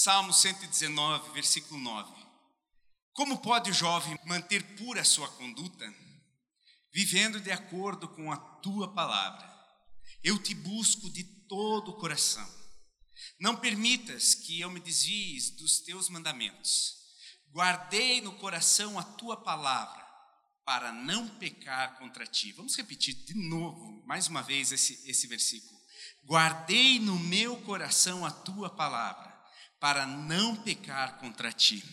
Salmo 0.00 0.32
119, 0.32 1.32
versículo 1.32 1.80
9. 1.80 2.08
Como 3.12 3.38
pode 3.38 3.72
o 3.72 3.74
jovem 3.74 4.16
manter 4.24 4.62
pura 4.76 5.02
sua 5.02 5.28
conduta? 5.30 5.92
Vivendo 6.92 7.40
de 7.40 7.50
acordo 7.50 8.06
com 8.06 8.30
a 8.30 8.36
tua 8.36 8.94
palavra. 8.94 9.52
Eu 10.22 10.40
te 10.40 10.54
busco 10.54 11.10
de 11.10 11.24
todo 11.48 11.90
o 11.90 11.96
coração. 11.96 12.48
Não 13.40 13.56
permitas 13.56 14.36
que 14.36 14.60
eu 14.60 14.70
me 14.70 14.78
desvie 14.78 15.40
dos 15.56 15.80
teus 15.80 16.08
mandamentos. 16.08 16.94
Guardei 17.50 18.20
no 18.20 18.34
coração 18.34 19.00
a 19.00 19.02
tua 19.02 19.36
palavra 19.36 20.06
para 20.64 20.92
não 20.92 21.28
pecar 21.40 21.98
contra 21.98 22.24
ti. 22.24 22.52
Vamos 22.52 22.76
repetir 22.76 23.14
de 23.14 23.34
novo, 23.34 24.00
mais 24.06 24.28
uma 24.28 24.44
vez, 24.44 24.70
esse, 24.70 25.02
esse 25.10 25.26
versículo. 25.26 25.76
Guardei 26.24 27.00
no 27.00 27.18
meu 27.18 27.56
coração 27.62 28.24
a 28.24 28.30
tua 28.30 28.70
palavra 28.70 29.37
para 29.80 30.06
não 30.06 30.56
pecar 30.56 31.18
contra 31.18 31.52
ti. 31.52 31.84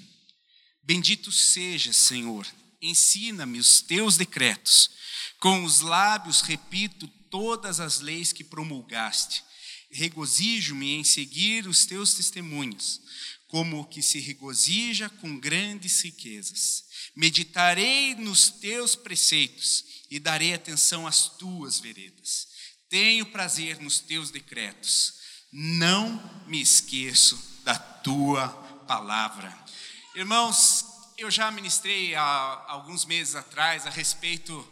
Bendito 0.84 1.32
seja, 1.32 1.92
Senhor, 1.92 2.48
ensina-me 2.82 3.60
os 3.60 3.82
teus 3.82 4.18
decretos. 4.18 4.92
Com 5.40 5.64
os 5.64 5.82
lábios 5.82 6.42
repito 6.42 7.08
todas 7.30 7.80
as 7.80 8.00
leis 8.00 8.32
que 8.32 8.44
promulgaste. 8.44 9.44
Regozijo-me 9.92 10.94
em 10.94 11.04
seguir 11.04 11.68
os 11.68 11.86
teus 11.86 12.14
testemunhos, 12.14 13.02
como 13.48 13.80
o 13.80 13.86
que 13.86 14.02
se 14.02 14.20
regozija 14.20 15.10
com 15.10 15.40
grandes 15.40 16.02
riquezas. 16.02 16.84
Meditarei 17.16 18.14
nos 18.16 18.50
teus 18.50 18.96
preceitos 18.96 19.86
e 20.10 20.20
darei 20.20 20.54
atenção 20.54 21.08
às 21.08 21.30
tuas 21.38 21.80
veredas. 21.80 22.48
Tenho 22.90 23.26
prazer 23.26 23.80
nos 23.80 24.00
teus 24.00 24.32
decretos. 24.32 25.16
Não 25.52 26.46
me 26.48 26.62
esqueço 26.62 27.55
da 27.66 27.74
tua 27.80 28.48
palavra. 28.88 29.52
Irmãos, 30.14 30.86
eu 31.18 31.32
já 31.32 31.50
ministrei 31.50 32.14
há 32.14 32.64
alguns 32.68 33.06
meses 33.06 33.34
atrás 33.34 33.88
a 33.88 33.90
respeito 33.90 34.66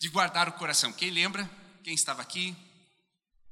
de 0.00 0.08
guardar 0.08 0.48
o 0.48 0.52
coração. 0.54 0.92
Quem 0.92 1.10
lembra? 1.10 1.48
Quem 1.84 1.94
estava 1.94 2.20
aqui? 2.20 2.56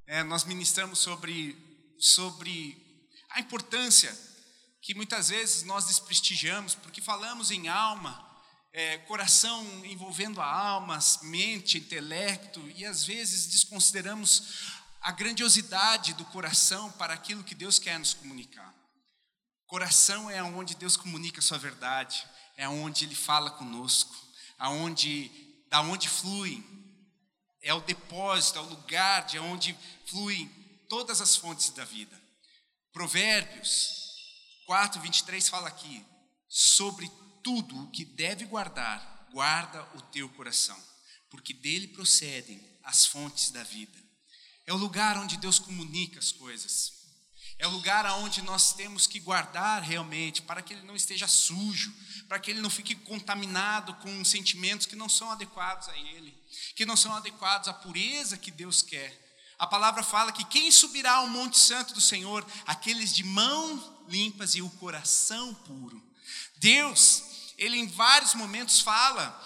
É, 0.04 0.24
nós 0.24 0.42
ministramos 0.42 0.98
sobre, 0.98 1.56
sobre 1.96 2.76
a 3.30 3.38
importância 3.38 4.12
que 4.82 4.96
muitas 4.96 5.28
vezes 5.28 5.62
nós 5.62 5.86
desprestigiamos, 5.86 6.74
porque 6.74 7.00
falamos 7.00 7.52
em 7.52 7.69
alma, 7.69 8.26
é, 8.72 8.98
coração 8.98 9.64
envolvendo 9.84 10.41
a 10.41 10.46
alma, 10.46 10.98
mente, 11.22 11.78
intelecto, 11.78 12.60
e 12.74 12.84
às 12.84 13.04
vezes 13.04 13.46
desconsideramos 13.46 14.72
a 15.00 15.12
grandiosidade 15.12 16.14
do 16.14 16.24
coração 16.24 16.91
para 16.92 17.14
aquilo 17.14 17.44
que 17.44 17.54
Deus 17.54 17.78
quer 17.78 17.96
nos 17.96 18.12
comunicar. 18.12 18.77
Coração 19.69 20.30
é 20.30 20.42
onde 20.42 20.74
Deus 20.74 20.97
comunica 20.97 21.41
a 21.41 21.42
sua 21.42 21.58
verdade, 21.58 22.27
é 22.56 22.66
onde 22.66 23.05
Ele 23.05 23.14
fala 23.14 23.50
conosco, 23.50 24.16
aonde, 24.58 25.30
da 25.69 25.83
onde 25.83 26.08
flui, 26.08 26.64
é 27.60 27.75
o 27.75 27.80
depósito, 27.83 28.58
é 28.58 28.62
o 28.62 28.69
lugar 28.70 29.27
de 29.27 29.38
onde 29.38 29.78
fluem 30.06 30.48
todas 30.88 31.20
as 31.20 31.36
fontes 31.36 31.69
da 31.69 31.84
vida. 31.84 32.19
Provérbios 32.94 34.16
4, 34.64 35.02
23 35.02 35.47
fala 35.50 35.69
aqui, 35.69 36.03
sobre 36.48 37.06
tudo 37.44 37.84
o 37.84 37.91
que 37.91 38.06
deve 38.06 38.47
guardar, 38.47 39.28
guarda 39.30 39.86
o 39.97 40.00
teu 40.00 40.30
coração, 40.30 40.82
porque 41.28 41.53
dele 41.53 41.88
procedem 41.88 42.58
as 42.84 43.05
fontes 43.05 43.50
da 43.50 43.62
vida. 43.64 44.03
É 44.66 44.72
o 44.72 44.78
lugar 44.78 45.19
onde 45.19 45.36
Deus 45.36 45.58
comunica 45.58 46.19
as 46.19 46.32
coisas. 46.32 46.97
É 47.58 47.66
o 47.66 47.70
lugar 47.70 48.06
onde 48.20 48.40
nós 48.42 48.72
temos 48.72 49.06
que 49.06 49.18
guardar 49.18 49.82
realmente, 49.82 50.42
para 50.42 50.62
que 50.62 50.74
ele 50.74 50.86
não 50.86 50.94
esteja 50.94 51.26
sujo, 51.26 51.92
para 52.28 52.38
que 52.38 52.50
ele 52.50 52.60
não 52.60 52.70
fique 52.70 52.94
contaminado 52.94 53.94
com 53.94 54.24
sentimentos 54.24 54.86
que 54.86 54.94
não 54.94 55.08
são 55.08 55.30
adequados 55.30 55.88
a 55.88 55.96
ele, 55.96 56.36
que 56.76 56.86
não 56.86 56.96
são 56.96 57.12
adequados 57.14 57.68
à 57.68 57.72
pureza 57.72 58.36
que 58.36 58.50
Deus 58.50 58.80
quer. 58.80 59.26
A 59.58 59.66
palavra 59.66 60.04
fala 60.04 60.30
que 60.30 60.44
quem 60.44 60.70
subirá 60.70 61.14
ao 61.14 61.28
Monte 61.28 61.58
Santo 61.58 61.92
do 61.92 62.00
Senhor? 62.00 62.47
Aqueles 62.64 63.12
de 63.12 63.24
mãos 63.24 63.91
limpas 64.08 64.54
e 64.54 64.62
o 64.62 64.70
coração 64.70 65.52
puro. 65.52 66.00
Deus, 66.58 67.24
ele 67.56 67.76
em 67.76 67.88
vários 67.88 68.34
momentos 68.34 68.80
fala 68.80 69.36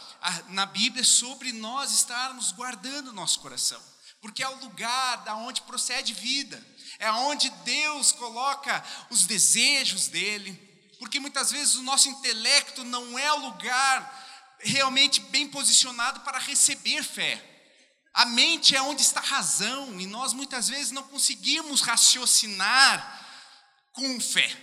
na 0.49 0.67
Bíblia 0.67 1.03
sobre 1.03 1.51
nós 1.53 1.93
estarmos 1.93 2.53
guardando 2.53 3.09
o 3.09 3.13
nosso 3.13 3.41
coração, 3.41 3.81
porque 4.21 4.43
é 4.43 4.49
o 4.49 4.61
lugar 4.61 5.25
da 5.25 5.35
onde 5.35 5.63
procede 5.63 6.13
vida, 6.13 6.65
é 7.03 7.11
onde 7.11 7.51
Deus 7.65 8.13
coloca 8.13 8.83
os 9.11 9.27
desejos 9.27 10.07
dele, 10.07 10.53
porque 11.01 11.19
muitas 11.19 11.51
vezes 11.51 11.75
o 11.75 11.83
nosso 11.83 12.09
intelecto 12.09 12.85
não 12.85 13.19
é 13.19 13.33
o 13.33 13.41
lugar 13.41 14.57
realmente 14.61 15.21
bem 15.21 15.49
posicionado 15.49 16.21
para 16.21 16.39
receber 16.39 17.03
fé. 17.03 17.45
A 18.15 18.25
mente 18.25 18.77
é 18.77 18.83
onde 18.83 19.03
está 19.03 19.19
a 19.19 19.25
razão, 19.25 20.01
e 20.01 20.07
nós 20.07 20.33
muitas 20.33 20.69
vezes 20.69 20.93
não 20.93 21.03
conseguimos 21.03 21.81
raciocinar 21.81 23.21
com 23.93 24.21
fé. 24.21 24.57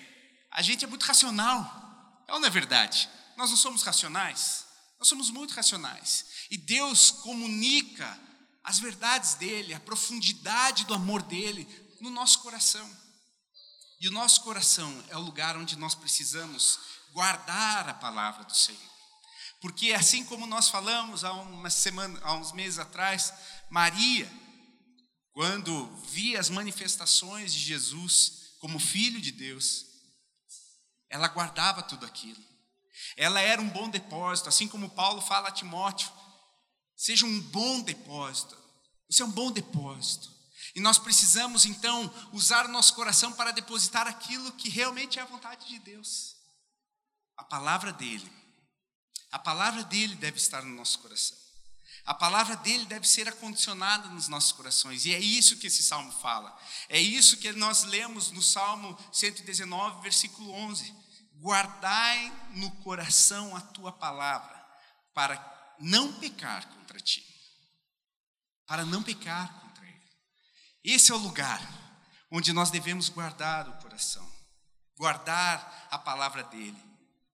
A 0.50 0.62
gente 0.62 0.86
é 0.86 0.88
muito 0.88 1.04
racional, 1.04 2.24
é 2.26 2.32
ou 2.32 2.40
não 2.40 2.48
é 2.48 2.52
verdade? 2.52 3.10
Nós 3.36 3.50
não 3.50 3.58
somos 3.58 3.84
racionais, 3.84 4.64
nós 4.98 5.10
somos 5.10 5.30
muito 5.30 5.54
racionais. 5.54 6.24
E 6.50 6.58
Deus 6.58 7.12
comunica 7.12 8.18
as 8.64 8.80
verdades 8.80 9.34
dele, 9.34 9.74
a 9.74 9.80
profundidade 9.82 10.86
do 10.86 10.94
amor 10.94 11.22
dele 11.22 11.89
no 12.02 12.10
nosso 12.10 12.40
coração. 12.40 12.90
E 14.00 14.08
o 14.08 14.12
nosso 14.12 14.42
coração 14.42 15.04
é 15.10 15.18
o 15.18 15.22
lugar 15.22 15.58
onde 15.58 15.76
nós 15.76 15.94
precisamos 15.94 16.80
guardar 17.12 17.90
a 17.90 17.94
palavra 17.94 18.44
do 18.46 18.56
Senhor. 18.56 18.90
Porque 19.62 19.92
assim 19.92 20.24
como 20.24 20.48
nós 20.48 20.70
falamos 20.70 21.24
há 21.24 21.34
uma 21.34 21.70
semana, 21.70 22.18
há 22.24 22.34
uns 22.34 22.54
meses 22.54 22.80
atrás, 22.80 23.34
Maria, 23.70 24.32
quando 25.34 25.88
via 26.08 26.40
as 26.40 26.50
manifestações 26.50 27.54
de 27.54 27.60
Jesus 27.60 28.54
como 28.60 28.80
filho 28.80 29.20
de 29.20 29.32
Deus, 29.32 29.86
ela 31.10 31.28
guardava 31.28 31.84
tudo 31.84 32.06
aquilo. 32.06 32.42
Ela 33.18 33.42
era 33.42 33.62
um 33.62 33.70
bom 33.70 33.90
depósito, 33.90 34.48
assim 34.48 34.68
como 34.68 34.90
Paulo 34.90 35.22
fala 35.22 35.50
a 35.50 35.52
Timóteo, 35.52 36.12
seja 36.96 37.26
um 37.26 37.40
bom 37.42 37.82
depósito. 37.82 38.58
Você 39.10 39.22
é 39.22 39.26
um 39.26 39.32
bom 39.32 39.52
depósito. 39.52 40.39
E 40.76 40.80
nós 40.80 40.98
precisamos 40.98 41.66
então 41.66 42.14
usar 42.32 42.66
o 42.66 42.72
nosso 42.72 42.94
coração 42.94 43.32
para 43.34 43.52
depositar 43.52 44.08
aquilo 44.08 44.52
que 44.54 44.70
realmente 44.70 45.20
é 45.20 45.22
a 45.22 45.26
vontade 45.26 45.68
de 45.68 45.80
Deus. 45.80 46.36
A 47.38 47.44
palavra 47.44 47.92
dele. 47.92 48.32
A 49.32 49.40
palavra 49.40 49.84
dele 49.84 50.16
deve 50.16 50.38
estar 50.38 50.64
no 50.64 50.76
nosso 50.76 51.00
coração. 51.00 51.38
A 52.06 52.14
palavra 52.14 52.56
dele 52.56 52.86
deve 52.86 53.08
ser 53.08 53.28
acondicionada 53.28 54.10
nos 54.10 54.28
nossos 54.28 54.52
corações. 54.52 55.06
E 55.06 55.14
é 55.14 55.20
isso 55.20 55.58
que 55.58 55.68
esse 55.68 55.84
salmo 55.84 56.12
fala. 56.12 56.58
É 56.88 57.00
isso 57.00 57.38
que 57.38 57.52
nós 57.52 57.84
lemos 57.84 58.32
no 58.32 58.42
Salmo 58.42 58.98
119, 59.14 60.02
versículo 60.02 60.52
11. 60.52 60.92
Guardai 61.36 62.34
no 62.56 62.72
coração 62.78 63.56
a 63.56 63.62
tua 63.62 63.92
palavra, 63.92 64.60
para 65.14 65.38
não 65.80 66.14
pecar 66.14 66.68
contra 66.68 67.00
ti. 67.00 67.24
Para 68.66 68.84
não 68.84 69.04
pecar 69.04 69.48
contra. 69.54 69.69
Esse 70.84 71.12
é 71.12 71.16
o 71.16 71.20
lugar 71.20 71.62
onde 72.32 72.54
nós 72.54 72.70
devemos 72.70 73.10
guardar 73.10 73.68
o 73.68 73.74
coração. 73.82 74.28
Guardar 74.98 75.88
a 75.90 75.98
palavra 75.98 76.44
dele. 76.44 76.78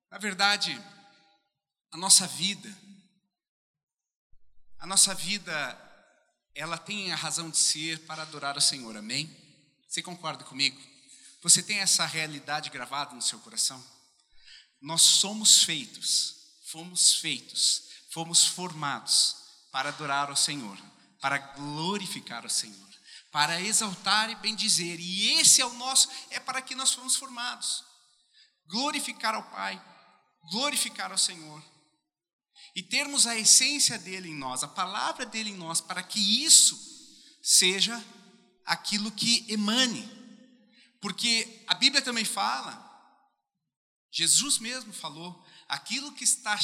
Na 0.09 0.17
verdade, 0.17 0.81
a 1.91 1.97
nossa 1.97 2.27
vida, 2.27 2.69
a 4.79 4.85
nossa 4.85 5.13
vida, 5.13 5.77
ela 6.53 6.77
tem 6.77 7.11
a 7.11 7.15
razão 7.15 7.49
de 7.49 7.57
ser 7.57 8.05
para 8.05 8.21
adorar 8.21 8.57
o 8.57 8.61
Senhor, 8.61 8.95
amém? 8.95 9.29
Você 9.87 10.01
concorda 10.01 10.43
comigo? 10.43 10.79
Você 11.41 11.61
tem 11.61 11.79
essa 11.79 12.05
realidade 12.05 12.69
gravada 12.69 13.13
no 13.13 13.21
seu 13.21 13.39
coração? 13.39 13.83
Nós 14.81 15.01
somos 15.01 15.63
feitos, 15.63 16.35
fomos 16.71 17.15
feitos, 17.15 17.89
fomos 18.11 18.45
formados 18.45 19.35
para 19.71 19.89
adorar 19.89 20.31
o 20.31 20.35
Senhor, 20.35 20.77
para 21.19 21.37
glorificar 21.37 22.45
o 22.45 22.49
Senhor, 22.49 22.84
para 23.35 23.59
exaltar 23.59 24.29
e 24.29 24.35
bendizer. 24.35 24.97
E 24.97 25.33
esse 25.41 25.61
é 25.61 25.65
o 25.65 25.73
nosso, 25.73 26.07
é 26.29 26.39
para 26.39 26.61
que 26.61 26.73
nós 26.73 26.93
fomos 26.93 27.17
formados. 27.17 27.83
Glorificar 28.65 29.35
ao 29.35 29.43
Pai, 29.43 29.75
glorificar 30.51 31.11
ao 31.11 31.17
Senhor 31.17 31.61
e 32.73 32.81
termos 32.81 33.27
a 33.27 33.35
essência 33.35 33.99
dele 33.99 34.29
em 34.29 34.33
nós, 34.33 34.63
a 34.63 34.69
palavra 34.69 35.25
dele 35.25 35.49
em 35.49 35.57
nós, 35.57 35.81
para 35.81 36.01
que 36.01 36.45
isso 36.45 36.79
seja 37.43 38.01
aquilo 38.65 39.11
que 39.11 39.45
emane. 39.51 40.09
Porque 41.01 41.65
a 41.67 41.75
Bíblia 41.75 42.01
também 42.01 42.23
fala, 42.23 42.73
Jesus 44.13 44.59
mesmo 44.59 44.93
falou, 44.93 45.45
aquilo 45.67 46.13
que 46.13 46.23
está, 46.23 46.57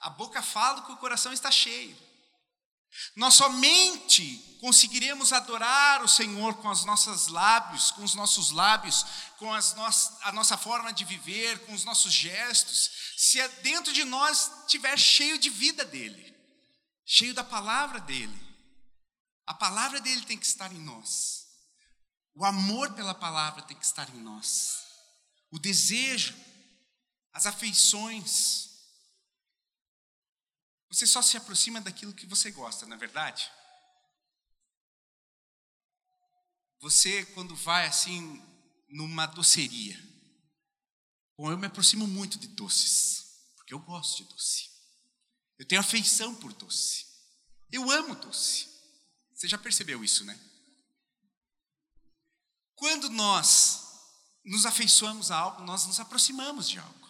a 0.00 0.10
boca 0.10 0.42
fala 0.42 0.82
que 0.82 0.90
o 0.90 0.96
coração 0.96 1.32
está 1.32 1.52
cheio. 1.52 1.96
Nós 3.14 3.34
somente 3.34 4.58
conseguiremos 4.60 5.32
adorar 5.32 6.02
o 6.02 6.08
Senhor 6.08 6.54
com 6.54 6.68
os 6.68 6.84
nossos 6.84 7.28
lábios, 7.28 7.90
com 7.92 8.02
os 8.02 8.14
nossos 8.14 8.50
lábios, 8.50 9.04
com 9.38 9.52
a 9.52 10.32
nossa 10.32 10.56
forma 10.56 10.92
de 10.92 11.04
viver, 11.04 11.58
com 11.66 11.74
os 11.74 11.84
nossos 11.84 12.12
gestos, 12.12 12.90
se 13.16 13.40
é 13.40 13.48
dentro 13.48 13.92
de 13.92 14.04
nós 14.04 14.50
estiver 14.62 14.98
cheio 14.98 15.38
de 15.38 15.50
vida 15.50 15.84
dele, 15.84 16.34
cheio 17.04 17.34
da 17.34 17.44
palavra 17.44 18.00
dele. 18.00 18.46
A 19.46 19.54
palavra 19.54 20.00
dele 20.00 20.22
tem 20.22 20.36
que 20.36 20.46
estar 20.46 20.72
em 20.72 20.80
nós. 20.80 21.46
O 22.34 22.44
amor 22.44 22.92
pela 22.92 23.14
palavra 23.14 23.62
tem 23.62 23.76
que 23.76 23.86
estar 23.86 24.08
em 24.10 24.20
nós. 24.20 24.84
O 25.50 25.58
desejo, 25.58 26.34
as 27.32 27.46
afeições. 27.46 28.65
Você 30.88 31.06
só 31.06 31.20
se 31.20 31.36
aproxima 31.36 31.80
daquilo 31.80 32.14
que 32.14 32.26
você 32.26 32.50
gosta, 32.50 32.86
não 32.86 32.96
é 32.96 32.98
verdade? 32.98 33.50
Você, 36.80 37.24
quando 37.26 37.56
vai 37.56 37.86
assim, 37.86 38.42
numa 38.88 39.26
doceria, 39.26 39.98
bom, 41.36 41.50
eu 41.50 41.58
me 41.58 41.66
aproximo 41.66 42.06
muito 42.06 42.38
de 42.38 42.48
doces, 42.48 43.52
porque 43.56 43.74
eu 43.74 43.80
gosto 43.80 44.22
de 44.22 44.28
doce. 44.30 44.70
Eu 45.58 45.66
tenho 45.66 45.80
afeição 45.80 46.34
por 46.34 46.52
doce. 46.52 47.06
Eu 47.72 47.90
amo 47.90 48.14
doce. 48.14 48.68
Você 49.34 49.48
já 49.48 49.58
percebeu 49.58 50.04
isso, 50.04 50.24
né? 50.24 50.38
Quando 52.74 53.08
nós 53.08 53.82
nos 54.44 54.64
afeiçoamos 54.64 55.30
a 55.30 55.36
algo, 55.36 55.62
nós 55.62 55.86
nos 55.86 55.98
aproximamos 55.98 56.68
de 56.68 56.78
algo. 56.78 57.06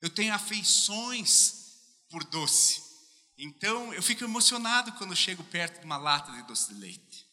Eu 0.00 0.10
tenho 0.10 0.34
afeições 0.34 1.59
por 2.10 2.24
doce. 2.24 2.82
Então, 3.38 3.94
eu 3.94 4.02
fico 4.02 4.22
emocionado 4.22 4.92
quando 4.92 5.16
chego 5.16 5.42
perto 5.44 5.78
de 5.78 5.86
uma 5.86 5.96
lata 5.96 6.30
de 6.32 6.42
doce 6.42 6.74
de 6.74 6.80
leite. 6.80 7.26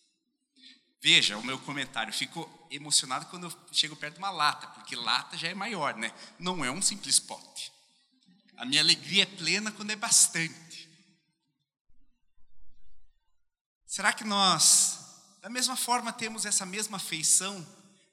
Veja 1.01 1.37
o 1.37 1.43
meu 1.43 1.59
comentário, 1.59 2.13
fico 2.13 2.49
emocionado 2.71 3.25
quando 3.25 3.47
eu 3.47 3.67
chego 3.73 3.95
perto 3.95 4.15
de 4.15 4.19
uma 4.19 4.29
lata, 4.29 4.67
porque 4.67 4.95
lata 4.95 5.37
já 5.37 5.49
é 5.49 5.53
maior, 5.53 5.95
né? 5.95 6.13
Não 6.39 6.63
é 6.63 6.71
um 6.71 6.81
simples 6.81 7.19
pote. 7.19 7.71
A 8.55 8.65
minha 8.65 8.81
alegria 8.81 9.23
é 9.23 9.25
plena 9.25 9.71
quando 9.71 9.91
é 9.91 9.95
bastante. 9.95 10.89
Será 13.85 14.11
que 14.11 14.23
nós, 14.23 14.99
da 15.41 15.49
mesma 15.49 15.75
forma, 15.75 16.11
temos 16.11 16.45
essa 16.45 16.65
mesma 16.65 16.97
afeição 16.97 17.65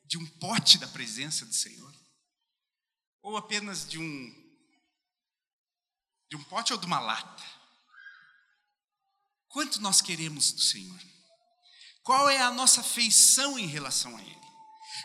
de 0.04 0.18
um 0.18 0.26
pote 0.26 0.78
da 0.78 0.88
presença 0.88 1.46
do 1.46 1.54
Senhor? 1.54 1.92
Ou 3.22 3.36
apenas 3.36 3.88
de 3.88 3.98
um 3.98 4.43
de 6.28 6.36
um 6.36 6.44
pote 6.44 6.72
ou 6.72 6.78
de 6.78 6.86
uma 6.86 7.00
lata? 7.00 7.42
Quanto 9.48 9.80
nós 9.80 10.00
queremos 10.00 10.52
do 10.52 10.60
Senhor? 10.60 11.00
Qual 12.02 12.28
é 12.28 12.40
a 12.40 12.50
nossa 12.50 12.82
feição 12.82 13.58
em 13.58 13.66
relação 13.66 14.16
a 14.16 14.22
Ele? 14.22 14.44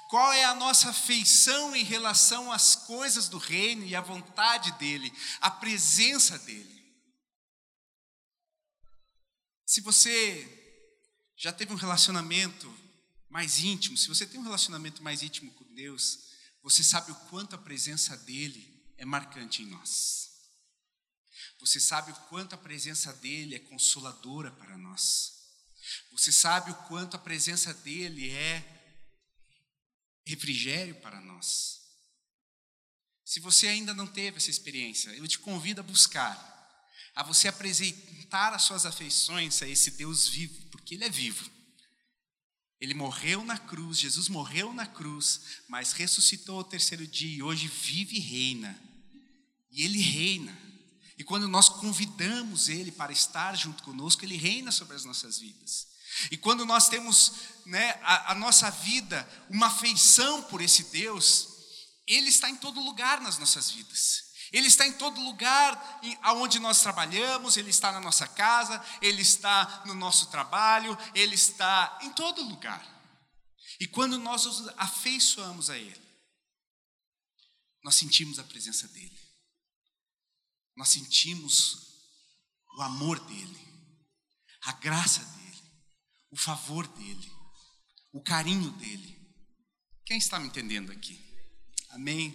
Qual 0.09 0.33
é 0.33 0.43
a 0.43 0.55
nossa 0.55 0.91
feição 0.91 1.75
em 1.75 1.83
relação 1.83 2.51
às 2.51 2.75
coisas 2.75 3.29
do 3.29 3.37
reino 3.37 3.85
e 3.85 3.95
à 3.95 4.01
vontade 4.01 4.71
dEle, 4.73 5.13
à 5.39 5.51
presença 5.51 6.37
dEle? 6.39 6.79
Se 9.65 9.81
você 9.81 10.57
já 11.37 11.53
teve 11.53 11.71
um 11.71 11.77
relacionamento 11.77 12.75
mais 13.29 13.59
íntimo, 13.59 13.95
se 13.95 14.07
você 14.07 14.25
tem 14.25 14.39
um 14.39 14.43
relacionamento 14.43 15.03
mais 15.03 15.21
íntimo 15.21 15.53
com 15.53 15.63
Deus, 15.75 16.19
você 16.63 16.83
sabe 16.83 17.11
o 17.11 17.15
quanto 17.29 17.55
a 17.55 17.59
presença 17.59 18.17
dEle 18.17 18.93
é 18.97 19.05
marcante 19.05 19.61
em 19.61 19.67
nós. 19.67 20.28
Você 21.59 21.79
sabe 21.79 22.11
o 22.11 22.15
quanto 22.27 22.53
a 22.53 22.57
presença 22.57 23.11
dEle 23.13 23.55
é 23.55 23.59
consoladora 23.59 24.51
para 24.51 24.77
nós. 24.77 25.39
Você 26.11 26.31
sabe 26.31 26.71
o 26.71 26.75
quanto 26.87 27.15
a 27.15 27.19
presença 27.19 27.73
dele 27.73 28.29
é 28.29 28.63
refrigério 30.25 30.95
para 30.95 31.19
nós. 31.21 31.79
Se 33.25 33.39
você 33.39 33.67
ainda 33.67 33.93
não 33.93 34.07
teve 34.07 34.37
essa 34.37 34.49
experiência, 34.49 35.09
eu 35.11 35.27
te 35.27 35.37
convido 35.37 35.81
a 35.81 35.83
buscar, 35.83 36.37
a 37.13 37.23
você 37.23 37.47
apresentar 37.47 38.53
as 38.53 38.63
suas 38.63 38.85
afeições 38.85 39.61
a 39.61 39.67
esse 39.67 39.91
Deus 39.91 40.27
vivo, 40.27 40.59
porque 40.71 40.95
Ele 40.95 41.03
é 41.03 41.09
vivo. 41.09 41.49
Ele 42.79 42.93
morreu 42.93 43.43
na 43.43 43.57
cruz, 43.57 43.99
Jesus 43.99 44.29
morreu 44.29 44.73
na 44.73 44.87
cruz, 44.87 45.41
mas 45.67 45.91
ressuscitou 45.91 46.57
ao 46.57 46.63
terceiro 46.63 47.05
dia 47.05 47.37
e 47.37 47.43
hoje 47.43 47.67
vive 47.67 48.15
e 48.15 48.19
reina. 48.19 48.81
E 49.69 49.83
Ele 49.83 50.01
reina. 50.01 50.68
E 51.19 51.23
quando 51.25 51.49
nós 51.49 51.67
convidamos 51.67 52.69
Ele 52.69 52.93
para 52.93 53.11
estar 53.11 53.53
junto 53.53 53.83
conosco, 53.83 54.23
Ele 54.23 54.37
reina 54.37 54.71
sobre 54.71 54.95
as 54.95 55.03
nossas 55.03 55.37
vidas. 55.37 55.85
E 56.31 56.37
quando 56.37 56.65
nós 56.65 56.87
temos 56.87 57.33
né, 57.65 57.99
a, 58.01 58.31
a 58.31 58.35
nossa 58.35 58.71
vida, 58.71 59.29
uma 59.49 59.67
afeição 59.67 60.41
por 60.43 60.61
esse 60.61 60.83
Deus, 60.85 61.49
Ele 62.07 62.29
está 62.29 62.49
em 62.49 62.55
todo 62.55 62.79
lugar 62.79 63.19
nas 63.19 63.37
nossas 63.37 63.69
vidas. 63.69 64.29
Ele 64.53 64.67
está 64.67 64.87
em 64.87 64.93
todo 64.93 65.21
lugar 65.21 65.99
aonde 66.21 66.57
nós 66.57 66.81
trabalhamos, 66.81 67.57
Ele 67.57 67.69
está 67.69 67.91
na 67.91 67.99
nossa 67.99 68.25
casa, 68.25 68.81
Ele 69.01 69.21
está 69.21 69.83
no 69.85 69.93
nosso 69.93 70.27
trabalho, 70.27 70.97
Ele 71.13 71.35
está 71.35 71.99
em 72.01 72.11
todo 72.13 72.41
lugar. 72.41 72.81
E 73.77 73.85
quando 73.85 74.17
nós 74.17 74.45
nos 74.45 74.69
afeiçoamos 74.77 75.69
a 75.69 75.77
Ele, 75.77 76.01
nós 77.83 77.95
sentimos 77.95 78.39
a 78.39 78.43
presença 78.45 78.87
dEle 78.87 79.18
nós 80.79 80.87
sentimos 80.87 81.89
o 82.77 82.81
amor 82.81 83.19
dele, 83.25 83.59
a 84.61 84.71
graça 84.71 85.21
dele, 85.21 85.61
o 86.31 86.37
favor 86.37 86.87
dele, 86.87 87.29
o 88.13 88.21
carinho 88.21 88.71
dele. 88.71 89.19
Quem 90.05 90.17
está 90.17 90.39
me 90.39 90.47
entendendo 90.47 90.89
aqui? 90.89 91.19
Amém? 91.89 92.33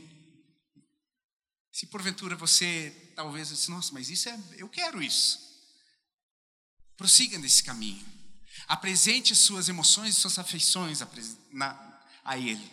Se 1.72 1.86
porventura 1.86 2.36
você 2.36 3.14
talvez 3.16 3.48
disse, 3.48 3.70
nossa, 3.70 3.94
mas 3.94 4.10
isso 4.10 4.28
é, 4.28 4.38
eu 4.58 4.68
quero 4.68 5.02
isso. 5.02 5.38
Prossiga 6.98 7.38
nesse 7.38 7.64
caminho. 7.64 8.04
Apresente 8.68 9.34
suas 9.34 9.70
emoções 9.70 10.18
e 10.18 10.20
suas 10.20 10.38
afeições 10.38 11.00
a, 11.00 11.08
na, 11.50 12.06
a 12.22 12.36
Ele. 12.36 12.70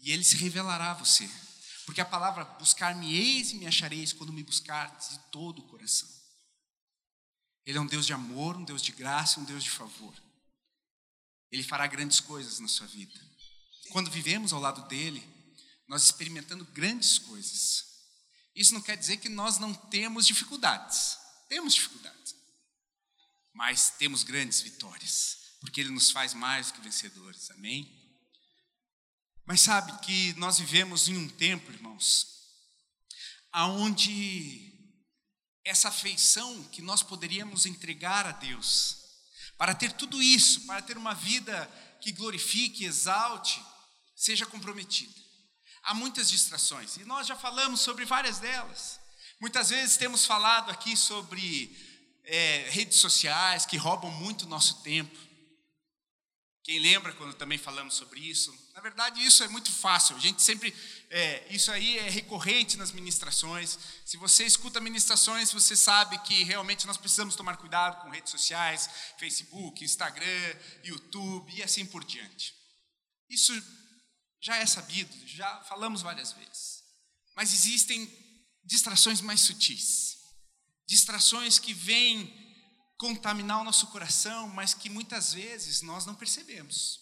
E 0.00 0.12
Ele 0.12 0.24
se 0.24 0.36
revelará 0.36 0.92
a 0.92 0.94
você. 0.94 1.28
Porque 1.84 2.00
a 2.00 2.04
palavra 2.04 2.44
buscar-me-eis 2.44 3.50
e 3.50 3.56
me 3.56 3.66
achareis 3.66 4.12
quando 4.12 4.32
me 4.32 4.42
buscardes 4.42 5.10
de 5.10 5.18
todo 5.30 5.60
o 5.60 5.68
coração. 5.68 6.08
Ele 7.66 7.78
é 7.78 7.80
um 7.80 7.86
Deus 7.86 8.06
de 8.06 8.12
amor, 8.12 8.56
um 8.56 8.64
Deus 8.64 8.82
de 8.82 8.92
graça, 8.92 9.40
um 9.40 9.44
Deus 9.44 9.62
de 9.62 9.70
favor. 9.70 10.14
Ele 11.50 11.62
fará 11.62 11.86
grandes 11.86 12.20
coisas 12.20 12.58
na 12.58 12.68
sua 12.68 12.86
vida. 12.86 13.18
Quando 13.90 14.10
vivemos 14.10 14.52
ao 14.52 14.60
lado 14.60 14.86
dele, 14.88 15.26
nós 15.86 16.04
experimentando 16.04 16.64
grandes 16.66 17.18
coisas. 17.18 17.84
Isso 18.54 18.74
não 18.74 18.80
quer 18.80 18.96
dizer 18.96 19.18
que 19.18 19.28
nós 19.28 19.58
não 19.58 19.72
temos 19.74 20.26
dificuldades. 20.26 21.18
Temos 21.48 21.74
dificuldades. 21.74 22.34
Mas 23.52 23.90
temos 23.90 24.24
grandes 24.24 24.60
vitórias, 24.60 25.38
porque 25.60 25.80
ele 25.80 25.90
nos 25.90 26.10
faz 26.10 26.34
mais 26.34 26.68
do 26.68 26.74
que 26.74 26.80
vencedores. 26.80 27.50
Amém? 27.52 28.03
Mas 29.46 29.60
sabe 29.60 29.92
que 30.00 30.32
nós 30.34 30.58
vivemos 30.58 31.08
em 31.08 31.16
um 31.16 31.28
tempo, 31.28 31.70
irmãos, 31.70 32.26
aonde 33.52 34.72
essa 35.64 35.88
afeição 35.88 36.64
que 36.64 36.82
nós 36.82 37.02
poderíamos 37.02 37.66
entregar 37.66 38.26
a 38.26 38.32
Deus, 38.32 38.96
para 39.56 39.74
ter 39.74 39.92
tudo 39.92 40.22
isso, 40.22 40.66
para 40.66 40.82
ter 40.82 40.96
uma 40.96 41.14
vida 41.14 41.66
que 42.00 42.12
glorifique, 42.12 42.84
exalte, 42.84 43.62
seja 44.16 44.44
comprometida. 44.46 45.14
Há 45.82 45.94
muitas 45.94 46.30
distrações, 46.30 46.96
e 46.96 47.04
nós 47.04 47.26
já 47.26 47.36
falamos 47.36 47.80
sobre 47.80 48.04
várias 48.04 48.38
delas. 48.38 48.98
Muitas 49.40 49.68
vezes 49.70 49.96
temos 49.96 50.24
falado 50.24 50.70
aqui 50.70 50.96
sobre 50.96 51.76
é, 52.24 52.68
redes 52.70 52.98
sociais 52.98 53.66
que 53.66 53.76
roubam 53.76 54.10
muito 54.10 54.46
nosso 54.46 54.82
tempo. 54.82 55.18
Quem 56.64 56.78
lembra 56.78 57.12
quando 57.12 57.34
também 57.34 57.58
falamos 57.58 57.94
sobre 57.94 58.18
isso? 58.20 58.50
Na 58.72 58.80
verdade, 58.80 59.22
isso 59.22 59.44
é 59.44 59.48
muito 59.48 59.70
fácil. 59.70 60.16
A 60.16 60.18
gente 60.18 60.42
sempre, 60.42 60.74
é, 61.10 61.46
isso 61.50 61.70
aí 61.70 61.98
é 61.98 62.08
recorrente 62.08 62.78
nas 62.78 62.90
ministrações. 62.90 63.78
Se 64.02 64.16
você 64.16 64.46
escuta 64.46 64.80
ministrações, 64.80 65.52
você 65.52 65.76
sabe 65.76 66.16
que 66.20 66.42
realmente 66.42 66.86
nós 66.86 66.96
precisamos 66.96 67.36
tomar 67.36 67.58
cuidado 67.58 68.00
com 68.00 68.08
redes 68.08 68.30
sociais, 68.30 68.88
Facebook, 69.18 69.84
Instagram, 69.84 70.56
YouTube 70.82 71.52
e 71.54 71.62
assim 71.62 71.84
por 71.84 72.02
diante. 72.02 72.54
Isso 73.28 73.52
já 74.40 74.56
é 74.56 74.64
sabido, 74.64 75.14
já 75.26 75.62
falamos 75.64 76.00
várias 76.00 76.32
vezes. 76.32 76.82
Mas 77.36 77.52
existem 77.52 78.10
distrações 78.64 79.20
mais 79.20 79.40
sutis, 79.40 80.16
distrações 80.86 81.58
que 81.58 81.74
vêm 81.74 82.43
contaminar 83.04 83.60
o 83.60 83.64
nosso 83.64 83.88
coração, 83.88 84.48
mas 84.48 84.72
que 84.72 84.88
muitas 84.88 85.34
vezes 85.34 85.82
nós 85.82 86.06
não 86.06 86.14
percebemos. 86.14 87.00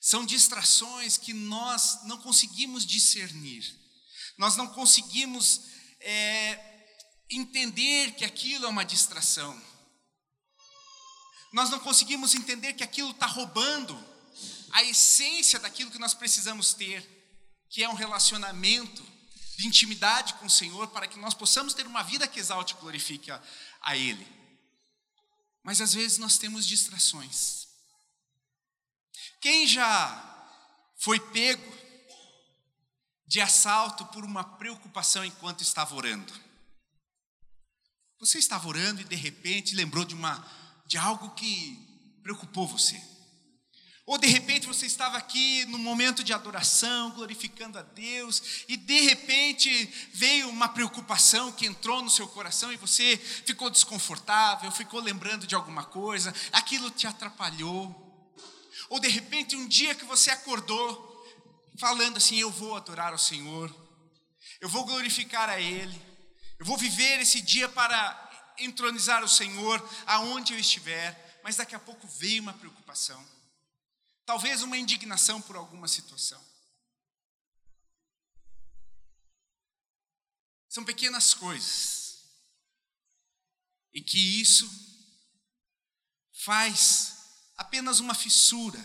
São 0.00 0.26
distrações 0.26 1.16
que 1.16 1.32
nós 1.32 2.00
não 2.02 2.18
conseguimos 2.18 2.84
discernir, 2.84 3.64
nós 4.36 4.56
não 4.56 4.66
conseguimos 4.66 5.60
é, 6.00 6.58
entender 7.30 8.16
que 8.16 8.24
aquilo 8.24 8.66
é 8.66 8.68
uma 8.68 8.84
distração. 8.84 9.56
Nós 11.52 11.70
não 11.70 11.78
conseguimos 11.78 12.34
entender 12.34 12.72
que 12.72 12.82
aquilo 12.82 13.12
está 13.12 13.26
roubando 13.26 13.96
a 14.72 14.82
essência 14.82 15.60
daquilo 15.60 15.92
que 15.92 15.98
nós 15.98 16.12
precisamos 16.12 16.74
ter, 16.74 17.00
que 17.70 17.84
é 17.84 17.88
um 17.88 17.94
relacionamento 17.94 19.06
de 19.56 19.68
intimidade 19.68 20.34
com 20.34 20.46
o 20.46 20.50
Senhor, 20.50 20.88
para 20.88 21.06
que 21.06 21.20
nós 21.20 21.34
possamos 21.34 21.72
ter 21.72 21.86
uma 21.86 22.02
vida 22.02 22.26
que 22.26 22.40
exalte 22.40 22.74
e 22.74 22.80
glorifique 22.80 23.30
a, 23.30 23.40
a 23.80 23.96
Ele. 23.96 24.36
Mas 25.66 25.80
às 25.80 25.92
vezes 25.94 26.16
nós 26.18 26.38
temos 26.38 26.64
distrações. 26.64 27.66
Quem 29.40 29.66
já 29.66 30.48
foi 30.96 31.18
pego 31.18 31.76
de 33.26 33.40
assalto 33.40 34.06
por 34.06 34.24
uma 34.24 34.44
preocupação 34.44 35.24
enquanto 35.24 35.62
estava 35.62 35.92
orando? 35.96 36.32
Você 38.20 38.38
estava 38.38 38.68
orando 38.68 39.00
e 39.00 39.04
de 39.06 39.16
repente 39.16 39.74
lembrou 39.74 40.04
de 40.04 40.14
uma 40.14 40.38
de 40.86 40.96
algo 40.96 41.34
que 41.34 42.20
preocupou 42.22 42.68
você. 42.68 43.02
Ou 44.06 44.16
de 44.16 44.28
repente 44.28 44.68
você 44.68 44.86
estava 44.86 45.18
aqui 45.18 45.64
no 45.66 45.78
momento 45.78 46.22
de 46.22 46.32
adoração, 46.32 47.10
glorificando 47.10 47.76
a 47.76 47.82
Deus, 47.82 48.64
e 48.68 48.76
de 48.76 49.00
repente 49.00 49.68
veio 50.14 50.48
uma 50.48 50.68
preocupação 50.68 51.50
que 51.50 51.66
entrou 51.66 52.00
no 52.00 52.08
seu 52.08 52.28
coração 52.28 52.72
e 52.72 52.76
você 52.76 53.16
ficou 53.16 53.68
desconfortável, 53.68 54.70
ficou 54.70 55.00
lembrando 55.00 55.44
de 55.44 55.56
alguma 55.56 55.84
coisa, 55.84 56.32
aquilo 56.52 56.88
te 56.88 57.04
atrapalhou. 57.04 58.04
Ou 58.88 59.00
de 59.00 59.08
repente 59.08 59.56
um 59.56 59.66
dia 59.66 59.92
que 59.92 60.04
você 60.04 60.30
acordou 60.30 61.04
falando 61.76 62.18
assim: 62.18 62.36
Eu 62.36 62.50
vou 62.50 62.76
adorar 62.76 63.12
ao 63.12 63.18
Senhor, 63.18 63.74
eu 64.60 64.68
vou 64.68 64.84
glorificar 64.84 65.50
a 65.50 65.60
Ele, 65.60 66.00
eu 66.60 66.64
vou 66.64 66.76
viver 66.76 67.20
esse 67.20 67.40
dia 67.40 67.68
para 67.68 68.54
entronizar 68.56 69.24
o 69.24 69.28
Senhor 69.28 69.84
aonde 70.06 70.52
eu 70.52 70.58
estiver, 70.60 71.40
mas 71.42 71.56
daqui 71.56 71.74
a 71.74 71.80
pouco 71.80 72.06
veio 72.06 72.40
uma 72.40 72.52
preocupação, 72.52 73.20
talvez 74.26 74.62
uma 74.62 74.76
indignação 74.76 75.40
por 75.40 75.56
alguma 75.56 75.88
situação. 75.88 76.44
São 80.68 80.84
pequenas 80.84 81.32
coisas, 81.32 82.24
e 83.94 84.02
que 84.02 84.18
isso 84.18 84.68
faz 86.32 87.16
apenas 87.56 87.98
uma 87.98 88.14
fissura 88.14 88.78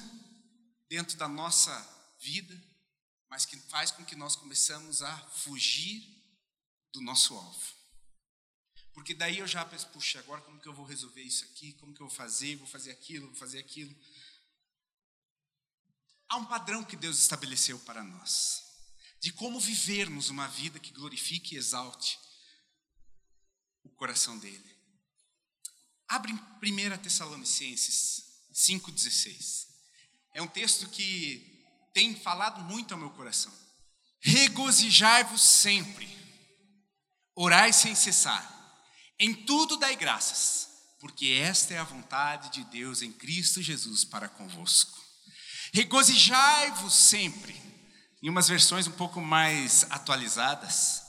dentro 0.87 1.17
da 1.17 1.27
nossa 1.27 1.75
vida, 2.19 2.57
mas 3.27 3.45
que 3.45 3.57
faz 3.57 3.91
com 3.91 4.05
que 4.05 4.15
nós 4.15 4.37
começamos 4.37 5.01
a 5.01 5.17
fugir 5.31 6.07
do 6.93 7.01
nosso 7.01 7.35
alvo. 7.35 7.81
Porque 8.93 9.13
daí 9.13 9.39
eu 9.39 9.47
já 9.47 9.65
penso, 9.65 9.87
puxa, 9.89 10.19
agora 10.19 10.41
como 10.41 10.59
que 10.59 10.67
eu 10.67 10.73
vou 10.73 10.85
resolver 10.85 11.21
isso 11.21 11.43
aqui? 11.45 11.73
Como 11.73 11.93
que 11.93 12.01
eu 12.01 12.07
vou 12.07 12.15
fazer? 12.15 12.55
Vou 12.57 12.67
fazer 12.67 12.91
aquilo, 12.91 13.27
vou 13.27 13.35
fazer 13.35 13.59
aquilo. 13.59 13.93
Há 16.31 16.37
um 16.37 16.45
padrão 16.45 16.81
que 16.81 16.95
Deus 16.95 17.19
estabeleceu 17.19 17.77
para 17.79 18.01
nós, 18.01 18.63
de 19.19 19.33
como 19.33 19.59
vivermos 19.59 20.29
uma 20.29 20.47
vida 20.47 20.79
que 20.79 20.93
glorifique 20.93 21.53
e 21.53 21.57
exalte 21.57 22.17
o 23.83 23.89
coração 23.89 24.39
dele. 24.39 24.75
Abre 26.07 26.31
em 26.31 26.35
1 26.35 26.97
Tessalonicenses 26.99 28.23
5,16. 28.53 29.67
É 30.33 30.41
um 30.41 30.47
texto 30.47 30.87
que 30.87 31.67
tem 31.93 32.15
falado 32.15 32.61
muito 32.63 32.93
ao 32.93 32.99
meu 32.99 33.09
coração. 33.09 33.53
Regozijai-vos 34.21 35.41
sempre, 35.41 36.07
orai 37.35 37.73
sem 37.73 37.93
cessar 37.93 38.61
em 39.23 39.33
tudo 39.35 39.77
dai 39.77 39.95
graças, 39.95 40.67
porque 40.99 41.27
esta 41.27 41.75
é 41.75 41.77
a 41.77 41.83
vontade 41.83 42.49
de 42.49 42.63
Deus 42.71 43.03
em 43.03 43.11
Cristo 43.11 43.61
Jesus 43.61 44.03
para 44.03 44.29
convosco. 44.29 44.99
Regozijai-vos 45.73 46.93
sempre. 46.93 47.59
Em 48.21 48.29
umas 48.29 48.47
versões 48.47 48.87
um 48.87 48.91
pouco 48.91 49.19
mais 49.19 49.85
atualizadas, 49.89 51.01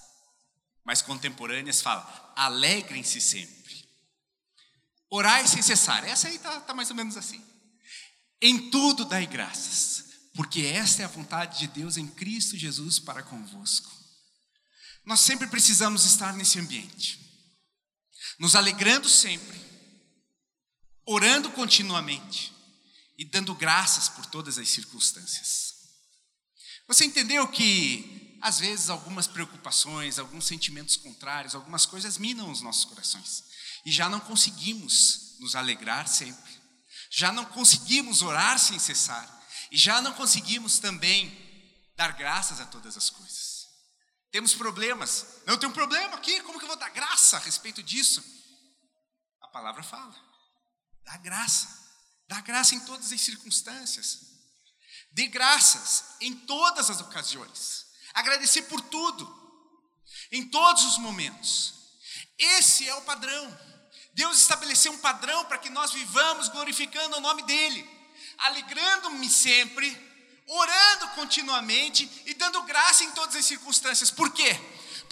mais 0.85 1.02
contemporâneas, 1.02 1.81
fala: 1.81 2.33
alegrem-se 2.37 3.21
sempre. 3.21 3.87
Orai 5.11 5.47
sem 5.47 5.61
cessar. 5.61 6.04
Essa 6.04 6.28
aí 6.28 6.37
está 6.37 6.61
tá 6.61 6.75
mais 6.75 6.88
ou 6.90 6.97
menos 6.97 7.16
assim. 7.16 7.45
Em 8.40 8.71
tudo 8.71 9.04
dai 9.04 9.26
graças, 9.26 10.04
porque 10.35 10.62
esta 10.62 11.02
é 11.02 11.04
a 11.04 11.09
vontade 11.09 11.59
de 11.59 11.69
Deus 11.69 11.97
em 11.97 12.07
Cristo 12.07 12.57
Jesus 12.57 12.99
para 12.99 13.23
convosco. 13.23 13.90
Nós 15.04 15.21
sempre 15.21 15.47
precisamos 15.47 16.04
estar 16.04 16.33
nesse 16.33 16.59
ambiente 16.59 17.23
nos 18.38 18.57
alegrando 18.57 19.09
sempre, 19.09 19.61
orando 21.07 21.50
continuamente 21.50 22.52
e 23.23 23.25
dando 23.25 23.55
graças 23.55 24.09
por 24.09 24.26
todas 24.26 24.59
as 24.59 24.69
circunstâncias. 24.69 25.75
Você 26.88 27.05
entendeu 27.05 27.47
que, 27.47 28.37
às 28.43 28.59
vezes, 28.59 28.91
algumas 28.91 29.29
preocupações, 29.29 30.19
alguns 30.19 30.45
sentimentos 30.45 30.97
contrários, 30.97 31.55
algumas 31.55 31.87
coisas 31.87 32.19
minam 32.19 32.50
os 32.50 32.61
nossos 32.62 32.85
corações 32.85 33.45
e 33.87 33.93
já 33.93 34.09
não 34.09 34.19
conseguimos 34.19 35.37
nos 35.38 35.55
alegrar 35.55 36.09
sempre, 36.09 36.52
já 37.12 37.31
não 37.31 37.45
conseguimos 37.45 38.23
orar 38.23 38.59
sem 38.59 38.76
cessar 38.81 39.25
e 39.71 39.76
já 39.76 40.02
não 40.02 40.12
conseguimos 40.14 40.81
também 40.81 41.31
dar 41.97 42.14
graças 42.14 42.61
a 42.61 42.67
todas 42.67 42.97
as 42.97 43.09
coisas. 43.09 43.69
Temos 44.33 44.52
problemas. 44.52 45.43
Não 45.47 45.57
tem 45.57 45.69
um 45.69 45.73
problema 45.73 46.17
aqui, 46.17 46.41
como 46.41 46.59
que 46.59 46.64
eu 46.64 46.71
vou 46.71 46.76
dar 46.76 46.91
graça 46.91 47.37
a 47.37 47.41
respeito 47.41 47.85
disso? 47.85 48.21
A 49.43 49.47
palavra 49.47 49.85
fala. 49.85 50.12
Dá 51.05 51.17
graça. 51.19 51.81
Dá 52.32 52.40
graça 52.40 52.74
em 52.74 52.80
todas 52.80 53.12
as 53.12 53.20
circunstâncias. 53.20 54.20
Dê 55.10 55.26
graças 55.26 56.16
em 56.18 56.34
todas 56.34 56.88
as 56.88 56.98
ocasiões. 56.98 57.84
Agradecer 58.14 58.62
por 58.62 58.80
tudo. 58.80 59.22
Em 60.30 60.48
todos 60.48 60.82
os 60.86 60.96
momentos. 60.96 61.74
Esse 62.38 62.88
é 62.88 62.94
o 62.94 63.02
padrão. 63.02 63.60
Deus 64.14 64.40
estabeleceu 64.40 64.92
um 64.92 64.98
padrão 64.98 65.44
para 65.44 65.58
que 65.58 65.68
nós 65.68 65.92
vivamos 65.92 66.48
glorificando 66.48 67.18
o 67.18 67.20
nome 67.20 67.42
dEle, 67.42 67.86
alegrando-me 68.38 69.28
sempre 69.28 69.90
orando 70.46 71.08
continuamente 71.08 72.10
e 72.24 72.32
dando 72.32 72.62
graça 72.62 73.04
em 73.04 73.10
todas 73.10 73.36
as 73.36 73.44
circunstâncias. 73.44 74.10
Por 74.10 74.32
quê? 74.32 74.58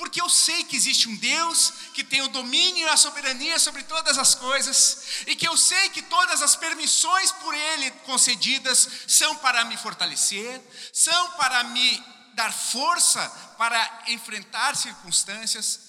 Porque 0.01 0.21
eu 0.21 0.29
sei 0.31 0.65
que 0.65 0.75
existe 0.75 1.09
um 1.09 1.17
Deus 1.17 1.73
que 1.93 2.03
tem 2.03 2.23
o 2.23 2.29
domínio 2.29 2.87
e 2.87 2.89
a 2.89 2.97
soberania 2.97 3.59
sobre 3.59 3.83
todas 3.83 4.17
as 4.17 4.35
coisas, 4.35 5.25
e 5.27 5.37
que 5.37 5.47
eu 5.47 5.57
sei 5.57 5.91
que 5.91 6.01
todas 6.01 6.41
as 6.41 6.57
permissões 6.57 7.31
por 7.33 7.55
Ele 7.55 7.91
concedidas 8.07 8.89
são 9.07 9.37
para 9.37 9.65
me 9.67 9.77
fortalecer, 9.77 10.61
são 10.93 11.33
para 11.33 11.63
me 11.65 12.03
dar 12.35 12.53
força 12.53 13.29
para 13.59 14.05
enfrentar 14.09 14.75
circunstâncias, 14.75 15.81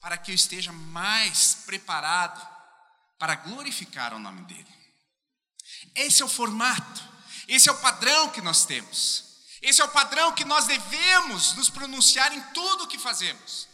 para 0.00 0.18
que 0.18 0.32
eu 0.32 0.34
esteja 0.34 0.72
mais 0.72 1.58
preparado 1.64 2.44
para 3.16 3.36
glorificar 3.36 4.12
o 4.12 4.18
nome 4.18 4.42
dEle. 4.42 4.66
Esse 5.94 6.20
é 6.20 6.24
o 6.24 6.28
formato 6.28 7.12
esse 7.48 7.68
é 7.68 7.72
o 7.72 7.78
padrão 7.78 8.30
que 8.30 8.40
nós 8.40 8.64
temos. 8.64 9.31
Esse 9.62 9.80
é 9.80 9.84
o 9.84 9.90
padrão 9.90 10.34
que 10.34 10.44
nós 10.44 10.66
devemos 10.66 11.54
nos 11.54 11.70
pronunciar 11.70 12.36
em 12.36 12.42
tudo 12.52 12.84
o 12.84 12.88
que 12.88 12.98
fazemos. 12.98 13.68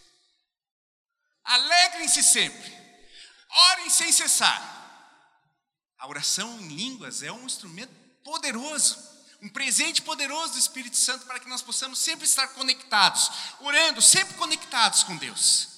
Alegrem-se 1.43 2.23
sempre, 2.23 2.73
orem 3.73 3.89
sem 3.89 4.13
cessar. 4.13 4.77
A 5.99 6.07
oração 6.07 6.61
em 6.61 6.69
línguas 6.69 7.23
é 7.23 7.33
um 7.33 7.47
instrumento 7.47 7.93
poderoso, 8.23 8.97
um 9.41 9.49
presente 9.49 10.03
poderoso 10.03 10.53
do 10.53 10.59
Espírito 10.59 10.97
Santo 10.97 11.25
para 11.25 11.41
que 11.41 11.49
nós 11.49 11.63
possamos 11.63 11.99
sempre 11.99 12.27
estar 12.27 12.49
conectados, 12.49 13.31
orando, 13.61 14.03
sempre 14.03 14.35
conectados 14.35 15.03
com 15.03 15.17
Deus, 15.17 15.69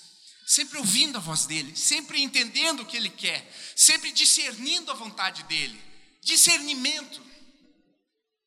sempre 0.45 0.79
ouvindo 0.79 1.17
a 1.17 1.21
voz 1.21 1.47
dEle, 1.47 1.77
sempre 1.77 2.21
entendendo 2.21 2.81
o 2.81 2.87
que 2.87 2.97
Ele 2.97 3.09
quer, 3.09 3.49
sempre 3.77 4.11
discernindo 4.11 4.91
a 4.91 4.95
vontade 4.95 5.45
dEle. 5.45 5.81
Discernimento 6.21 7.31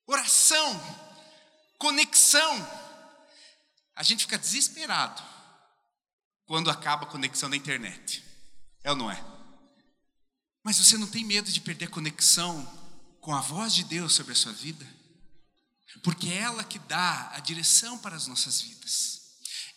oração, 0.06 1.13
conexão. 1.84 2.56
A 3.94 4.04
gente 4.04 4.22
fica 4.22 4.38
desesperado 4.38 5.22
quando 6.46 6.72
acaba 6.72 7.04
a 7.04 7.10
conexão 7.10 7.50
da 7.50 7.58
internet. 7.58 8.24
É 8.86 8.90
ou 8.90 8.96
não 8.96 9.12
é? 9.12 9.22
Mas 10.64 10.78
você 10.78 10.98
não 10.98 11.08
tem 11.08 11.26
medo 11.26 11.52
de 11.52 11.60
perder 11.60 11.90
conexão 11.90 12.66
com 13.20 13.36
a 13.36 13.42
voz 13.42 13.76
de 13.76 13.84
Deus 13.84 14.14
sobre 14.14 14.32
a 14.32 14.36
sua 14.36 14.54
vida? 14.54 14.88
Porque 16.02 16.30
é 16.30 16.38
ela 16.38 16.64
que 16.64 16.80
dá 16.80 17.32
a 17.34 17.40
direção 17.42 17.98
para 17.98 18.16
as 18.16 18.28
nossas 18.28 18.62
vidas. 18.62 19.20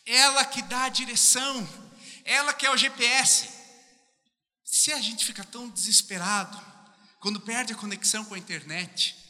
Ela 0.06 0.44
que 0.44 0.62
dá 0.62 0.84
a 0.84 0.88
direção. 0.88 1.68
Ela 2.25 2.54
que 2.54 2.64
é 2.64 2.70
o 2.70 2.76
GPS. 2.76 3.50
Se 4.64 4.92
a 4.92 5.02
gente 5.02 5.25
fica 5.25 5.42
tão 5.42 5.68
desesperado 5.68 6.56
quando 7.18 7.40
perde 7.40 7.72
a 7.72 7.76
conexão 7.76 8.25
com 8.25 8.34
a 8.34 8.38
internet, 8.38 9.25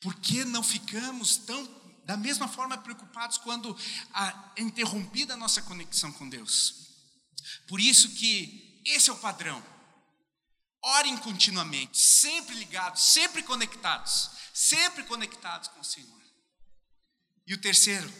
por 0.00 0.14
que 0.16 0.44
não 0.44 0.62
ficamos 0.62 1.36
tão 1.36 1.80
da 2.04 2.16
mesma 2.16 2.48
forma 2.48 2.76
preocupados 2.78 3.38
quando 3.38 3.76
é 4.56 4.62
interrompida 4.62 5.34
a 5.34 5.36
nossa 5.36 5.62
conexão 5.62 6.12
com 6.12 6.28
Deus? 6.28 6.88
Por 7.66 7.80
isso 7.80 8.10
que 8.14 8.82
esse 8.84 9.10
é 9.10 9.12
o 9.12 9.18
padrão. 9.18 9.62
Orem 10.82 11.16
continuamente, 11.18 11.98
sempre 11.98 12.54
ligados, 12.56 13.02
sempre 13.02 13.42
conectados, 13.42 14.30
sempre 14.54 15.04
conectados 15.04 15.68
com 15.68 15.80
o 15.80 15.84
Senhor. 15.84 16.20
E 17.46 17.52
o 17.52 17.60
terceiro, 17.60 18.10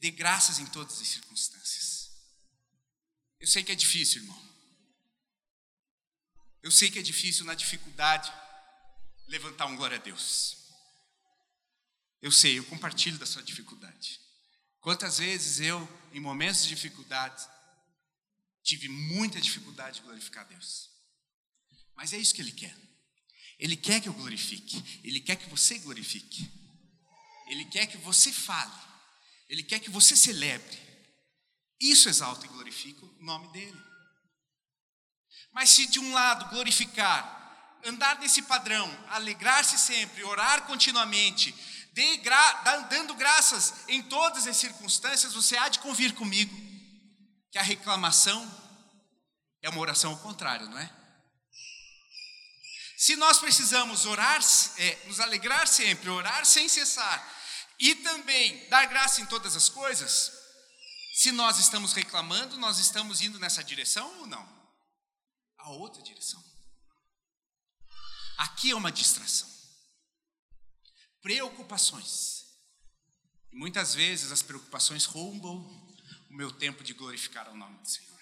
dê 0.00 0.10
graças 0.10 0.58
em 0.58 0.66
todas 0.66 1.00
as 1.00 1.08
circunstâncias. 1.08 2.10
Eu 3.40 3.46
sei 3.46 3.64
que 3.64 3.72
é 3.72 3.74
difícil, 3.74 4.22
irmão. 4.22 4.46
Eu 6.62 6.70
sei 6.70 6.90
que 6.90 6.98
é 6.98 7.02
difícil 7.02 7.44
na 7.44 7.54
dificuldade 7.54 8.32
levantar 9.28 9.66
um 9.66 9.76
glória 9.76 9.98
a 9.98 10.00
Deus. 10.00 10.65
Eu 12.26 12.32
sei, 12.32 12.58
eu 12.58 12.64
compartilho 12.64 13.16
da 13.18 13.24
sua 13.24 13.40
dificuldade. 13.40 14.20
Quantas 14.80 15.18
vezes 15.18 15.60
eu, 15.60 15.88
em 16.12 16.18
momentos 16.18 16.64
de 16.64 16.70
dificuldade, 16.70 17.46
tive 18.64 18.88
muita 18.88 19.40
dificuldade 19.40 20.00
de 20.00 20.02
glorificar 20.02 20.44
a 20.44 20.48
Deus. 20.48 20.90
Mas 21.94 22.12
é 22.12 22.18
isso 22.18 22.34
que 22.34 22.42
Ele 22.42 22.50
quer. 22.50 22.76
Ele 23.60 23.76
quer 23.76 24.00
que 24.00 24.08
eu 24.08 24.12
glorifique. 24.12 25.00
Ele 25.04 25.20
quer 25.20 25.36
que 25.36 25.48
você 25.48 25.78
glorifique. 25.78 26.50
Ele 27.46 27.64
quer 27.66 27.86
que 27.86 27.96
você 27.98 28.32
fale. 28.32 28.74
Ele 29.48 29.62
quer 29.62 29.78
que 29.78 29.88
você 29.88 30.16
celebre. 30.16 30.80
Isso 31.78 32.08
exalta 32.08 32.44
e 32.44 32.48
glorifica 32.48 33.06
o 33.06 33.24
nome 33.24 33.52
dEle. 33.52 33.82
Mas 35.52 35.70
se 35.70 35.86
de 35.86 36.00
um 36.00 36.12
lado 36.12 36.50
glorificar, 36.50 37.78
andar 37.84 38.18
nesse 38.18 38.42
padrão, 38.42 38.88
alegrar-se 39.10 39.78
sempre, 39.78 40.24
orar 40.24 40.62
continuamente, 40.62 41.54
gra 42.18 42.52
dando 42.90 43.14
graças 43.14 43.72
em 43.88 44.02
todas 44.02 44.46
as 44.46 44.56
circunstâncias, 44.56 45.32
você 45.32 45.56
há 45.56 45.68
de 45.68 45.78
convir 45.78 46.14
comigo 46.14 46.54
que 47.50 47.58
a 47.58 47.62
reclamação 47.62 48.44
é 49.62 49.70
uma 49.70 49.80
oração 49.80 50.12
ao 50.12 50.18
contrário, 50.18 50.68
não 50.68 50.78
é? 50.78 50.90
Se 52.98 53.16
nós 53.16 53.38
precisamos 53.38 54.06
orar, 54.06 54.40
é, 54.78 55.06
nos 55.06 55.20
alegrar 55.20 55.66
sempre, 55.66 56.08
orar 56.08 56.44
sem 56.44 56.68
cessar, 56.68 57.34
e 57.78 57.94
também 57.96 58.68
dar 58.68 58.86
graça 58.86 59.20
em 59.20 59.26
todas 59.26 59.54
as 59.54 59.68
coisas, 59.68 60.32
se 61.14 61.32
nós 61.32 61.58
estamos 61.58 61.92
reclamando, 61.92 62.58
nós 62.58 62.78
estamos 62.78 63.22
indo 63.22 63.38
nessa 63.38 63.64
direção 63.64 64.20
ou 64.20 64.26
não? 64.26 64.46
A 65.58 65.70
outra 65.70 66.02
direção. 66.02 66.42
Aqui 68.36 68.70
é 68.70 68.76
uma 68.76 68.92
distração. 68.92 69.55
Preocupações. 71.26 72.44
E 73.52 73.56
muitas 73.56 73.92
vezes 73.92 74.30
as 74.30 74.42
preocupações 74.42 75.06
roubam 75.06 75.56
o 76.30 76.32
meu 76.32 76.52
tempo 76.52 76.84
de 76.84 76.94
glorificar 76.94 77.50
o 77.50 77.56
nome 77.56 77.76
do 77.80 77.90
Senhor. 77.90 78.20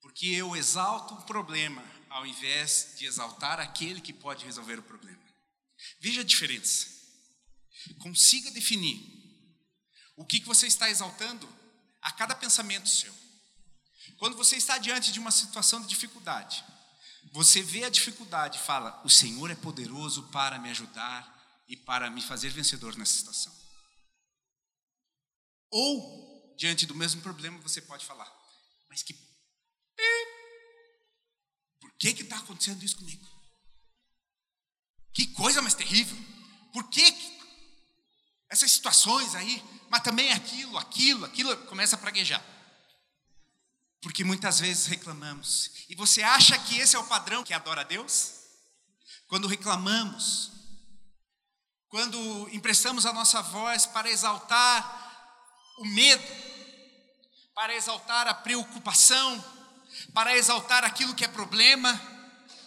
Porque 0.00 0.28
eu 0.28 0.54
exalto 0.54 1.14
o 1.14 1.22
problema 1.22 1.84
ao 2.08 2.24
invés 2.24 2.94
de 2.96 3.06
exaltar 3.06 3.58
aquele 3.58 4.00
que 4.00 4.12
pode 4.12 4.44
resolver 4.44 4.78
o 4.78 4.84
problema. 4.84 5.20
Veja 5.98 6.20
a 6.20 6.24
diferença. 6.24 6.86
Consiga 7.98 8.48
definir 8.52 9.00
o 10.14 10.24
que, 10.24 10.38
que 10.38 10.46
você 10.46 10.68
está 10.68 10.88
exaltando 10.90 11.52
a 12.00 12.12
cada 12.12 12.36
pensamento 12.36 12.88
seu. 12.88 13.12
Quando 14.16 14.36
você 14.36 14.54
está 14.54 14.78
diante 14.78 15.10
de 15.10 15.18
uma 15.18 15.32
situação 15.32 15.80
de 15.80 15.88
dificuldade, 15.88 16.64
você 17.32 17.62
vê 17.62 17.84
a 17.84 17.90
dificuldade 17.90 18.58
e 18.58 18.62
fala: 18.62 19.00
O 19.04 19.08
Senhor 19.08 19.50
é 19.50 19.54
poderoso 19.54 20.24
para 20.24 20.58
me 20.58 20.70
ajudar 20.70 21.64
e 21.66 21.76
para 21.76 22.10
me 22.10 22.20
fazer 22.20 22.50
vencedor 22.50 22.94
nessa 22.96 23.14
situação. 23.14 23.52
Ou, 25.70 26.54
diante 26.58 26.84
do 26.84 26.94
mesmo 26.94 27.22
problema, 27.22 27.58
você 27.60 27.80
pode 27.80 28.04
falar: 28.04 28.30
Mas 28.90 29.02
que. 29.02 29.14
Por 31.80 31.92
que 31.98 32.08
está 32.08 32.36
acontecendo 32.36 32.84
isso 32.84 32.96
comigo? 32.96 33.26
Que 35.14 35.28
coisa 35.28 35.62
mais 35.62 35.74
terrível! 35.74 36.16
Por 36.72 36.88
que 36.90 37.02
essas 38.50 38.70
situações 38.70 39.34
aí, 39.34 39.62
mas 39.88 40.02
também 40.02 40.30
aquilo, 40.32 40.76
aquilo, 40.76 41.24
aquilo, 41.24 41.56
começa 41.64 41.96
a 41.96 41.98
praguejar. 41.98 42.44
Porque 44.02 44.24
muitas 44.24 44.58
vezes 44.58 44.86
reclamamos. 44.86 45.70
E 45.88 45.94
você 45.94 46.22
acha 46.22 46.58
que 46.58 46.76
esse 46.76 46.96
é 46.96 46.98
o 46.98 47.06
padrão 47.06 47.44
que 47.44 47.54
adora 47.54 47.82
a 47.82 47.84
Deus? 47.84 48.32
Quando 49.28 49.46
reclamamos, 49.46 50.50
quando 51.88 52.48
emprestamos 52.50 53.06
a 53.06 53.12
nossa 53.12 53.40
voz 53.40 53.86
para 53.86 54.10
exaltar 54.10 55.00
o 55.78 55.86
medo, 55.86 56.22
para 57.54 57.74
exaltar 57.74 58.26
a 58.26 58.34
preocupação, 58.34 59.42
para 60.12 60.36
exaltar 60.36 60.84
aquilo 60.84 61.14
que 61.14 61.24
é 61.24 61.28
problema, 61.28 62.00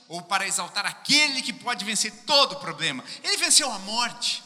ou 0.08 0.22
para 0.22 0.48
exaltar 0.48 0.86
aquele 0.86 1.42
que 1.42 1.52
pode 1.52 1.84
vencer 1.84 2.24
todo 2.26 2.60
problema. 2.60 3.04
Ele 3.24 3.38
venceu 3.38 3.72
a 3.72 3.80
morte. 3.80 4.44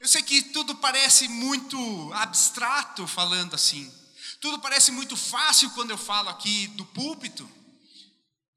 Eu 0.00 0.08
sei 0.08 0.22
que 0.22 0.42
tudo 0.42 0.76
parece 0.76 1.28
muito 1.28 2.10
abstrato 2.14 3.06
falando 3.06 3.54
assim. 3.54 3.99
Tudo 4.40 4.58
parece 4.60 4.90
muito 4.90 5.16
fácil 5.16 5.70
quando 5.70 5.90
eu 5.90 5.98
falo 5.98 6.28
aqui 6.28 6.66
do 6.68 6.84
púlpito, 6.86 7.48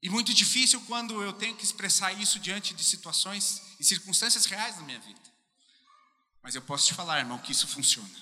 e 0.02 0.10
muito 0.10 0.34
difícil 0.34 0.80
quando 0.82 1.22
eu 1.22 1.32
tenho 1.32 1.56
que 1.56 1.64
expressar 1.64 2.12
isso 2.12 2.38
diante 2.38 2.74
de 2.74 2.84
situações 2.84 3.62
e 3.80 3.84
circunstâncias 3.84 4.44
reais 4.44 4.76
da 4.76 4.82
minha 4.82 5.00
vida. 5.00 5.20
Mas 6.42 6.54
eu 6.54 6.60
posso 6.60 6.86
te 6.86 6.92
falar, 6.92 7.20
irmão, 7.20 7.38
que 7.38 7.52
isso 7.52 7.66
funciona. 7.66 8.14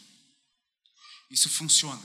Isso 1.28 1.50
funciona. 1.50 2.00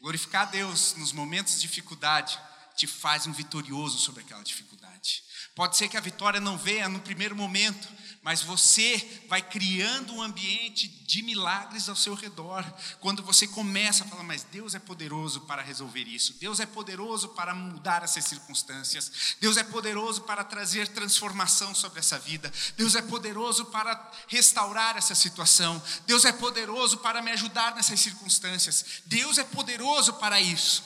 Glorificar 0.00 0.42
a 0.42 0.50
Deus 0.50 0.94
nos 0.96 1.12
momentos 1.12 1.54
de 1.54 1.60
dificuldade 1.62 2.38
te 2.76 2.86
faz 2.86 3.26
um 3.26 3.32
vitorioso 3.32 3.98
sobre 3.98 4.22
aquela 4.22 4.42
dificuldade. 4.42 5.22
Pode 5.54 5.78
ser 5.78 5.88
que 5.88 5.96
a 5.96 6.00
vitória 6.00 6.38
não 6.38 6.58
venha 6.58 6.86
no 6.86 7.00
primeiro 7.00 7.34
momento, 7.34 7.88
mas 8.24 8.40
você 8.40 9.22
vai 9.28 9.42
criando 9.42 10.14
um 10.14 10.22
ambiente 10.22 10.88
de 10.88 11.20
milagres 11.20 11.90
ao 11.90 11.94
seu 11.94 12.14
redor. 12.14 12.64
Quando 12.98 13.22
você 13.22 13.46
começa 13.46 14.02
a 14.02 14.06
falar, 14.08 14.22
mas 14.22 14.42
Deus 14.44 14.74
é 14.74 14.78
poderoso 14.78 15.42
para 15.42 15.60
resolver 15.60 16.04
isso, 16.04 16.32
Deus 16.40 16.58
é 16.58 16.64
poderoso 16.64 17.28
para 17.28 17.54
mudar 17.54 18.02
essas 18.02 18.24
circunstâncias, 18.24 19.36
Deus 19.38 19.58
é 19.58 19.62
poderoso 19.62 20.22
para 20.22 20.42
trazer 20.42 20.88
transformação 20.88 21.74
sobre 21.74 22.00
essa 22.00 22.18
vida, 22.18 22.50
Deus 22.78 22.94
é 22.94 23.02
poderoso 23.02 23.66
para 23.66 24.10
restaurar 24.26 24.96
essa 24.96 25.14
situação, 25.14 25.80
Deus 26.06 26.24
é 26.24 26.32
poderoso 26.32 26.96
para 26.98 27.20
me 27.20 27.30
ajudar 27.32 27.74
nessas 27.74 28.00
circunstâncias, 28.00 29.02
Deus 29.04 29.36
é 29.36 29.44
poderoso 29.44 30.14
para 30.14 30.40
isso. 30.40 30.82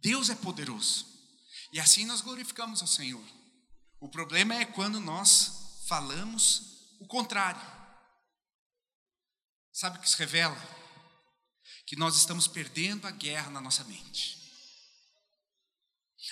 Deus 0.00 0.30
é 0.30 0.34
poderoso. 0.34 1.04
E 1.70 1.78
assim 1.78 2.06
nós 2.06 2.22
glorificamos 2.22 2.80
ao 2.80 2.88
Senhor. 2.88 3.22
O 4.00 4.08
problema 4.08 4.54
é 4.54 4.64
quando 4.64 5.00
nós 5.00 5.65
falamos 5.86 6.96
o 7.00 7.06
contrário. 7.06 7.60
Sabe 9.72 9.98
o 9.98 10.00
que 10.00 10.08
isso 10.08 10.18
revela? 10.18 10.56
Que 11.86 11.96
nós 11.96 12.16
estamos 12.16 12.46
perdendo 12.46 13.06
a 13.06 13.10
guerra 13.10 13.50
na 13.50 13.60
nossa 13.60 13.84
mente. 13.84 14.36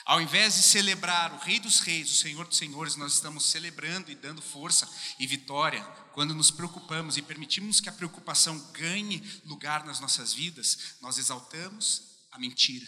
Ao 0.04 0.20
invés 0.20 0.54
de 0.54 0.62
celebrar 0.62 1.32
o 1.32 1.38
Rei 1.38 1.60
dos 1.60 1.80
Reis, 1.80 2.10
o 2.10 2.14
Senhor 2.14 2.46
dos 2.46 2.58
Senhores, 2.58 2.96
nós 2.96 3.14
estamos 3.14 3.44
celebrando 3.46 4.10
e 4.10 4.14
dando 4.14 4.42
força 4.42 4.88
e 5.18 5.26
vitória 5.26 5.84
quando 6.12 6.34
nos 6.34 6.50
preocupamos 6.50 7.16
e 7.16 7.22
permitimos 7.22 7.80
que 7.80 7.88
a 7.88 7.92
preocupação 7.92 8.58
ganhe 8.72 9.20
lugar 9.44 9.84
nas 9.84 10.00
nossas 10.00 10.32
vidas, 10.32 10.96
nós 11.00 11.18
exaltamos 11.18 12.26
a 12.32 12.38
mentira, 12.38 12.86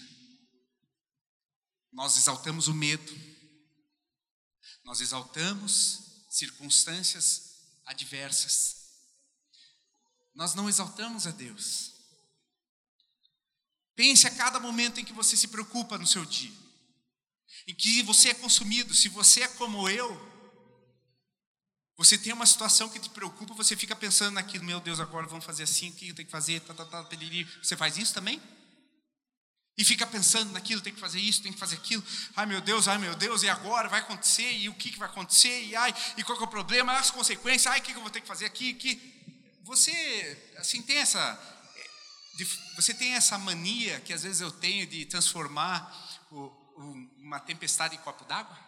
nós 1.93 2.17
exaltamos 2.17 2.67
o 2.67 2.75
medo, 2.75 3.15
nós 4.85 5.01
exaltamos 5.01 6.06
circunstâncias 6.37 7.57
adversas. 7.85 8.77
Nós 10.35 10.55
não 10.55 10.69
exaltamos 10.69 11.27
a 11.27 11.31
Deus. 11.31 11.93
Pense 13.95 14.27
a 14.27 14.31
cada 14.31 14.61
momento 14.61 15.01
em 15.01 15.05
que 15.05 15.15
você 15.15 15.37
se 15.37 15.49
preocupa 15.49 15.97
no 15.97 16.07
seu 16.07 16.27
dia, 16.27 16.53
em 17.67 17.75
que 17.75 18.03
você 18.03 18.29
é 18.29 18.35
consumido. 18.35 18.95
Se 18.95 19.09
você 19.09 19.43
é 19.43 19.49
como 19.49 19.89
eu, 19.89 20.11
você 21.97 22.19
tem 22.19 22.35
uma 22.35 22.45
situação 22.45 22.91
que 22.91 22.99
te 22.99 23.09
preocupa, 23.09 23.55
você 23.55 23.75
fica 23.75 23.97
pensando 23.97 24.35
naquilo, 24.35 24.65
meu 24.65 24.81
Deus, 24.81 25.01
agora 25.01 25.27
vamos 25.27 25.47
fazer 25.47 25.63
assim, 25.63 25.89
o 25.89 25.95
que 25.95 26.09
eu 26.09 26.15
tenho 26.15 26.27
que 26.27 26.33
fazer? 26.33 26.61
Tá, 26.61 26.75
tá, 26.75 26.85
tá, 26.85 27.09
você 27.63 27.75
faz 27.75 27.97
isso 27.97 28.13
também? 28.13 28.43
E 29.79 29.85
fica 29.85 30.07
pensando 30.07 30.53
naquilo, 30.53 30.81
tem 30.81 30.95
que 30.95 31.01
fazer 31.01 31.21
isso, 31.21 31.43
tem 31.43 31.53
que 31.53 31.59
fazer 31.59 31.77
aquilo. 31.77 32.03
Ai 32.35 32.47
meu 32.47 32.63
Deus, 32.63 32.89
ai 32.89 32.97
meu 32.97 33.15
Deus, 33.15 33.43
e 33.43 33.49
agora 33.49 33.89
vai 33.89 34.01
acontecer? 34.01 34.51
E 34.53 34.71
o 34.71 34.75
que, 34.75 34.91
que 34.91 34.99
vai 34.99 35.09
acontecer? 35.09 35.65
E 35.65 35.77
ai, 35.77 35.95
e 36.17 36.25
qual 36.25 36.41
é 36.41 36.43
o 36.43 36.49
problema? 36.49 36.97
As 36.99 37.11
consequências? 37.11 37.67
Ai, 37.67 37.81
o 37.81 37.83
que, 37.83 37.93
que 37.93 37.99
eu 37.99 38.03
vou 38.03 38.11
ter 38.11 38.23
que 38.23 38.27
fazer 38.27 38.47
aqui? 38.47 38.73
Que 38.73 39.15
você 39.65 40.55
assim 40.57 40.81
tem 40.83 40.97
essa 40.99 41.55
você 42.75 42.93
tem 42.93 43.15
essa 43.15 43.39
mania 43.39 44.01
que 44.01 44.13
às 44.13 44.23
vezes 44.23 44.41
eu 44.41 44.51
tenho 44.51 44.87
de 44.87 45.07
transformar 45.07 45.91
o, 46.31 46.37
o, 46.37 47.11
uma 47.19 47.41
tempestade 47.41 47.97
em 47.97 47.99
copo 47.99 48.25
d'água? 48.25 48.59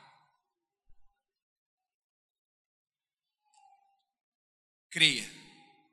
Creia, 4.91 5.31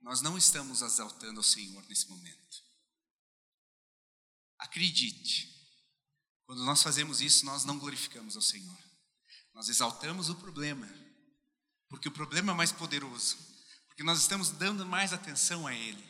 nós 0.01 0.21
não 0.21 0.38
estamos 0.38 0.82
exaltando 0.82 1.41
o 1.41 1.43
Senhor 1.43 1.86
nesse 1.88 2.10
momento. 2.10 2.45
Acredite, 4.60 5.54
Quando 6.46 6.63
nós 6.63 6.84
fazemos 6.84 7.22
isso, 7.22 7.44
nós 7.46 7.65
não 7.65 7.80
glorificamos 7.80 8.36
ao 8.36 8.41
Senhor. 8.41 8.78
Nós 9.54 9.68
exaltamos 9.68 10.30
o 10.30 10.36
problema, 10.36 10.88
porque 11.89 12.08
o 12.08 12.12
problema 12.12 12.52
é 12.52 12.56
mais 12.56 12.72
poderoso, 12.72 13.38
porque 13.88 14.04
nós 14.04 14.20
estamos 14.20 14.52
dando 14.52 14.86
mais 14.86 15.12
atenção 15.12 15.65
a 15.65 15.74
ele. 15.74 16.04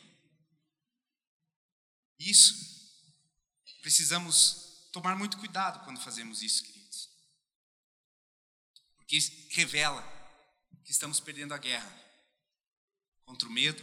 Isso, 2.18 2.54
precisamos 3.80 4.88
tomar 4.92 5.16
muito 5.16 5.38
cuidado 5.38 5.84
quando 5.84 6.00
fazemos 6.00 6.42
isso, 6.42 6.64
queridos, 6.64 7.08
porque 8.96 9.18
revela 9.50 10.02
que 10.84 10.90
estamos 10.90 11.20
perdendo 11.20 11.54
a 11.54 11.58
guerra 11.58 12.04
contra 13.24 13.48
o 13.48 13.52
medo. 13.52 13.82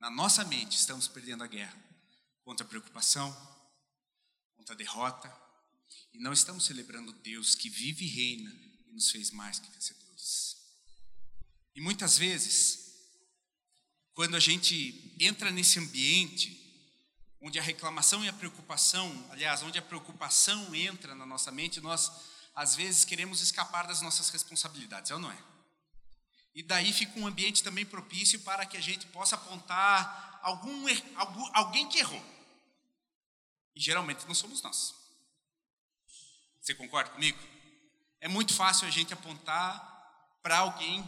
Na 0.00 0.10
nossa 0.10 0.44
mente, 0.44 0.76
estamos 0.76 1.06
perdendo 1.08 1.44
a 1.44 1.46
guerra 1.46 1.83
contra 2.44 2.64
a 2.64 2.68
preocupação, 2.68 3.32
contra 4.56 4.74
a 4.74 4.78
derrota, 4.78 5.32
e 6.12 6.18
não 6.18 6.32
estamos 6.32 6.64
celebrando 6.64 7.12
Deus 7.12 7.54
que 7.54 7.68
vive 7.68 8.04
e 8.04 8.08
reina 8.08 8.50
e 8.86 8.92
nos 8.92 9.10
fez 9.10 9.30
mais 9.30 9.58
que 9.58 9.70
vencedores. 9.70 10.56
E 11.74 11.80
muitas 11.80 12.16
vezes, 12.16 12.94
quando 14.12 14.36
a 14.36 14.40
gente 14.40 15.16
entra 15.18 15.50
nesse 15.50 15.78
ambiente 15.78 16.60
onde 17.40 17.58
a 17.58 17.62
reclamação 17.62 18.24
e 18.24 18.28
a 18.28 18.32
preocupação, 18.32 19.28
aliás, 19.30 19.62
onde 19.62 19.78
a 19.78 19.82
preocupação 19.82 20.74
entra 20.74 21.14
na 21.14 21.26
nossa 21.26 21.50
mente, 21.50 21.80
nós 21.80 22.10
às 22.54 22.76
vezes 22.76 23.04
queremos 23.04 23.40
escapar 23.40 23.86
das 23.86 24.00
nossas 24.00 24.30
responsabilidades, 24.30 25.10
é 25.10 25.14
ou 25.14 25.20
não 25.20 25.30
é? 25.30 25.38
E 26.54 26.62
daí 26.62 26.92
fica 26.92 27.18
um 27.18 27.26
ambiente 27.26 27.62
também 27.62 27.84
propício 27.84 28.38
para 28.40 28.64
que 28.64 28.76
a 28.76 28.80
gente 28.80 29.06
possa 29.06 29.34
apontar 29.34 30.38
algum, 30.42 30.86
algum 31.16 31.50
alguém 31.52 31.88
que 31.88 31.98
errou. 31.98 32.33
E 33.74 33.80
geralmente 33.80 34.26
não 34.26 34.34
somos 34.34 34.62
nós. 34.62 34.94
Você 36.60 36.74
concorda 36.74 37.10
comigo? 37.10 37.38
É 38.20 38.28
muito 38.28 38.54
fácil 38.54 38.86
a 38.86 38.90
gente 38.90 39.12
apontar 39.12 39.92
para 40.42 40.58
alguém, 40.58 41.02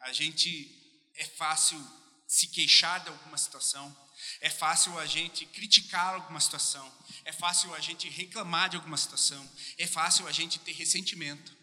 a 0.00 0.12
gente 0.12 1.10
é 1.14 1.24
fácil 1.24 1.80
se 2.26 2.46
queixar 2.48 3.02
de 3.02 3.08
alguma 3.08 3.36
situação, 3.36 3.96
é 4.40 4.48
fácil 4.48 4.98
a 4.98 5.06
gente 5.06 5.44
criticar 5.46 6.14
alguma 6.14 6.40
situação, 6.40 6.90
é 7.24 7.32
fácil 7.32 7.74
a 7.74 7.80
gente 7.80 8.08
reclamar 8.08 8.70
de 8.70 8.76
alguma 8.76 8.96
situação, 8.96 9.48
é 9.78 9.86
fácil 9.86 10.26
a 10.26 10.32
gente 10.32 10.58
ter 10.58 10.72
ressentimento. 10.72 11.56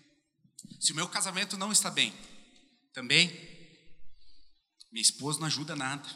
Se 0.80 0.92
o 0.92 0.96
meu 0.96 1.10
casamento 1.10 1.58
não 1.58 1.72
está 1.72 1.90
bem, 1.90 2.14
também, 2.94 3.28
minha 4.92 5.02
esposa 5.02 5.40
não 5.40 5.48
ajuda 5.48 5.76
nada. 5.76 6.08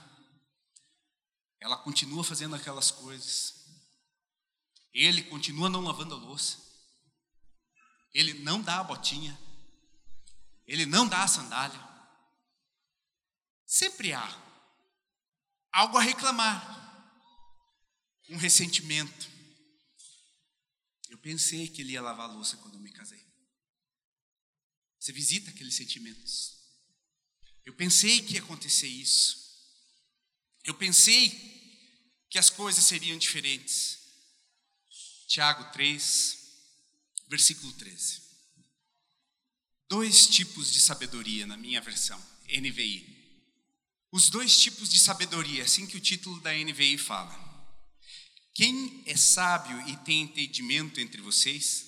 Ela 1.60 1.78
continua 1.78 2.24
fazendo 2.24 2.56
aquelas 2.56 2.92
coisas. 2.92 3.62
Ele 4.93 5.23
continua 5.23 5.69
não 5.69 5.82
lavando 5.82 6.13
a 6.13 6.17
louça. 6.17 6.62
Ele 8.13 8.34
não 8.36 8.62
dá 8.62 8.79
a 8.79 8.84
botinha. 8.84 9.38
Ele 10.67 10.86
não 10.86 11.08
dá 11.08 11.23
a 11.23 11.27
sandália. 11.27 11.79
Sempre 13.65 14.13
há 14.13 14.43
algo 15.71 15.97
a 15.97 16.01
reclamar. 16.01 16.82
Um 18.29 18.38
ressentimento. 18.38 19.29
Eu 21.10 21.17
pensei 21.17 21.67
que 21.67 21.82
ele 21.82 21.93
ia 21.93 22.01
lavar 22.01 22.29
a 22.29 22.34
louça 22.34 22.58
quando 22.58 22.75
eu 22.75 22.79
me 22.79 22.91
casei. 22.91 23.23
Você 24.99 25.12
visita 25.12 25.49
aqueles 25.49 25.75
sentimentos. 25.75 26.63
Eu 27.65 27.73
pensei 27.73 28.21
que 28.21 28.36
ia 28.36 28.39
acontecer 28.39 28.88
isso. 28.88 29.43
Eu 30.63 30.75
pensei 30.75 31.29
que 32.29 32.39
as 32.39 32.49
coisas 32.49 32.84
seriam 32.86 33.17
diferentes. 33.17 34.03
Tiago 35.34 35.63
3, 35.72 36.38
versículo 37.28 37.74
13. 37.74 38.22
Dois 39.89 40.28
tipos 40.28 40.72
de 40.72 40.80
sabedoria 40.80 41.48
na 41.48 41.58
minha 41.58 41.82
versão, 41.82 42.24
NVI. 42.48 43.04
Os 44.12 44.30
dois 44.30 44.62
tipos 44.62 44.88
de 44.88 45.00
sabedoria, 45.00 45.63
assim 45.63 45.88
que 45.88 45.98
o 45.98 46.00
título 46.00 46.39
da 46.41 46.54
NVI 46.54 47.00
fala. 47.00 47.34
Quem 48.54 49.02
é 49.08 49.17
sábio 49.17 49.82
e 49.89 49.98
tem 50.06 50.22
entendimento 50.22 51.02
entre 51.02 51.19
vocês, 51.19 51.88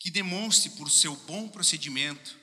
que 0.00 0.10
demonstre 0.10 0.70
por 0.70 0.90
seu 0.90 1.14
bom 1.14 1.50
procedimento 1.50 2.40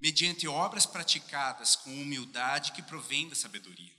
mediante 0.00 0.48
obras 0.48 0.84
praticadas 0.84 1.76
com 1.76 1.94
humildade 1.94 2.72
que 2.72 2.82
provém 2.82 3.28
da 3.28 3.36
sabedoria. 3.36 3.94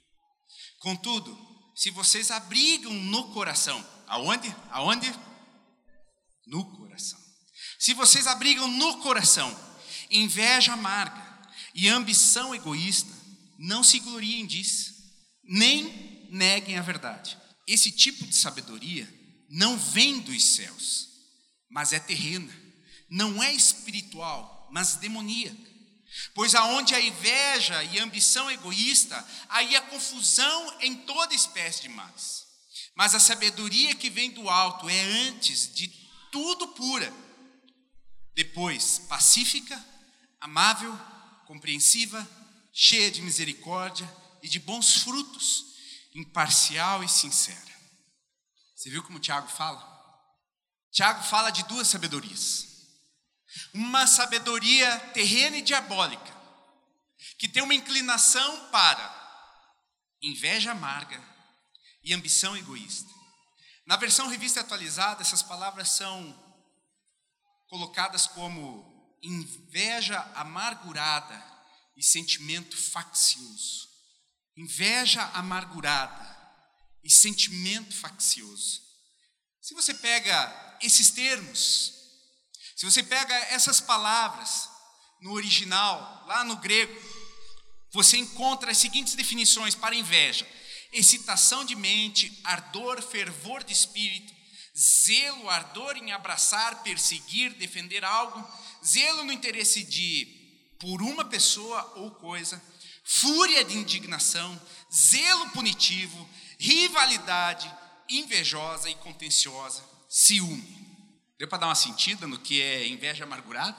Contudo, 0.80 1.34
se 1.78 1.90
vocês 1.92 2.30
abrigam 2.30 2.94
no 2.94 3.32
coração, 3.32 3.80
aonde? 4.08 4.54
Aonde? 4.70 5.31
No 6.52 6.66
coração. 6.66 7.20
Se 7.80 7.94
vocês 7.94 8.28
abrigam 8.28 8.68
no 8.68 8.98
coração 8.98 9.50
inveja 10.10 10.74
amarga 10.74 11.50
e 11.74 11.88
ambição 11.88 12.54
egoísta, 12.54 13.12
não 13.58 13.84
se 13.84 14.00
gloriem 14.00 14.46
disso, 14.46 14.94
nem 15.44 16.28
neguem 16.30 16.78
a 16.78 16.82
verdade. 16.82 17.38
Esse 17.66 17.90
tipo 17.90 18.28
de 18.28 18.36
sabedoria 18.36 19.08
não 19.50 19.78
vem 19.78 20.20
dos 20.20 20.44
céus, 20.44 21.08
mas 21.70 21.94
é 21.94 22.00
terrena, 22.00 22.54
não 23.10 23.42
é 23.42 23.54
espiritual, 23.54 24.68
mas 24.72 24.96
demoníaca. 24.96 25.72
Pois 26.36 26.54
aonde 26.54 26.94
há 26.94 27.00
inveja 27.00 27.82
e 27.86 28.00
ambição 28.00 28.52
egoísta, 28.52 29.26
aí 29.48 29.74
há 29.78 29.82
confusão 29.82 30.82
em 30.82 30.96
toda 30.96 31.34
espécie 31.34 31.84
de 31.84 31.90
males. 31.90 32.44
Mas 32.94 33.16
a 33.16 33.20
sabedoria 33.22 33.96
que 33.96 34.10
vem 34.10 34.32
do 34.32 34.50
alto 34.50 34.90
é 34.90 35.02
antes 35.02 35.74
de 35.74 36.01
tudo 36.32 36.70
pura, 36.70 37.14
depois 38.34 39.00
pacífica, 39.00 39.78
amável, 40.40 40.98
compreensiva, 41.46 42.28
cheia 42.74 43.12
de 43.12 43.22
misericórdia 43.22 44.10
e 44.42 44.48
de 44.48 44.60
bons 44.60 45.04
frutos, 45.04 45.66
imparcial 46.16 47.04
e 47.04 47.10
sincera. 47.10 47.72
Você 48.76 48.90
viu 48.90 49.04
como 49.04 49.20
Tiago 49.20 49.48
fala? 49.48 49.90
Tiago 50.92 51.24
fala 51.24 51.52
de 51.52 51.64
duas 51.64 51.88
sabedorias 51.88 52.72
uma 53.74 54.08
sabedoria 54.08 55.00
terrena 55.14 55.58
e 55.58 55.62
diabólica, 55.62 56.36
que 57.38 57.48
tem 57.48 57.62
uma 57.62 57.74
inclinação 57.74 58.70
para 58.70 59.20
inveja 60.22 60.72
amarga 60.72 61.22
e 62.04 62.14
ambição 62.14 62.56
egoísta. 62.56 63.10
Na 63.92 63.98
versão 63.98 64.30
revista 64.30 64.62
atualizada, 64.62 65.22
essas 65.22 65.44
palavras 65.44 65.90
são 65.90 66.34
colocadas 67.68 68.26
como 68.26 69.20
inveja 69.22 70.18
amargurada 70.34 71.36
e 71.98 72.02
sentimento 72.02 72.78
faccioso. 72.78 73.90
Inveja 74.56 75.22
amargurada 75.34 76.26
e 77.04 77.10
sentimento 77.10 77.94
faccioso. 77.94 78.80
Se 79.60 79.74
você 79.74 79.94
pega 79.94 80.80
esses 80.82 81.12
termos 81.12 82.00
se 82.78 82.86
você 82.86 83.04
pega 83.04 83.36
essas 83.50 83.82
palavras 83.82 84.70
no 85.22 85.34
original, 85.34 86.24
lá 86.28 86.46
no 86.46 86.56
grego, 86.56 86.98
você 87.92 88.16
encontra 88.16 88.72
as 88.72 88.78
seguintes 88.78 89.16
definições 89.16 89.76
para 89.76 89.94
inveja: 89.94 90.48
excitação 90.92 91.64
de 91.64 91.76
mente, 91.76 92.40
ardor, 92.44 93.02
fervor 93.02 93.64
de 93.64 93.74
espírito, 93.74 94.34
zelo, 94.78 95.50
ardor 95.50 95.98
em 95.98 96.12
abraçar, 96.12 96.84
perseguir, 96.84 97.54
defender 97.54 98.04
algo, 98.04 98.46
zelo 98.86 99.24
no 99.24 99.32
interesse 99.32 99.84
de 99.84 100.40
por 100.80 101.02
uma 101.02 101.26
pessoa 101.26 101.94
ou 101.96 102.12
coisa, 102.12 102.62
fúria 103.04 103.64
de 103.64 103.78
indignação, 103.78 104.60
zelo 104.92 105.50
punitivo, 105.52 106.28
rivalidade 106.58 107.72
invejosa 108.10 108.90
e 108.90 108.96
contenciosa, 108.96 109.84
ciúme. 110.10 110.82
Deu 111.38 111.48
para 111.48 111.60
dar 111.60 111.68
uma 111.68 111.76
sentida 111.76 112.28
no 112.28 112.40
que 112.40 112.62
é 112.62 112.88
inveja 112.88 113.24
amargurada? 113.24 113.78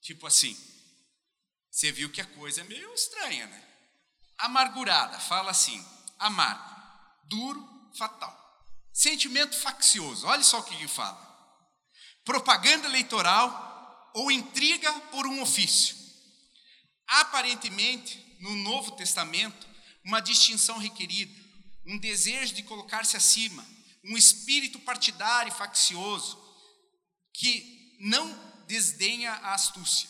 Tipo 0.00 0.26
assim, 0.26 0.56
você 1.70 1.90
viu 1.90 2.10
que 2.10 2.20
a 2.20 2.26
coisa 2.26 2.60
é 2.60 2.64
meio 2.64 2.92
estranha, 2.92 3.46
né? 3.46 3.62
Amargurada, 4.38 5.18
fala 5.18 5.50
assim, 5.50 5.84
amargo, 6.26 6.74
duro, 7.24 7.90
fatal. 7.96 8.34
Sentimento 8.92 9.56
faccioso, 9.56 10.26
olha 10.26 10.42
só 10.42 10.60
o 10.60 10.62
que 10.62 10.74
ele 10.74 10.88
fala. 10.88 11.22
Propaganda 12.24 12.86
eleitoral 12.86 14.10
ou 14.14 14.30
intriga 14.30 14.92
por 15.10 15.26
um 15.26 15.42
ofício. 15.42 15.96
Aparentemente, 17.06 18.36
no 18.40 18.54
Novo 18.56 18.92
Testamento, 18.92 19.66
uma 20.04 20.20
distinção 20.20 20.78
requerida, 20.78 21.34
um 21.86 21.98
desejo 21.98 22.54
de 22.54 22.62
colocar-se 22.62 23.16
acima, 23.16 23.66
um 24.04 24.16
espírito 24.16 24.78
partidário 24.78 25.52
e 25.52 25.56
faccioso, 25.56 26.42
que 27.32 27.96
não 28.00 28.54
desdenha 28.66 29.32
a 29.32 29.54
astúcia, 29.54 30.08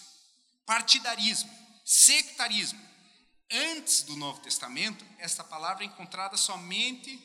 partidarismo, 0.64 1.50
sectarismo. 1.84 2.80
Antes 3.56 4.02
do 4.02 4.16
Novo 4.16 4.40
Testamento, 4.40 5.06
esta 5.16 5.44
palavra 5.44 5.84
é 5.84 5.86
encontrada 5.86 6.36
somente 6.36 7.22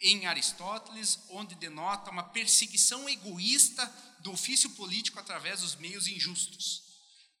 em 0.00 0.26
Aristóteles, 0.26 1.18
onde 1.30 1.56
denota 1.56 2.08
uma 2.08 2.22
perseguição 2.22 3.08
egoísta 3.08 3.84
do 4.20 4.30
ofício 4.30 4.70
político 4.70 5.18
através 5.18 5.60
dos 5.60 5.74
meios 5.74 6.06
injustos. 6.06 6.84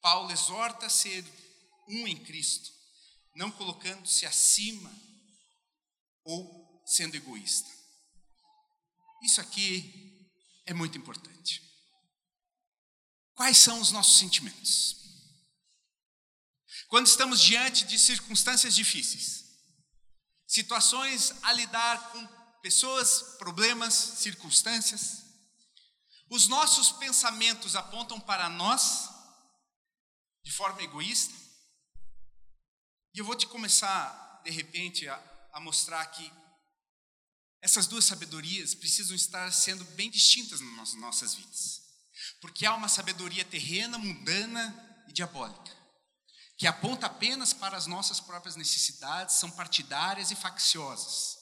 Paulo 0.00 0.32
exorta 0.32 0.86
a 0.86 0.90
ser 0.90 1.24
um 1.88 2.08
em 2.08 2.16
Cristo, 2.16 2.68
não 3.36 3.48
colocando-se 3.48 4.26
acima 4.26 4.92
ou 6.24 6.82
sendo 6.84 7.14
egoísta. 7.14 7.70
Isso 9.22 9.40
aqui 9.40 10.28
é 10.66 10.74
muito 10.74 10.98
importante. 10.98 11.62
Quais 13.36 13.58
são 13.58 13.80
os 13.80 13.92
nossos 13.92 14.18
sentimentos? 14.18 15.01
Quando 16.92 17.06
estamos 17.06 17.40
diante 17.40 17.86
de 17.86 17.98
circunstâncias 17.98 18.74
difíceis, 18.74 19.46
situações 20.46 21.32
a 21.42 21.50
lidar 21.54 22.12
com 22.12 22.26
pessoas, 22.60 23.34
problemas, 23.38 23.94
circunstâncias, 23.94 25.24
os 26.28 26.48
nossos 26.48 26.92
pensamentos 26.92 27.76
apontam 27.76 28.20
para 28.20 28.50
nós 28.50 29.08
de 30.44 30.52
forma 30.52 30.82
egoísta? 30.82 31.32
E 33.14 33.20
eu 33.20 33.24
vou 33.24 33.36
te 33.36 33.46
começar, 33.46 34.42
de 34.44 34.50
repente, 34.50 35.08
a, 35.08 35.48
a 35.54 35.60
mostrar 35.60 36.04
que 36.04 36.30
essas 37.62 37.86
duas 37.86 38.04
sabedorias 38.04 38.74
precisam 38.74 39.16
estar 39.16 39.50
sendo 39.50 39.82
bem 39.96 40.10
distintas 40.10 40.60
nas 40.60 40.92
nossas 40.92 41.32
vidas. 41.36 41.80
Porque 42.42 42.66
há 42.66 42.74
uma 42.74 42.90
sabedoria 42.90 43.46
terrena, 43.46 43.96
mundana 43.96 45.04
e 45.08 45.12
diabólica, 45.14 45.81
que 46.62 46.66
aponta 46.68 47.06
apenas 47.06 47.52
para 47.52 47.76
as 47.76 47.88
nossas 47.88 48.20
próprias 48.20 48.54
necessidades, 48.54 49.34
são 49.34 49.50
partidárias 49.50 50.30
e 50.30 50.36
facciosas. 50.36 51.36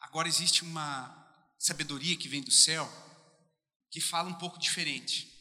Agora 0.00 0.26
existe 0.26 0.64
uma 0.64 1.54
sabedoria 1.56 2.16
que 2.16 2.26
vem 2.26 2.42
do 2.42 2.50
céu 2.50 2.90
que 3.88 4.00
fala 4.00 4.28
um 4.28 4.34
pouco 4.34 4.58
diferente, 4.58 5.32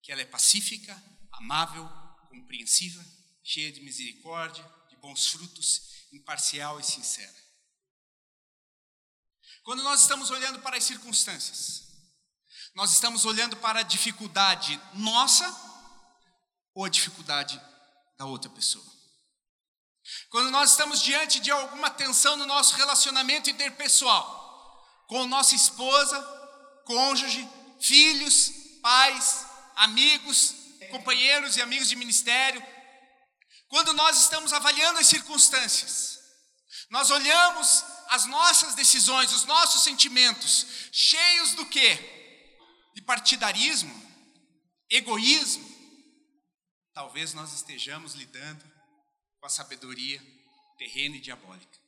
que 0.00 0.12
ela 0.12 0.20
é 0.20 0.24
pacífica, 0.24 0.94
amável, 1.32 1.88
compreensiva, 2.28 3.04
cheia 3.42 3.72
de 3.72 3.80
misericórdia, 3.80 4.64
de 4.88 4.94
bons 4.98 5.26
frutos, 5.26 6.06
imparcial 6.12 6.78
e 6.78 6.84
sincera. 6.84 7.34
Quando 9.64 9.82
nós 9.82 10.02
estamos 10.02 10.30
olhando 10.30 10.60
para 10.60 10.76
as 10.76 10.84
circunstâncias, 10.84 11.82
nós 12.76 12.92
estamos 12.92 13.24
olhando 13.24 13.56
para 13.56 13.80
a 13.80 13.82
dificuldade 13.82 14.80
nossa 14.94 15.71
ou 16.74 16.84
a 16.84 16.88
dificuldade 16.88 17.60
da 18.18 18.26
outra 18.26 18.50
pessoa. 18.50 18.84
Quando 20.30 20.50
nós 20.50 20.70
estamos 20.70 21.02
diante 21.02 21.40
de 21.40 21.50
alguma 21.50 21.90
tensão 21.90 22.36
no 22.36 22.46
nosso 22.46 22.74
relacionamento 22.74 23.50
interpessoal, 23.50 24.40
com 25.08 25.26
nossa 25.26 25.54
esposa, 25.54 26.20
cônjuge, 26.84 27.48
filhos, 27.80 28.50
pais, 28.82 29.46
amigos, 29.76 30.54
companheiros 30.90 31.56
e 31.56 31.62
amigos 31.62 31.88
de 31.88 31.96
ministério, 31.96 32.64
quando 33.68 33.92
nós 33.94 34.20
estamos 34.20 34.52
avaliando 34.52 34.98
as 34.98 35.06
circunstâncias, 35.06 36.18
nós 36.90 37.10
olhamos 37.10 37.84
as 38.08 38.26
nossas 38.26 38.74
decisões, 38.74 39.32
os 39.32 39.44
nossos 39.44 39.82
sentimentos, 39.82 40.66
cheios 40.92 41.54
do 41.54 41.64
quê? 41.64 41.98
De 42.94 43.00
partidarismo, 43.00 43.94
egoísmo. 44.90 45.71
Talvez 46.94 47.32
nós 47.32 47.52
estejamos 47.54 48.14
lidando 48.14 48.64
com 49.40 49.46
a 49.46 49.48
sabedoria 49.48 50.20
terrena 50.76 51.16
e 51.16 51.20
diabólica. 51.20 51.78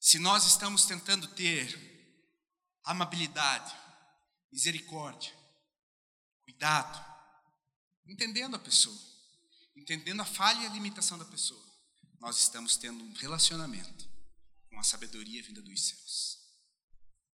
Se 0.00 0.18
nós 0.18 0.46
estamos 0.46 0.86
tentando 0.86 1.28
ter 1.28 1.78
amabilidade, 2.84 3.74
misericórdia, 4.50 5.32
cuidado, 6.44 7.04
entendendo 8.06 8.56
a 8.56 8.58
pessoa, 8.58 8.98
entendendo 9.76 10.20
a 10.22 10.24
falha 10.24 10.62
e 10.62 10.66
a 10.66 10.70
limitação 10.70 11.18
da 11.18 11.24
pessoa, 11.24 11.62
nós 12.18 12.38
estamos 12.38 12.76
tendo 12.76 13.04
um 13.04 13.12
relacionamento 13.14 14.08
com 14.70 14.78
a 14.78 14.82
sabedoria 14.82 15.42
vinda 15.42 15.60
dos 15.60 15.88
céus. 15.88 16.38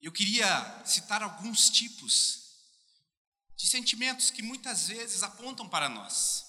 Eu 0.01 0.13
queria 0.13 0.85
citar 0.85 1.23
alguns 1.23 1.71
tipos 1.71 2.43
de 3.57 3.69
sentimentos 3.69 4.31
que 4.31 4.43
muitas 4.43 4.89
vezes 4.89 5.23
apontam 5.23 5.69
para 5.69 5.89
nós 5.89 6.48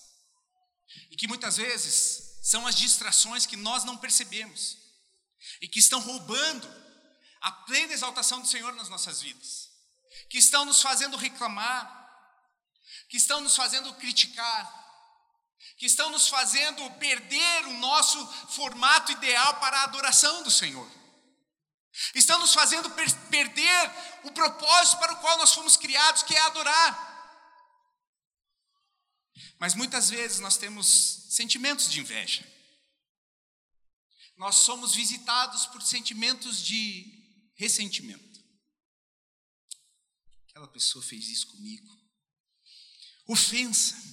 e 1.11 1.15
que 1.15 1.27
muitas 1.27 1.57
vezes 1.57 2.39
são 2.41 2.65
as 2.65 2.75
distrações 2.75 3.45
que 3.45 3.57
nós 3.57 3.83
não 3.83 3.97
percebemos 3.97 4.77
e 5.61 5.67
que 5.67 5.79
estão 5.79 5.99
roubando 5.99 6.67
a 7.41 7.51
plena 7.51 7.93
exaltação 7.93 8.41
do 8.41 8.47
Senhor 8.47 8.73
nas 8.73 8.89
nossas 8.89 9.21
vidas, 9.21 9.69
que 10.29 10.37
estão 10.37 10.65
nos 10.65 10.81
fazendo 10.81 11.17
reclamar, 11.17 11.95
que 13.09 13.17
estão 13.17 13.41
nos 13.41 13.55
fazendo 13.55 13.93
criticar, 13.95 14.79
que 15.77 15.85
estão 15.85 16.09
nos 16.09 16.27
fazendo 16.27 16.89
perder 16.91 17.65
o 17.67 17.73
nosso 17.75 18.25
formato 18.49 19.11
ideal 19.11 19.59
para 19.59 19.79
a 19.79 19.83
adoração 19.83 20.43
do 20.43 20.51
Senhor. 20.51 20.89
Estão 22.13 22.39
nos 22.39 22.53
fazendo 22.53 22.89
per 22.91 23.11
perder 23.29 23.91
o 24.23 24.31
propósito 24.31 24.97
para 24.99 25.13
o 25.13 25.17
qual 25.17 25.37
nós 25.37 25.53
fomos 25.53 25.75
criados, 25.75 26.23
que 26.23 26.35
é 26.35 26.41
adorar. 26.41 27.08
Mas 29.59 29.75
muitas 29.75 30.09
vezes 30.09 30.39
nós 30.39 30.57
temos 30.57 30.87
sentimentos 31.29 31.89
de 31.89 31.99
inveja. 31.99 32.47
Nós 34.37 34.55
somos 34.55 34.95
visitados 34.95 35.65
por 35.67 35.81
sentimentos 35.81 36.63
de 36.63 37.51
ressentimento. 37.55 38.39
Aquela 40.49 40.67
pessoa 40.67 41.03
fez 41.03 41.27
isso 41.27 41.47
comigo. 41.47 41.89
Ofensa 43.27 44.09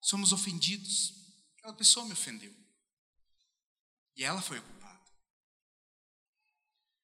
somos 0.00 0.32
ofendidos. 0.32 1.14
Aquela 1.56 1.74
pessoa 1.74 2.06
me 2.06 2.12
ofendeu. 2.12 2.54
E 4.16 4.24
ela 4.24 4.42
foi 4.42 4.60
culpada. 4.60 5.10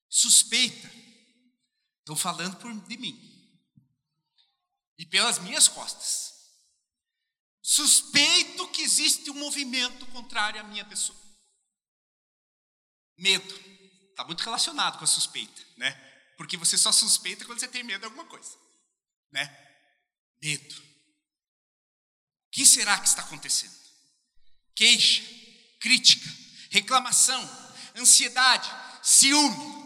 Suspeita. 0.08 0.90
Estão 2.00 2.16
falando 2.16 2.56
por, 2.56 2.72
de 2.88 2.96
mim. 2.96 3.16
E 4.98 5.06
pelas 5.06 5.38
minhas 5.38 5.68
costas. 5.68 6.35
Suspeito 7.76 8.68
que 8.68 8.82
existe 8.82 9.30
um 9.30 9.34
movimento 9.34 10.06
contrário 10.06 10.60
à 10.60 10.64
minha 10.64 10.84
pessoa. 10.84 11.18
Medo. 13.18 13.54
Está 14.10 14.24
muito 14.24 14.42
relacionado 14.42 14.98
com 14.98 15.04
a 15.04 15.06
suspeita, 15.06 15.62
né? 15.76 15.92
Porque 16.38 16.56
você 16.56 16.78
só 16.78 16.90
suspeita 16.90 17.44
quando 17.44 17.60
você 17.60 17.68
tem 17.68 17.84
medo 17.84 18.00
de 18.00 18.06
alguma 18.06 18.24
coisa, 18.24 18.56
né? 19.30 19.44
Medo 20.42 20.86
que 22.56 22.64
será 22.64 22.98
que 22.98 23.06
está 23.06 23.20
acontecendo? 23.20 23.76
Queixa, 24.74 25.22
crítica, 25.78 26.26
reclamação, 26.70 27.38
ansiedade, 27.94 28.66
ciúme. 29.02 29.76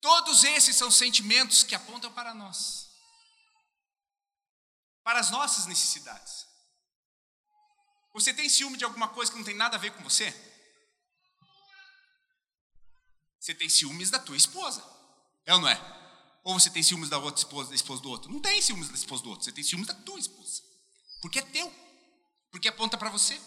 Todos 0.00 0.44
esses 0.44 0.76
são 0.76 0.88
sentimentos 0.88 1.64
que 1.64 1.74
apontam 1.74 2.12
para 2.12 2.32
nós, 2.32 2.85
para 5.06 5.20
as 5.20 5.30
nossas 5.30 5.66
necessidades. 5.66 6.48
Você 8.12 8.34
tem 8.34 8.48
ciúme 8.48 8.76
de 8.76 8.84
alguma 8.84 9.06
coisa 9.06 9.30
que 9.30 9.38
não 9.38 9.44
tem 9.44 9.54
nada 9.54 9.76
a 9.76 9.78
ver 9.78 9.92
com 9.92 10.02
você? 10.02 10.34
Você 13.38 13.54
tem 13.54 13.68
ciúmes 13.68 14.10
da 14.10 14.18
tua 14.18 14.36
esposa, 14.36 14.82
é 15.44 15.54
ou 15.54 15.60
não 15.60 15.68
é? 15.68 16.40
Ou 16.42 16.58
você 16.58 16.68
tem 16.70 16.82
ciúmes 16.82 17.08
da 17.08 17.18
outra 17.18 17.38
esposa, 17.38 17.68
da 17.68 17.76
esposa 17.76 18.02
do 18.02 18.10
outro? 18.10 18.32
Não 18.32 18.40
tem 18.40 18.60
ciúmes 18.60 18.88
da 18.88 18.96
esposa 18.96 19.22
do 19.22 19.30
outro, 19.30 19.44
você 19.44 19.52
tem 19.52 19.62
ciúmes 19.62 19.86
da 19.86 19.94
tua 19.94 20.18
esposa. 20.18 20.60
Porque 21.22 21.38
é 21.38 21.42
teu. 21.42 21.72
Porque 22.50 22.66
aponta 22.66 22.98
para 22.98 23.08
você. 23.08 23.40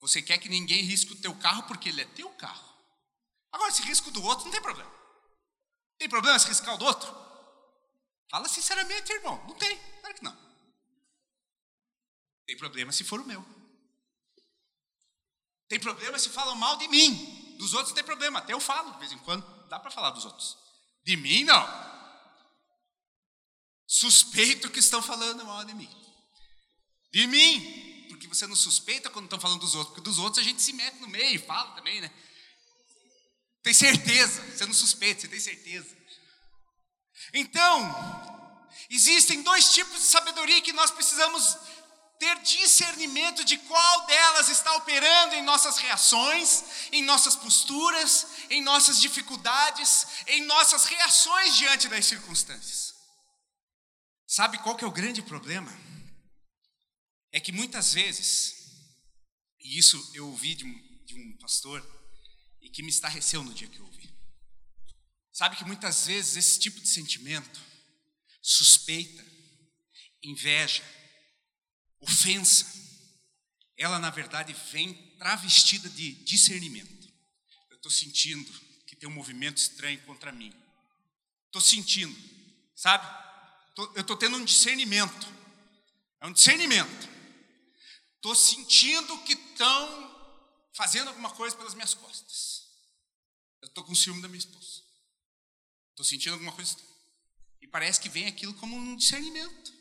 Você 0.00 0.20
quer 0.20 0.38
que 0.38 0.48
ninguém 0.48 0.82
risque 0.82 1.12
o 1.12 1.20
teu 1.20 1.34
carro 1.36 1.62
porque 1.68 1.90
ele 1.90 2.02
é 2.02 2.06
teu 2.06 2.28
carro. 2.30 2.76
Agora, 3.52 3.70
se 3.70 3.82
risco 3.82 4.10
do 4.10 4.20
outro, 4.24 4.46
não 4.46 4.52
tem 4.52 4.60
problema. 4.60 4.92
Tem 5.96 6.08
problema 6.08 6.36
se 6.40 6.48
riscar 6.48 6.74
o 6.74 6.78
do 6.78 6.86
outro? 6.86 7.27
Fala 8.30 8.48
sinceramente, 8.48 9.12
irmão. 9.12 9.42
Não 9.46 9.54
tem. 9.54 9.78
Claro 10.00 10.14
que 10.14 10.24
não. 10.24 10.36
Tem 12.46 12.56
problema 12.56 12.92
se 12.92 13.04
for 13.04 13.20
o 13.20 13.26
meu. 13.26 13.44
Tem 15.68 15.78
problema 15.78 16.18
se 16.18 16.30
falam 16.30 16.54
mal 16.56 16.76
de 16.76 16.88
mim. 16.88 17.56
Dos 17.58 17.74
outros 17.74 17.94
tem 17.94 18.04
problema. 18.04 18.38
Até 18.38 18.52
eu 18.52 18.60
falo 18.60 18.92
de 18.92 18.98
vez 18.98 19.12
em 19.12 19.18
quando. 19.18 19.44
Dá 19.68 19.78
para 19.78 19.90
falar 19.90 20.10
dos 20.10 20.24
outros. 20.24 20.56
De 21.04 21.16
mim, 21.16 21.44
não. 21.44 21.88
Suspeito 23.86 24.70
que 24.70 24.78
estão 24.78 25.02
falando 25.02 25.44
mal 25.44 25.64
de 25.64 25.74
mim. 25.74 25.90
De 27.12 27.26
mim. 27.26 28.06
Porque 28.08 28.26
você 28.26 28.46
não 28.46 28.56
suspeita 28.56 29.10
quando 29.10 29.24
estão 29.26 29.40
falando 29.40 29.60
dos 29.60 29.74
outros, 29.74 29.94
porque 29.94 30.08
dos 30.08 30.18
outros 30.18 30.38
a 30.38 30.48
gente 30.48 30.60
se 30.60 30.72
mete 30.72 31.00
no 31.00 31.08
meio 31.08 31.36
e 31.36 31.38
fala 31.38 31.74
também, 31.74 32.00
né? 32.00 32.10
Tem 33.62 33.74
certeza, 33.74 34.42
você 34.50 34.64
não 34.66 34.72
suspeita, 34.72 35.22
você 35.22 35.28
tem 35.28 35.40
certeza. 35.40 35.97
Então, 37.32 38.68
existem 38.90 39.42
dois 39.42 39.72
tipos 39.72 39.98
de 39.98 40.06
sabedoria 40.06 40.60
que 40.62 40.72
nós 40.72 40.90
precisamos 40.90 41.56
ter 42.18 42.40
discernimento 42.40 43.44
de 43.44 43.56
qual 43.58 44.06
delas 44.06 44.48
está 44.48 44.74
operando 44.76 45.34
em 45.34 45.42
nossas 45.42 45.78
reações, 45.78 46.64
em 46.90 47.02
nossas 47.02 47.36
posturas, 47.36 48.26
em 48.50 48.60
nossas 48.60 49.00
dificuldades, 49.00 50.06
em 50.26 50.44
nossas 50.44 50.84
reações 50.84 51.56
diante 51.56 51.88
das 51.88 52.06
circunstâncias. 52.06 52.94
Sabe 54.26 54.58
qual 54.58 54.76
que 54.76 54.84
é 54.84 54.86
o 54.86 54.92
grande 54.92 55.22
problema? 55.22 55.72
É 57.32 57.40
que 57.40 57.52
muitas 57.52 57.94
vezes, 57.94 58.54
e 59.60 59.78
isso 59.78 60.10
eu 60.14 60.26
ouvi 60.26 60.54
de 60.54 60.64
um, 60.64 61.04
de 61.04 61.14
um 61.14 61.38
pastor, 61.38 61.86
e 62.60 62.68
que 62.68 62.82
me 62.82 62.90
estarreceu 62.90 63.44
no 63.44 63.54
dia 63.54 63.68
que 63.68 63.78
eu 63.78 63.84
ouvi. 63.84 64.12
Sabe 65.38 65.54
que 65.54 65.64
muitas 65.64 66.06
vezes 66.08 66.34
esse 66.34 66.58
tipo 66.58 66.80
de 66.80 66.88
sentimento, 66.88 67.60
suspeita, 68.42 69.24
inveja, 70.20 70.82
ofensa, 72.00 72.66
ela 73.76 74.00
na 74.00 74.10
verdade 74.10 74.52
vem 74.72 74.94
travestida 75.16 75.88
de 75.90 76.10
discernimento. 76.24 77.08
Eu 77.70 77.76
estou 77.76 77.88
sentindo 77.88 78.50
que 78.84 78.96
tem 78.96 79.08
um 79.08 79.12
movimento 79.12 79.58
estranho 79.58 80.02
contra 80.06 80.32
mim. 80.32 80.52
Estou 81.46 81.62
sentindo, 81.62 82.18
sabe? 82.74 83.06
eu 83.94 84.00
estou 84.00 84.16
tendo 84.16 84.38
um 84.38 84.44
discernimento. 84.44 85.32
É 86.20 86.26
um 86.26 86.32
discernimento. 86.32 87.08
Estou 88.16 88.34
sentindo 88.34 89.16
que 89.18 89.34
estão 89.34 90.66
fazendo 90.72 91.06
alguma 91.06 91.30
coisa 91.30 91.54
pelas 91.54 91.74
minhas 91.74 91.94
costas. 91.94 92.64
Eu 93.62 93.68
estou 93.68 93.84
com 93.84 93.94
ciúme 93.94 94.20
da 94.20 94.26
minha 94.26 94.40
esposa. 94.40 94.87
Estou 95.98 96.06
sentindo 96.06 96.34
alguma 96.34 96.52
coisa. 96.52 96.76
E 97.60 97.66
parece 97.66 98.00
que 98.00 98.08
vem 98.08 98.26
aquilo 98.26 98.54
como 98.54 98.76
um 98.76 98.94
discernimento. 98.94 99.74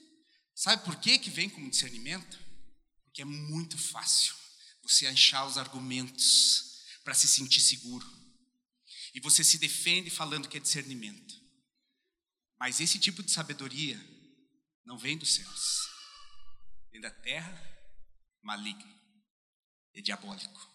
Sabe 0.55 0.83
por 0.83 0.95
que, 0.95 1.19
que 1.19 1.29
vem 1.29 1.47
como 1.47 1.69
discernimento? 1.69 2.39
Porque 3.03 3.21
é 3.21 3.25
muito 3.25 3.77
fácil 3.77 4.33
você 4.81 5.05
achar 5.05 5.45
os 5.45 5.59
argumentos 5.59 6.83
para 7.03 7.13
se 7.13 7.27
sentir 7.27 7.61
seguro. 7.61 8.03
E 9.13 9.19
você 9.19 9.43
se 9.43 9.59
defende 9.59 10.09
falando 10.09 10.49
que 10.49 10.57
é 10.57 10.59
discernimento. 10.59 11.39
Mas 12.59 12.79
esse 12.79 12.97
tipo 12.97 13.21
de 13.21 13.29
sabedoria 13.29 14.03
não 14.83 14.97
vem 14.97 15.19
dos 15.19 15.35
céus, 15.35 15.87
vem 16.91 16.99
da 16.99 17.11
terra 17.11 17.53
maligna, 18.41 18.99
é 19.93 20.01
diabólico. 20.01 20.67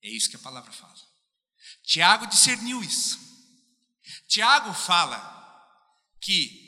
É 0.00 0.08
isso 0.08 0.30
que 0.30 0.36
a 0.36 0.38
palavra 0.38 0.72
fala. 0.72 0.98
Tiago 1.82 2.26
discerniu 2.26 2.82
isso. 2.82 3.32
Tiago 4.26 4.72
fala 4.74 5.30
que 6.20 6.62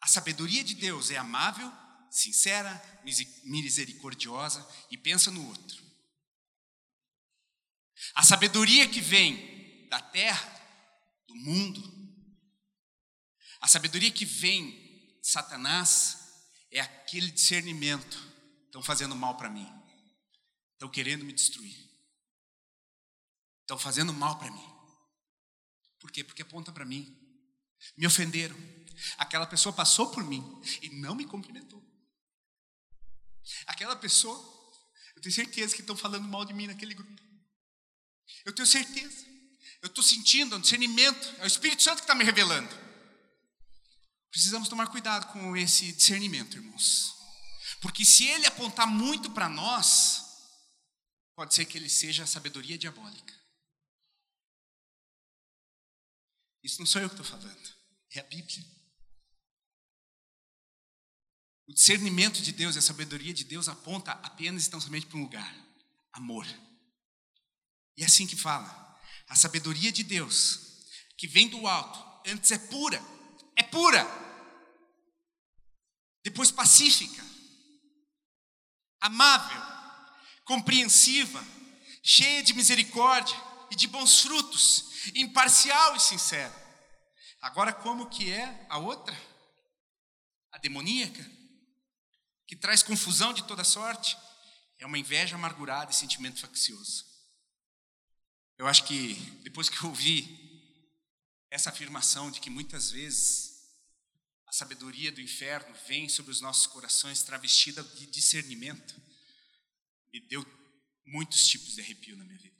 a 0.00 0.06
sabedoria 0.06 0.62
de 0.62 0.74
Deus 0.74 1.10
é 1.10 1.16
amável, 1.16 1.72
sincera, 2.10 3.00
misericordiosa 3.44 4.66
e 4.90 4.96
pensa 4.96 5.30
no 5.30 5.46
outro. 5.48 5.84
A 8.14 8.22
sabedoria 8.22 8.88
que 8.88 9.00
vem 9.00 9.88
da 9.88 10.00
terra, 10.00 10.48
do 11.26 11.34
mundo, 11.34 11.96
a 13.60 13.68
sabedoria 13.68 14.10
que 14.10 14.24
vem 14.24 14.70
de 15.20 15.28
Satanás 15.28 16.18
é 16.70 16.80
aquele 16.80 17.30
discernimento. 17.30 18.34
Estão 18.66 18.82
fazendo 18.82 19.16
mal 19.16 19.36
para 19.36 19.48
mim, 19.48 19.66
estão 20.74 20.88
querendo 20.88 21.24
me 21.24 21.32
destruir, 21.32 21.74
estão 23.62 23.78
fazendo 23.78 24.12
mal 24.12 24.38
para 24.38 24.50
mim. 24.50 24.75
Por 26.06 26.12
quê? 26.12 26.22
Porque 26.22 26.42
aponta 26.42 26.70
para 26.70 26.84
mim, 26.84 27.18
me 27.96 28.06
ofenderam, 28.06 28.56
Aquela 29.18 29.46
pessoa 29.46 29.72
passou 29.72 30.10
por 30.10 30.24
mim 30.24 30.42
e 30.82 30.88
não 30.90 31.14
me 31.14 31.26
cumprimentou. 31.26 31.84
Aquela 33.66 33.96
pessoa, 33.96 34.36
eu 35.14 35.22
tenho 35.22 35.34
certeza 35.34 35.74
que 35.74 35.80
estão 35.80 35.96
falando 35.96 36.26
mal 36.26 36.44
de 36.44 36.52
mim 36.52 36.66
naquele 36.66 36.94
grupo. 36.94 37.22
Eu 38.44 38.54
tenho 38.54 38.66
certeza. 38.66 39.26
Eu 39.82 39.88
estou 39.88 40.02
sentindo 40.02 40.54
é 40.54 40.58
um 40.58 40.60
discernimento, 40.60 41.34
é 41.38 41.44
o 41.44 41.46
Espírito 41.46 41.82
Santo 41.82 41.96
que 41.96 42.04
está 42.04 42.14
me 42.14 42.24
revelando. 42.24 42.74
Precisamos 44.30 44.68
tomar 44.68 44.88
cuidado 44.88 45.30
com 45.32 45.56
esse 45.56 45.92
discernimento, 45.92 46.56
irmãos. 46.56 47.14
Porque 47.80 48.04
se 48.04 48.26
ele 48.26 48.46
apontar 48.46 48.86
muito 48.86 49.30
para 49.30 49.48
nós, 49.48 50.24
pode 51.34 51.54
ser 51.54 51.66
que 51.66 51.76
ele 51.76 51.90
seja 51.90 52.24
a 52.24 52.26
sabedoria 52.26 52.78
diabólica. 52.78 53.35
Isso 56.66 56.80
não 56.80 56.86
sou 56.86 57.00
eu 57.00 57.08
que 57.08 57.14
estou 57.14 57.24
falando, 57.24 57.76
é 58.10 58.18
a 58.18 58.24
Bíblia. 58.24 58.66
O 61.68 61.72
discernimento 61.72 62.42
de 62.42 62.50
Deus 62.50 62.74
e 62.74 62.80
a 62.80 62.82
sabedoria 62.82 63.32
de 63.32 63.44
Deus 63.44 63.68
aponta 63.68 64.10
apenas 64.10 64.66
e 64.66 64.70
tão 64.70 64.80
somente 64.80 65.06
para 65.06 65.16
um 65.16 65.22
lugar: 65.22 65.56
amor. 66.12 66.44
E 67.96 68.02
é 68.02 68.06
assim 68.06 68.26
que 68.26 68.34
fala. 68.34 68.84
A 69.28 69.36
sabedoria 69.36 69.92
de 69.92 70.02
Deus, 70.02 70.84
que 71.16 71.28
vem 71.28 71.48
do 71.48 71.68
alto, 71.68 72.28
antes 72.28 72.50
é 72.50 72.58
pura, 72.58 73.00
é 73.54 73.62
pura. 73.62 74.04
Depois 76.24 76.50
pacífica, 76.50 77.24
amável, 79.00 79.62
compreensiva, 80.44 81.44
cheia 82.02 82.42
de 82.42 82.54
misericórdia 82.54 83.36
e 83.70 83.76
de 83.76 83.86
bons 83.86 84.20
frutos, 84.20 84.95
imparcial 85.14 85.96
e 85.96 86.00
sincera. 86.00 86.54
Agora, 87.40 87.72
como 87.72 88.08
que 88.08 88.30
é 88.30 88.66
a 88.68 88.78
outra? 88.78 89.16
A 90.52 90.58
demoníaca? 90.58 91.36
que 92.46 92.54
traz 92.54 92.82
confusão 92.82 93.32
de 93.32 93.44
toda 93.44 93.64
sorte, 93.64 94.16
é 94.78 94.86
uma 94.86 94.98
inveja 94.98 95.34
amargurada 95.34 95.90
e 95.90 95.94
sentimento 95.94 96.40
faccioso. 96.40 97.04
Eu 98.56 98.66
acho 98.66 98.84
que 98.84 99.14
depois 99.42 99.68
que 99.68 99.82
eu 99.82 99.88
ouvi 99.88 100.46
essa 101.50 101.70
afirmação 101.70 102.30
de 102.30 102.40
que 102.40 102.48
muitas 102.48 102.90
vezes 102.90 103.56
a 104.46 104.52
sabedoria 104.52 105.10
do 105.10 105.20
inferno 105.20 105.74
vem 105.86 106.08
sobre 106.08 106.30
os 106.30 106.40
nossos 106.40 106.66
corações 106.66 107.22
travestida 107.22 107.82
de 107.82 108.06
discernimento, 108.06 108.94
me 110.12 110.20
deu 110.20 110.46
muitos 111.04 111.46
tipos 111.48 111.74
de 111.74 111.80
arrepio 111.80 112.16
na 112.16 112.24
minha 112.24 112.38
vida. 112.38 112.55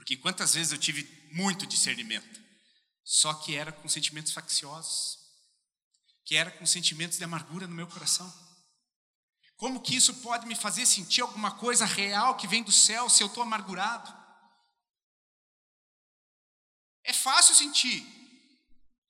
Porque 0.00 0.16
quantas 0.16 0.54
vezes 0.54 0.72
eu 0.72 0.78
tive 0.78 1.04
muito 1.30 1.66
discernimento, 1.66 2.40
só 3.04 3.34
que 3.34 3.54
era 3.54 3.70
com 3.70 3.86
sentimentos 3.86 4.32
facciosos, 4.32 5.18
que 6.24 6.36
era 6.36 6.50
com 6.50 6.64
sentimentos 6.64 7.18
de 7.18 7.24
amargura 7.24 7.66
no 7.66 7.74
meu 7.74 7.86
coração. 7.86 8.26
Como 9.58 9.82
que 9.82 9.94
isso 9.94 10.14
pode 10.22 10.46
me 10.46 10.54
fazer 10.54 10.86
sentir 10.86 11.20
alguma 11.20 11.50
coisa 11.58 11.84
real 11.84 12.34
que 12.38 12.46
vem 12.48 12.62
do 12.62 12.72
céu 12.72 13.10
se 13.10 13.22
eu 13.22 13.26
estou 13.26 13.42
amargurado? 13.42 14.10
É 17.04 17.12
fácil 17.12 17.54
sentir 17.54 18.02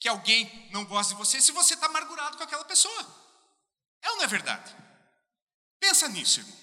que 0.00 0.09
alguém 0.09 0.68
não 0.72 0.85
gosta 0.85 1.14
de 1.14 1.18
você 1.18 1.40
se 1.40 1.53
você 1.53 1.74
está 1.74 1.87
amargurado 1.87 2.37
com 2.37 2.42
aquela 2.42 2.64
pessoa. 2.64 3.07
É 4.03 4.11
ou 4.11 4.16
não 4.16 4.24
é 4.24 4.26
verdade? 4.26 4.74
Pensa 5.79 6.09
nisso, 6.09 6.40
irmão. 6.40 6.60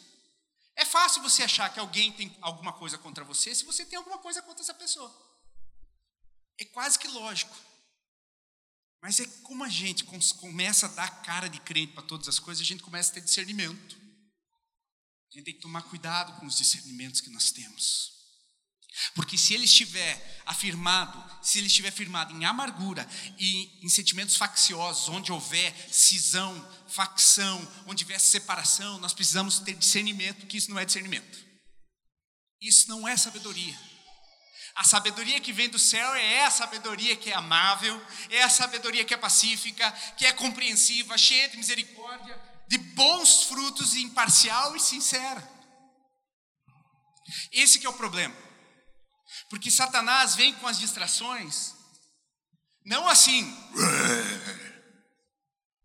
É 0.78 0.86
fácil 0.86 1.24
você 1.24 1.42
achar 1.44 1.74
que 1.74 1.80
alguém 1.80 2.12
tem 2.12 2.38
alguma 2.40 2.72
coisa 2.72 3.00
contra 3.00 3.24
você 3.24 3.54
se 3.54 3.66
você 3.66 3.84
tem 3.84 3.98
alguma 3.98 4.20
coisa 4.20 4.44
contra 4.44 4.64
essa 4.64 4.76
pessoa. 4.76 5.12
É 6.60 6.66
quase 6.66 7.00
que 7.00 7.08
lógico. 7.08 7.56
Mas 9.02 9.20
é 9.20 9.26
como 9.42 9.64
a 9.64 9.70
gente 9.70 10.04
começa 10.36 10.86
a 10.86 10.90
dar 10.90 11.24
cara 11.24 11.50
de 11.50 11.60
crente 11.62 11.94
para 11.94 12.04
todas 12.04 12.28
as 12.28 12.38
coisas, 12.38 12.62
a 12.62 12.66
gente 12.66 12.84
começa 12.84 13.10
a 13.10 13.16
ter 13.16 13.22
discernimento. 13.22 13.96
A 15.30 15.36
gente 15.36 15.46
tem 15.46 15.54
que 15.56 15.62
tomar 15.62 15.82
cuidado 15.82 16.40
com 16.40 16.46
os 16.46 16.56
discernimentos 16.56 17.22
que 17.22 17.30
nós 17.32 17.52
temos. 17.52 18.17
Porque 19.14 19.38
se 19.38 19.54
ele 19.54 19.66
estiver 19.66 20.42
afirmado, 20.46 21.24
se 21.42 21.60
ele 21.60 21.68
estiver 21.68 21.92
firmado 21.92 22.34
em 22.34 22.46
amargura 22.46 23.08
e 23.38 23.80
em 23.84 23.90
sentimentos 23.90 24.36
facciosos, 24.36 25.10
onde 25.10 25.32
houver 25.32 25.74
cisão, 25.92 26.68
facção, 26.88 27.66
onde 27.86 28.04
houver 28.04 28.20
separação, 28.20 28.98
nós 29.00 29.14
precisamos 29.14 29.60
ter 29.60 29.76
discernimento, 29.76 30.48
que 30.48 30.58
isso 30.58 30.72
não 30.72 30.80
é 30.80 30.86
discernimento. 30.86 31.46
Isso 32.62 32.90
não 32.90 33.08
é 33.08 33.16
sabedoria. 33.16 33.78
A 34.76 34.84
sabedoria 34.84 35.40
que 35.40 35.54
vem 35.54 35.70
do 35.70 35.80
céu 35.80 36.14
é 36.16 36.46
a 36.46 36.52
sabedoria 36.52 37.16
que 37.16 37.32
é 37.32 37.36
amável, 37.36 38.00
é 38.30 38.44
a 38.44 38.50
sabedoria 38.50 39.04
que 39.04 39.14
é 39.14 39.18
pacífica, 39.18 39.92
que 40.16 40.26
é 40.26 40.32
compreensiva, 40.32 41.18
cheia 41.18 41.50
de 41.50 41.58
misericórdia, 41.58 42.40
de 42.68 42.78
bons 42.78 43.44
frutos, 43.44 43.96
imparcial 43.96 44.76
e 44.76 44.80
sincera. 44.80 45.58
Esse 47.52 47.80
que 47.80 47.86
é 47.86 47.90
o 47.90 47.94
problema. 47.94 48.47
Porque 49.50 49.72
Satanás 49.72 50.36
vem 50.36 50.54
com 50.56 50.68
as 50.68 50.78
distrações, 50.78 51.74
não 52.86 53.08
assim. 53.08 53.46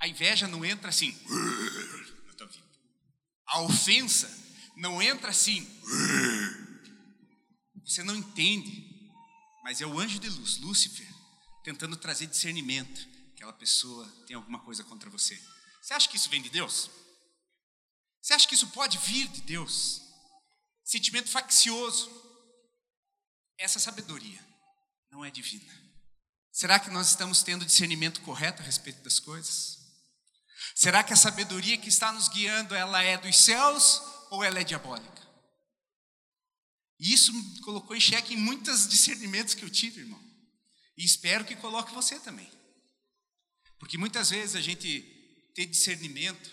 A 0.00 0.08
inveja 0.08 0.48
não 0.48 0.64
entra 0.64 0.88
assim. 0.88 1.16
A 3.46 3.60
ofensa 3.62 4.30
não 4.76 5.00
entra 5.02 5.30
assim. 5.30 5.68
Você 7.84 8.02
não 8.02 8.16
entende, 8.16 8.88
mas 9.62 9.80
é 9.80 9.86
o 9.86 9.98
anjo 9.98 10.18
de 10.18 10.28
luz, 10.28 10.58
Lúcifer, 10.58 11.08
tentando 11.62 11.96
trazer 11.96 12.26
discernimento. 12.26 13.06
Aquela 13.34 13.52
pessoa 13.52 14.08
tem 14.26 14.36
alguma 14.36 14.60
coisa 14.60 14.84
contra 14.84 15.10
você. 15.10 15.40
Você 15.82 15.94
acha 15.94 16.08
que 16.08 16.16
isso 16.16 16.30
vem 16.30 16.40
de 16.40 16.48
Deus? 16.48 16.88
Você 18.20 18.34
acha 18.34 18.46
que 18.46 18.54
isso 18.54 18.68
pode 18.68 18.98
vir 18.98 19.26
de 19.28 19.40
Deus? 19.42 20.00
Sentimento 20.84 21.28
faccioso. 21.28 22.21
Essa 23.59 23.78
sabedoria 23.78 24.40
não 25.11 25.24
é 25.24 25.30
divina. 25.30 25.72
Será 26.50 26.78
que 26.78 26.90
nós 26.90 27.09
estamos 27.09 27.42
tendo 27.42 27.64
discernimento 27.64 28.20
correto 28.20 28.62
a 28.62 28.64
respeito 28.64 29.03
das 29.03 29.18
coisas? 29.18 29.78
Será 30.74 31.03
que 31.03 31.12
a 31.12 31.16
sabedoria 31.16 31.78
que 31.78 31.88
está 31.88 32.12
nos 32.12 32.28
guiando, 32.28 32.74
ela 32.74 33.03
é 33.03 33.16
dos 33.16 33.36
céus 33.36 34.00
ou 34.30 34.44
ela 34.44 34.61
é 34.61 34.64
diabólica? 34.64 35.22
E 36.98 37.12
isso 37.12 37.32
me 37.32 37.61
colocou 37.61 37.96
em 37.96 38.00
xeque 38.00 38.34
em 38.34 38.36
muitos 38.36 38.88
discernimentos 38.88 39.55
que 39.55 39.64
eu 39.64 39.70
tive, 39.70 40.03
irmão. 40.03 40.22
E 40.96 41.05
espero 41.05 41.44
que 41.44 41.57
coloque 41.57 41.92
você 41.92 42.18
também. 42.20 42.50
Porque 43.78 43.98
muitas 43.98 44.30
vezes 44.30 44.55
a 44.55 44.61
gente 44.61 45.03
tem 45.55 45.68
discernimento 45.68 46.50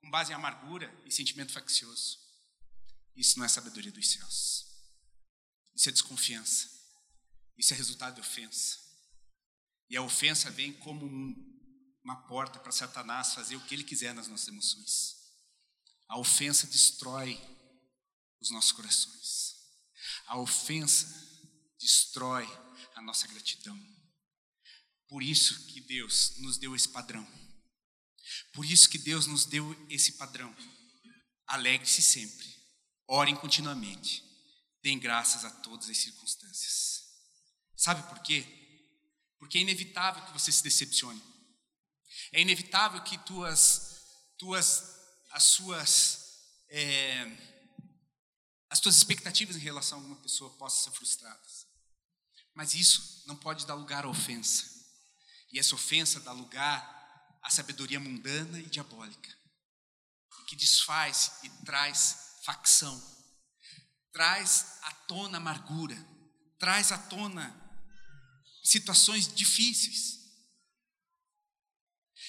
com 0.00 0.10
base 0.10 0.32
em 0.32 0.34
amargura 0.34 0.92
e 1.04 1.12
sentimento 1.12 1.52
faccioso. 1.52 2.18
Isso 3.14 3.38
não 3.38 3.44
é 3.44 3.48
sabedoria 3.48 3.92
dos 3.92 4.10
céus. 4.10 4.69
Isso 5.74 5.88
é 5.88 5.92
desconfiança. 5.92 6.68
Isso 7.56 7.72
é 7.74 7.76
resultado 7.76 8.14
de 8.14 8.20
ofensa. 8.20 8.78
E 9.88 9.96
a 9.96 10.02
ofensa 10.02 10.50
vem 10.50 10.72
como 10.72 11.04
um, 11.04 11.34
uma 12.02 12.16
porta 12.26 12.58
para 12.58 12.72
Satanás 12.72 13.34
fazer 13.34 13.56
o 13.56 13.60
que 13.66 13.74
ele 13.74 13.84
quiser 13.84 14.14
nas 14.14 14.28
nossas 14.28 14.48
emoções. 14.48 15.16
A 16.08 16.18
ofensa 16.18 16.66
destrói 16.66 17.38
os 18.40 18.50
nossos 18.50 18.72
corações. 18.72 19.56
A 20.26 20.38
ofensa 20.38 21.06
destrói 21.78 22.46
a 22.94 23.02
nossa 23.02 23.26
gratidão. 23.28 23.78
Por 25.08 25.22
isso 25.22 25.66
que 25.66 25.80
Deus 25.80 26.36
nos 26.38 26.56
deu 26.56 26.74
esse 26.74 26.88
padrão. 26.88 27.26
Por 28.52 28.64
isso 28.64 28.88
que 28.88 28.98
Deus 28.98 29.26
nos 29.26 29.44
deu 29.44 29.76
esse 29.90 30.12
padrão. 30.12 30.54
Alegre-se 31.46 32.00
sempre. 32.00 32.46
Orem 33.08 33.34
continuamente. 33.34 34.29
Deem 34.82 34.98
graças 34.98 35.44
a 35.44 35.50
todas 35.50 35.88
as 35.88 35.98
circunstâncias. 35.98 37.04
Sabe 37.76 38.02
por 38.08 38.22
quê? 38.22 38.46
Porque 39.38 39.58
é 39.58 39.60
inevitável 39.60 40.24
que 40.26 40.32
você 40.32 40.50
se 40.52 40.62
decepcione. 40.62 41.22
É 42.32 42.40
inevitável 42.40 43.02
que 43.02 43.18
tuas, 43.18 44.02
tuas, 44.38 44.82
as 45.32 45.44
suas, 45.44 46.18
é, 46.68 47.24
as 48.68 48.80
tuas 48.80 48.96
expectativas 48.96 49.56
em 49.56 49.60
relação 49.60 49.98
a 49.98 50.00
alguma 50.00 50.20
pessoa 50.20 50.56
possam 50.56 50.84
ser 50.84 50.96
frustradas. 50.96 51.66
Mas 52.54 52.74
isso 52.74 53.22
não 53.26 53.36
pode 53.36 53.66
dar 53.66 53.74
lugar 53.74 54.04
à 54.04 54.08
ofensa. 54.08 54.68
E 55.52 55.58
essa 55.58 55.74
ofensa 55.74 56.20
dá 56.20 56.32
lugar 56.32 57.38
à 57.42 57.50
sabedoria 57.50 57.98
mundana 57.98 58.58
e 58.58 58.66
diabólica, 58.66 59.36
que 60.48 60.56
desfaz 60.56 61.38
e 61.42 61.48
traz 61.64 62.40
facção, 62.44 63.19
traz 64.12 64.78
à 64.82 64.92
tona 65.06 65.38
amargura, 65.38 65.96
traz 66.58 66.92
à 66.92 66.98
tona 66.98 67.56
situações 68.62 69.32
difíceis. 69.32 70.18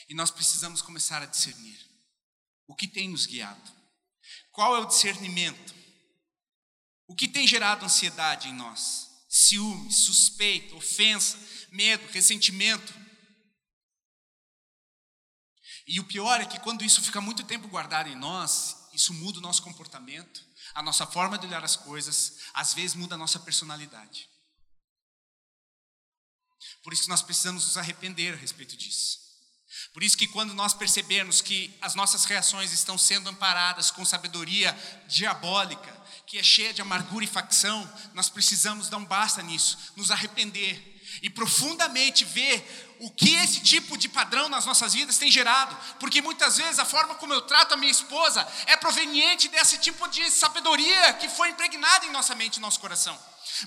E 0.10 0.14
nós 0.14 0.32
precisamos 0.32 0.82
começar 0.82 1.22
a 1.22 1.26
discernir 1.26 1.80
o 2.68 2.76
que 2.76 2.88
tem 2.88 3.10
nos 3.10 3.26
guiado. 3.26 3.72
Qual 4.52 4.76
é 4.76 4.80
o 4.80 4.86
discernimento? 4.86 5.74
O 7.08 7.16
que 7.16 7.28
tem 7.28 7.48
gerado 7.48 7.86
ansiedade 7.86 8.48
em 8.48 8.54
nós? 8.54 9.10
Ciúme, 9.30 9.92
suspeita, 9.92 10.76
ofensa, 10.76 11.38
medo, 11.72 12.06
ressentimento. 12.12 12.94
E 15.88 16.00
o 16.00 16.06
pior 16.06 16.40
é 16.40 16.46
que 16.46 16.60
quando 16.60 16.84
isso 16.84 17.02
fica 17.02 17.20
muito 17.20 17.44
tempo 17.44 17.68
guardado 17.68 18.08
em 18.08 18.16
nós, 18.16 18.81
isso 19.02 19.14
muda 19.16 19.40
o 19.40 19.42
nosso 19.42 19.64
comportamento, 19.64 20.46
a 20.76 20.84
nossa 20.84 21.08
forma 21.08 21.38
de 21.38 21.48
olhar 21.48 21.64
as 21.64 21.76
coisas, 21.76 22.38
às 22.54 22.74
vezes 22.74 22.96
muda 22.96 23.16
a 23.16 23.18
nossa 23.18 23.40
personalidade. 23.40 24.30
Por 26.84 26.94
isso 26.94 27.10
nós 27.10 27.24
precisamos 27.24 27.66
nos 27.66 27.78
arrepender 27.78 28.34
a 28.34 28.38
respeito 28.38 28.78
disso. 28.78 29.20
Por 29.94 30.04
isso 30.04 30.18
que 30.18 30.28
quando 30.28 30.54
nós 30.54 30.74
percebermos 30.74 31.42
que 31.42 31.76
as 31.82 31.96
nossas 31.96 32.26
reações 32.26 32.72
estão 32.72 32.98
sendo 32.98 33.30
amparadas 33.30 33.90
com 33.90 34.06
sabedoria 34.06 34.72
diabólica, 35.08 35.92
que 36.28 36.38
é 36.38 36.44
cheia 36.44 36.74
de 36.74 36.82
amargura 36.82 37.26
e 37.26 37.28
facção, 37.28 37.92
nós 38.14 38.30
precisamos 38.30 38.88
dar 38.88 38.98
um 38.98 39.06
basta 39.06 39.42
nisso, 39.42 39.78
nos 39.96 40.12
arrepender 40.12 41.02
e 41.24 41.30
profundamente 41.30 42.24
ver 42.24 42.91
o 43.02 43.10
que 43.10 43.34
esse 43.38 43.62
tipo 43.62 43.98
de 43.98 44.08
padrão 44.08 44.48
nas 44.48 44.64
nossas 44.66 44.94
vidas 44.94 45.18
tem 45.18 45.32
gerado, 45.32 45.76
porque 46.00 46.22
muitas 46.22 46.58
vezes 46.58 46.78
a 46.78 46.86
forma 46.86 47.16
como 47.16 47.34
eu 47.34 47.42
trato 47.42 47.74
a 47.74 47.78
minha 47.78 47.92
esposa 47.92 48.48
é 48.68 48.78
proveniente 48.78 49.48
desse 49.48 49.80
tipo 49.80 50.08
de 50.08 50.30
sabedoria 50.30 51.14
que 51.14 51.28
foi 51.28 51.50
impregnada 51.50 52.06
em 52.06 52.12
nossa 52.12 52.36
mente 52.36 52.58
e 52.58 52.60
nosso 52.60 52.80
coração. 52.80 53.18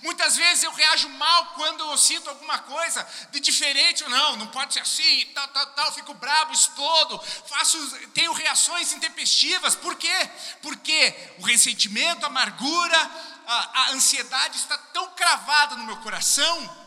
Muitas 0.04 0.36
vezes 0.36 0.62
eu 0.62 0.72
reajo 0.72 1.08
mal 1.08 1.46
quando 1.56 1.80
eu 1.80 1.98
sinto 1.98 2.30
alguma 2.30 2.58
coisa 2.58 3.04
de 3.32 3.40
diferente, 3.40 4.04
não, 4.04 4.36
não 4.36 4.46
pode 4.46 4.72
ser 4.72 4.80
assim, 4.80 5.26
tal, 5.34 5.48
tal, 5.48 5.66
tal, 5.66 5.92
fico 5.92 6.14
bravo, 6.14 6.52
explodo, 6.52 7.20
faço, 7.48 7.76
tenho 8.10 8.32
reações 8.32 8.92
intempestivas. 8.92 9.74
Por 9.74 9.96
quê? 9.96 10.30
Porque 10.62 11.12
o 11.40 11.42
ressentimento, 11.42 12.24
a 12.24 12.28
amargura, 12.28 13.10
a, 13.46 13.80
a 13.80 13.90
ansiedade 13.90 14.58
está 14.58 14.78
tão 14.78 15.10
cravada 15.10 15.74
no 15.74 15.86
meu 15.86 15.96
coração 15.96 16.83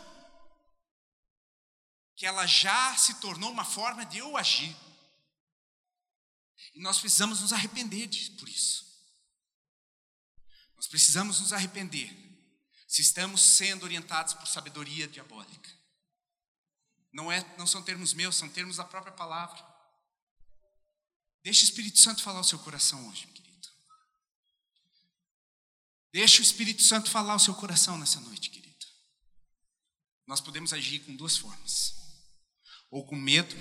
que 2.18 2.26
ela 2.26 2.48
já 2.48 2.98
se 2.98 3.14
tornou 3.22 3.52
uma 3.52 3.64
forma 3.64 4.04
de 4.04 4.18
eu 4.18 4.36
agir. 4.36 4.76
E 6.74 6.82
nós 6.82 7.00
precisamos 7.00 7.42
nos 7.42 7.54
arrepender 7.54 8.08
de, 8.08 8.32
por 8.32 8.50
isso. 8.50 8.86
Nós 10.76 10.88
precisamos 10.88 11.40
nos 11.40 11.54
arrepender 11.54 12.12
se 12.88 13.04
estamos 13.04 13.42
sendo 13.42 13.84
orientados 13.84 14.34
por 14.34 14.48
sabedoria 14.48 15.08
diabólica. 15.08 15.70
Não, 17.14 17.32
é, 17.32 17.56
não 17.56 17.68
são 17.68 17.84
termos 17.84 18.14
meus, 18.14 18.36
são 18.36 18.50
termos 18.50 18.78
da 18.78 18.84
própria 18.84 19.14
palavra. 19.14 19.64
Deixa 21.44 21.62
o 21.62 21.66
Espírito 21.66 22.00
Santo 22.00 22.24
falar 22.24 22.40
o 22.40 22.44
seu 22.44 22.58
coração 22.60 23.08
hoje, 23.10 23.28
querido. 23.28 23.68
Deixa 26.12 26.40
o 26.40 26.44
Espírito 26.44 26.82
Santo 26.82 27.12
falar 27.12 27.36
o 27.36 27.40
seu 27.40 27.54
coração 27.54 27.96
nessa 27.96 28.20
noite, 28.22 28.50
querido. 28.50 28.86
Nós 30.26 30.42
podemos 30.42 30.74
agir 30.74 31.00
com 31.02 31.16
duas 31.16 31.38
formas 31.38 32.07
ou 32.90 33.06
com 33.06 33.16
medo, 33.16 33.56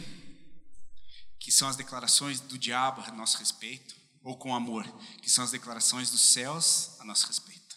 que 1.39 1.53
são 1.53 1.69
as 1.69 1.77
declarações 1.77 2.41
do 2.41 2.59
diabo 2.59 3.03
a 3.03 3.13
nosso 3.13 3.39
respeito, 3.39 3.95
ou 4.23 4.37
com 4.37 4.55
amor, 4.55 4.85
que 5.23 5.31
são 5.31 5.45
as 5.45 5.51
declarações 5.51 6.11
dos 6.11 6.21
céus 6.21 6.99
a 6.99 7.05
nosso 7.05 7.27
respeito. 7.27 7.77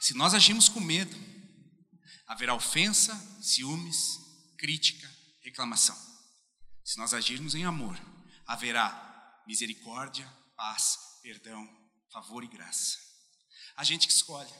Se 0.00 0.14
nós 0.14 0.34
agimos 0.34 0.68
com 0.68 0.80
medo, 0.80 1.16
haverá 2.26 2.54
ofensa, 2.54 3.14
ciúmes, 3.40 4.18
crítica, 4.58 5.08
reclamação. 5.42 5.96
Se 6.84 6.98
nós 6.98 7.14
agirmos 7.14 7.54
em 7.54 7.64
amor, 7.64 7.98
haverá 8.46 9.42
misericórdia, 9.46 10.26
paz, 10.56 10.98
perdão, 11.22 11.68
favor 12.12 12.42
e 12.44 12.48
graça. 12.48 12.98
A 13.76 13.84
gente 13.84 14.06
que 14.06 14.12
escolhe. 14.12 14.52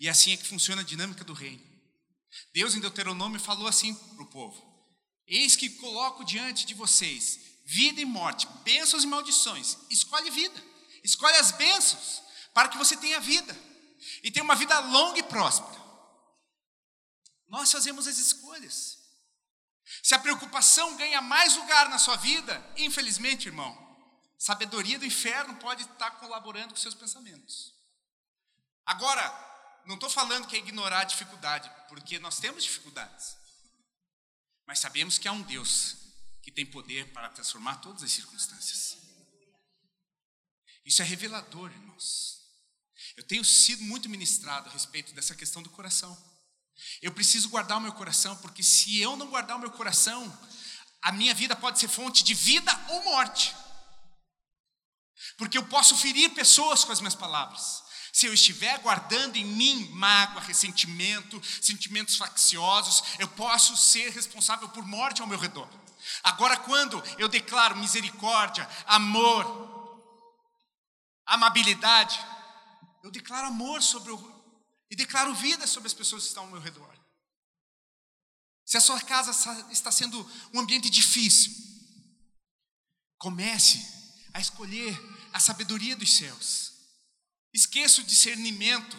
E 0.00 0.08
assim 0.08 0.32
é 0.32 0.36
que 0.36 0.46
funciona 0.46 0.82
a 0.82 0.84
dinâmica 0.84 1.24
do 1.24 1.32
reino. 1.32 1.75
Deus 2.56 2.74
em 2.74 2.80
Deuteronômio 2.80 3.38
falou 3.38 3.68
assim 3.68 3.94
para 3.94 4.22
o 4.22 4.28
povo: 4.28 4.56
Eis 5.26 5.54
que 5.54 5.68
coloco 5.68 6.24
diante 6.24 6.64
de 6.64 6.72
vocês 6.72 7.38
vida 7.66 8.00
e 8.00 8.06
morte, 8.06 8.48
bênçãos 8.64 9.04
e 9.04 9.06
maldições. 9.06 9.76
Escolhe 9.90 10.30
vida, 10.30 10.64
escolhe 11.04 11.36
as 11.36 11.50
bênçãos, 11.50 12.22
para 12.54 12.70
que 12.70 12.78
você 12.78 12.96
tenha 12.96 13.20
vida 13.20 13.54
e 14.22 14.30
tenha 14.30 14.42
uma 14.42 14.56
vida 14.56 14.78
longa 14.78 15.18
e 15.18 15.22
próspera. 15.22 15.78
Nós 17.46 17.70
fazemos 17.70 18.06
as 18.06 18.16
escolhas. 18.16 19.00
Se 20.02 20.14
a 20.14 20.18
preocupação 20.18 20.96
ganha 20.96 21.20
mais 21.20 21.54
lugar 21.58 21.90
na 21.90 21.98
sua 21.98 22.16
vida, 22.16 22.72
infelizmente, 22.78 23.48
irmão, 23.48 23.76
sabedoria 24.38 24.98
do 24.98 25.04
inferno 25.04 25.56
pode 25.56 25.82
estar 25.82 26.12
colaborando 26.12 26.72
com 26.72 26.80
seus 26.80 26.94
pensamentos. 26.94 27.74
Agora, 28.86 29.28
não 29.86 29.94
estou 29.94 30.10
falando 30.10 30.46
que 30.46 30.56
é 30.56 30.58
ignorar 30.58 31.00
a 31.00 31.04
dificuldade, 31.04 31.70
porque 31.88 32.18
nós 32.18 32.38
temos 32.38 32.64
dificuldades. 32.64 33.36
Mas 34.66 34.80
sabemos 34.80 35.16
que 35.16 35.28
há 35.28 35.32
um 35.32 35.42
Deus 35.42 35.96
que 36.42 36.50
tem 36.50 36.66
poder 36.66 37.12
para 37.12 37.28
transformar 37.30 37.76
todas 37.76 38.02
as 38.02 38.12
circunstâncias. 38.12 38.98
Isso 40.84 41.02
é 41.02 41.04
revelador, 41.04 41.70
irmãos. 41.70 42.36
Eu 43.16 43.24
tenho 43.24 43.44
sido 43.44 43.82
muito 43.82 44.08
ministrado 44.08 44.68
a 44.68 44.72
respeito 44.72 45.12
dessa 45.14 45.34
questão 45.34 45.62
do 45.62 45.70
coração. 45.70 46.16
Eu 47.00 47.12
preciso 47.12 47.48
guardar 47.48 47.78
o 47.78 47.80
meu 47.80 47.92
coração, 47.92 48.36
porque 48.38 48.62
se 48.62 49.00
eu 49.00 49.16
não 49.16 49.28
guardar 49.28 49.56
o 49.56 49.60
meu 49.60 49.70
coração, 49.70 50.22
a 51.02 51.12
minha 51.12 51.34
vida 51.34 51.56
pode 51.56 51.78
ser 51.78 51.88
fonte 51.88 52.22
de 52.22 52.34
vida 52.34 52.72
ou 52.90 53.04
morte. 53.04 53.54
Porque 55.38 55.58
eu 55.58 55.66
posso 55.66 55.96
ferir 55.96 56.30
pessoas 56.34 56.84
com 56.84 56.92
as 56.92 57.00
minhas 57.00 57.14
palavras. 57.14 57.82
Se 58.16 58.24
eu 58.24 58.32
estiver 58.32 58.78
guardando 58.78 59.36
em 59.36 59.44
mim 59.44 59.90
mágoa, 59.90 60.40
ressentimento, 60.40 61.38
sentimentos 61.60 62.16
facciosos, 62.16 63.02
eu 63.18 63.28
posso 63.28 63.76
ser 63.76 64.10
responsável 64.10 64.70
por 64.70 64.86
morte 64.86 65.20
ao 65.20 65.28
meu 65.28 65.38
redor. 65.38 65.68
Agora, 66.22 66.56
quando 66.56 66.96
eu 67.18 67.28
declaro 67.28 67.76
misericórdia, 67.76 68.66
amor, 68.86 69.44
amabilidade, 71.26 72.18
eu 73.02 73.10
declaro 73.10 73.48
amor 73.48 73.82
sobre 73.82 74.10
o 74.10 74.34
e 74.90 74.96
declaro 74.96 75.34
vida 75.34 75.66
sobre 75.66 75.88
as 75.88 75.92
pessoas 75.92 76.22
que 76.22 76.28
estão 76.28 76.44
ao 76.44 76.50
meu 76.50 76.60
redor. 76.62 76.96
Se 78.64 78.78
a 78.78 78.80
sua 78.80 78.98
casa 78.98 79.66
está 79.70 79.92
sendo 79.92 80.18
um 80.54 80.60
ambiente 80.60 80.88
difícil, 80.88 81.52
comece 83.18 83.86
a 84.32 84.40
escolher 84.40 84.98
a 85.34 85.38
sabedoria 85.38 85.94
dos 85.94 86.16
céus. 86.16 86.75
Esqueça 87.56 88.02
o 88.02 88.04
discernimento, 88.04 88.98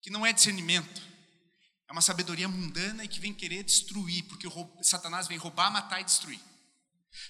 que 0.00 0.08
não 0.08 0.24
é 0.24 0.32
discernimento, 0.32 1.02
é 1.86 1.92
uma 1.92 2.00
sabedoria 2.00 2.48
mundana 2.48 3.04
e 3.04 3.08
que 3.08 3.20
vem 3.20 3.34
querer 3.34 3.62
destruir, 3.62 4.24
porque 4.24 4.48
Satanás 4.82 5.28
vem 5.28 5.36
roubar, 5.36 5.70
matar 5.70 6.00
e 6.00 6.04
destruir. 6.04 6.40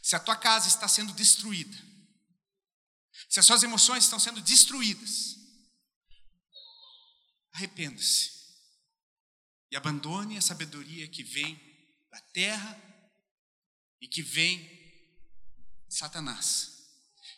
Se 0.01 0.15
a 0.15 0.21
tua 0.21 0.37
casa 0.37 0.69
está 0.69 0.87
sendo 0.87 1.13
destruída, 1.15 1.77
se 3.29 3.41
as 3.41 3.45
suas 3.45 3.65
emoções 3.65 4.05
estão 4.05 4.21
sendo 4.21 4.41
destruídas, 4.41 5.35
arrependa-se 7.53 8.31
e 9.73 9.77
abandone 9.77 10.39
a 10.39 10.43
sabedoria 10.43 11.09
que 11.09 11.25
vem 11.25 11.61
da 12.13 12.21
terra 12.33 12.81
e 14.01 14.07
que 14.07 14.23
vem 14.23 14.61
de 15.89 15.95
Satanás, 15.97 16.71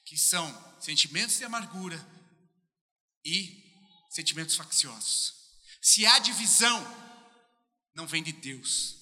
que 0.05 0.19
são 0.19 0.79
sentimentos 0.79 1.39
de 1.39 1.45
amargura 1.45 2.17
e 3.27 4.07
sentimentos 4.09 4.55
facciosos. 4.55 5.35
Se 5.83 6.07
há 6.07 6.19
divisão, 6.21 6.79
não 7.93 8.07
vem 8.07 8.23
de 8.23 8.33
Deus, 8.33 8.95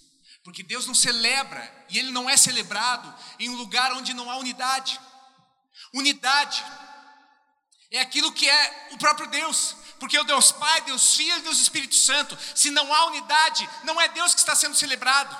porque 0.42 0.62
Deus 0.62 0.86
não 0.86 0.94
celebra 0.94 1.86
e 1.90 1.98
Ele 1.98 2.10
não 2.10 2.28
é 2.28 2.36
celebrado 2.36 3.14
em 3.38 3.50
um 3.50 3.56
lugar 3.56 3.92
onde 3.92 4.14
não 4.14 4.30
há 4.30 4.36
unidade. 4.36 4.98
Unidade 5.92 6.64
é 7.90 8.00
aquilo 8.00 8.32
que 8.32 8.48
é 8.48 8.88
o 8.92 8.98
próprio 8.98 9.26
Deus. 9.28 9.76
Porque 10.00 10.18
o 10.18 10.24
Deus 10.24 10.52
Pai, 10.52 10.80
Deus 10.82 11.14
Filho 11.14 11.42
Deus 11.42 11.60
Espírito 11.60 11.94
Santo, 11.94 12.36
se 12.54 12.70
não 12.70 12.92
há 12.92 13.06
unidade, 13.06 13.68
não 13.84 14.00
é 14.00 14.08
Deus 14.08 14.34
que 14.34 14.40
está 14.40 14.54
sendo 14.54 14.76
celebrado. 14.76 15.34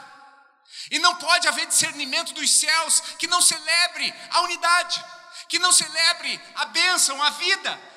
E 0.91 0.99
não 0.99 1.17
pode 1.17 1.49
haver 1.49 1.67
discernimento 1.67 2.33
dos 2.33 2.51
céus 2.51 3.01
que 3.19 3.27
não 3.27 3.43
celebre 3.43 4.15
a 4.31 4.41
unidade, 4.43 5.05
que 5.49 5.59
não 5.59 5.73
celebre 5.73 6.41
a 6.55 6.67
bênção, 6.67 7.23
a 7.23 7.31
vida. 7.31 7.94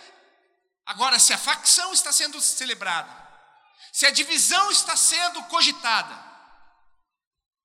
Agora, 0.87 1.19
se 1.19 1.33
a 1.33 1.37
facção 1.37 1.93
está 1.93 2.13
sendo 2.13 2.39
celebrada, 2.39 3.11
se 3.91 4.05
a 4.05 4.11
divisão 4.11 4.71
está 4.71 4.95
sendo 4.95 5.43
cogitada, 5.43 6.15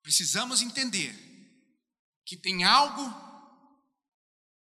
precisamos 0.03 0.61
entender 0.61 1.15
que 2.27 2.37
tem 2.37 2.65
algo 2.65 3.03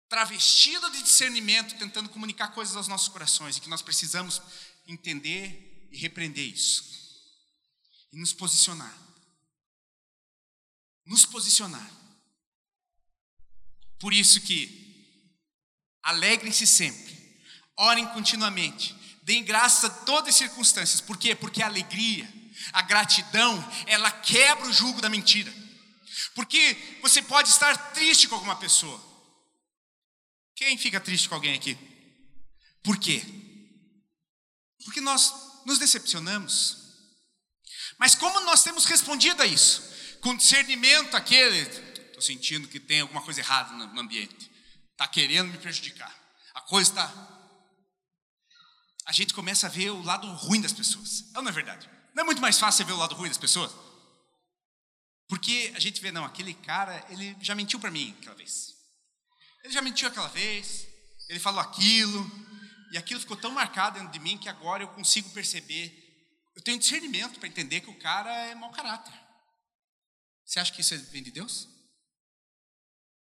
travestido 0.08 0.90
de 0.90 1.02
discernimento, 1.02 1.78
tentando 1.78 2.08
comunicar 2.08 2.48
coisas 2.48 2.74
aos 2.74 2.88
nossos 2.88 3.08
corações 3.08 3.56
e 3.56 3.60
que 3.60 3.68
nós 3.68 3.80
precisamos 3.80 4.42
entender 4.88 5.88
e 5.92 5.98
repreender 5.98 6.44
isso. 6.44 6.82
E 8.12 8.18
nos 8.18 8.32
posicionar. 8.32 8.92
Nos 11.06 11.24
posicionar. 11.24 11.90
Por 14.00 14.12
isso 14.12 14.40
que 14.40 15.36
alegrem-se 16.02 16.66
sempre, 16.66 17.17
orem 17.78 18.06
continuamente, 18.08 18.94
deem 19.22 19.44
graças 19.44 19.84
a 19.84 19.90
todas 20.04 20.30
as 20.30 20.34
circunstâncias. 20.34 21.00
Por 21.00 21.16
quê? 21.16 21.34
Porque 21.34 21.62
a 21.62 21.66
alegria, 21.66 22.28
a 22.72 22.82
gratidão, 22.82 23.72
ela 23.86 24.10
quebra 24.10 24.66
o 24.66 24.72
jugo 24.72 25.00
da 25.00 25.08
mentira. 25.08 25.52
Porque 26.34 26.76
você 27.00 27.22
pode 27.22 27.48
estar 27.48 27.92
triste 27.92 28.28
com 28.28 28.34
alguma 28.34 28.56
pessoa, 28.56 29.08
quem 30.56 30.76
fica 30.76 31.00
triste 31.00 31.28
com 31.28 31.36
alguém 31.36 31.54
aqui? 31.54 31.78
Por 32.82 32.98
quê? 32.98 33.22
Porque 34.84 35.00
nós 35.00 35.32
nos 35.64 35.78
decepcionamos. 35.78 36.78
Mas 37.96 38.14
como 38.14 38.40
nós 38.40 38.64
temos 38.64 38.84
respondido 38.84 39.42
a 39.42 39.46
isso? 39.46 39.82
Com 40.20 40.36
discernimento 40.36 41.16
aquele, 41.16 41.58
estou 41.58 42.22
sentindo 42.22 42.66
que 42.66 42.80
tem 42.80 43.00
alguma 43.00 43.22
coisa 43.22 43.40
errada 43.40 43.72
no 43.72 44.00
ambiente, 44.00 44.50
está 44.92 45.06
querendo 45.06 45.52
me 45.52 45.58
prejudicar. 45.58 46.12
A 46.54 46.60
coisa 46.62 46.90
está. 46.90 47.37
A 49.08 49.12
gente 49.12 49.32
começa 49.32 49.66
a 49.66 49.70
ver 49.70 49.88
o 49.88 50.02
lado 50.02 50.30
ruim 50.34 50.60
das 50.60 50.74
pessoas. 50.74 51.24
É 51.34 51.38
ou 51.38 51.42
não 51.42 51.50
é 51.50 51.54
verdade? 51.54 51.88
Não 52.14 52.24
é 52.24 52.26
muito 52.26 52.42
mais 52.42 52.58
fácil 52.58 52.84
ver 52.84 52.92
o 52.92 52.98
lado 52.98 53.14
ruim 53.14 53.30
das 53.30 53.38
pessoas? 53.38 53.72
Porque 55.26 55.72
a 55.74 55.78
gente 55.78 55.98
vê, 56.02 56.12
não, 56.12 56.26
aquele 56.26 56.52
cara, 56.52 57.02
ele 57.08 57.34
já 57.40 57.54
mentiu 57.54 57.80
para 57.80 57.90
mim 57.90 58.14
aquela 58.20 58.36
vez. 58.36 58.74
Ele 59.64 59.72
já 59.72 59.80
mentiu 59.80 60.08
aquela 60.08 60.28
vez, 60.28 60.86
ele 61.26 61.40
falou 61.40 61.58
aquilo, 61.58 62.30
e 62.92 62.98
aquilo 62.98 63.18
ficou 63.18 63.38
tão 63.38 63.50
marcado 63.50 63.98
dentro 63.98 64.12
de 64.12 64.18
mim 64.18 64.36
que 64.36 64.48
agora 64.48 64.82
eu 64.82 64.88
consigo 64.88 65.30
perceber. 65.30 65.90
Eu 66.54 66.62
tenho 66.62 66.78
discernimento 66.78 67.38
para 67.38 67.48
entender 67.48 67.80
que 67.80 67.90
o 67.90 67.98
cara 67.98 68.30
é 68.30 68.54
mau 68.54 68.70
caráter. 68.72 69.14
Você 70.44 70.60
acha 70.60 70.70
que 70.70 70.82
isso 70.82 70.94
vem 71.06 71.22
de 71.22 71.30
Deus? 71.30 71.66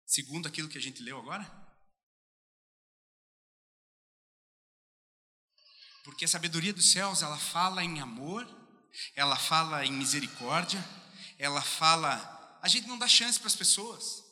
Segundo 0.06 0.48
aquilo 0.48 0.70
que 0.70 0.78
a 0.78 0.82
gente 0.82 1.02
leu 1.02 1.18
agora? 1.18 1.61
Porque 6.04 6.26
a 6.26 6.28
sabedoria 6.28 6.74
dos 6.74 6.92
céus, 6.92 7.22
ela 7.22 7.38
fala 7.38 7.84
em 7.84 8.00
amor, 8.00 8.48
ela 9.16 9.36
fala 9.36 9.86
em 9.86 9.92
misericórdia, 9.92 10.84
ela 11.38 11.62
fala. 11.62 12.60
A 12.62 12.68
gente 12.68 12.88
não 12.88 12.98
dá 12.98 13.08
chance 13.08 13.40
para 13.40 13.48
as 13.48 13.56
pessoas. 13.56 14.24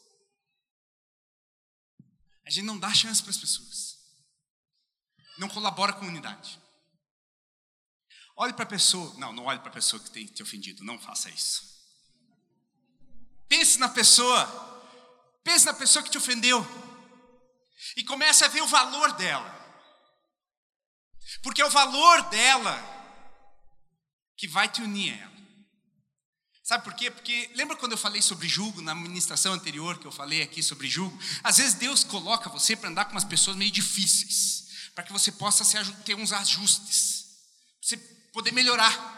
A 2.45 2.49
gente 2.49 2.65
não 2.65 2.79
dá 2.79 2.91
chance 2.93 3.21
para 3.21 3.31
as 3.31 3.37
pessoas. 3.37 3.97
Não 5.37 5.47
colabora 5.47 5.93
com 5.93 6.05
a 6.05 6.07
unidade. 6.07 6.59
Olhe 8.35 8.53
para 8.53 8.63
a 8.63 8.67
pessoa. 8.67 9.13
Não, 9.17 9.31
não 9.31 9.45
olhe 9.45 9.59
para 9.59 9.69
a 9.69 9.73
pessoa 9.73 10.01
que 10.01 10.09
tem 10.09 10.25
te 10.25 10.41
ofendido. 10.41 10.83
Não 10.83 10.99
faça 10.99 11.29
isso. 11.29 11.63
Pense 13.47 13.77
na 13.77 13.89
pessoa. 13.89 14.47
Pense 15.43 15.65
na 15.65 15.73
pessoa 15.73 16.03
que 16.03 16.09
te 16.09 16.17
ofendeu. 16.17 16.65
E 17.95 18.03
comece 18.03 18.43
a 18.43 18.47
ver 18.47 18.61
o 18.61 18.67
valor 18.67 19.13
dela. 19.13 19.58
Porque 21.41 21.61
é 21.61 21.65
o 21.65 21.69
valor 21.69 22.29
dela 22.29 22.97
que 24.37 24.47
vai 24.47 24.67
te 24.69 24.81
unir 24.81 25.13
a 25.13 25.17
ela. 25.17 25.39
Sabe 26.63 26.83
por 26.83 26.93
quê? 26.93 27.09
Porque 27.09 27.49
lembra 27.55 27.75
quando 27.75 27.93
eu 27.93 27.97
falei 27.97 28.21
sobre 28.21 28.47
julgo, 28.47 28.79
na 28.79 28.93
ministração 28.93 29.53
anterior 29.53 29.97
que 29.97 30.05
eu 30.05 30.11
falei 30.11 30.43
aqui 30.43 30.61
sobre 30.61 30.87
julgo? 30.87 31.17
Às 31.43 31.57
vezes 31.57 31.73
Deus 31.73 32.03
coloca 32.03 32.47
você 32.49 32.75
para 32.75 32.89
andar 32.89 33.05
com 33.05 33.11
umas 33.11 33.23
pessoas 33.23 33.57
meio 33.57 33.71
difíceis, 33.71 34.91
para 34.93 35.03
que 35.03 35.11
você 35.11 35.31
possa 35.31 35.65
ter 36.05 36.13
uns 36.13 36.31
ajustes, 36.31 37.25
você 37.81 37.97
poder 38.31 38.51
melhorar. 38.51 39.17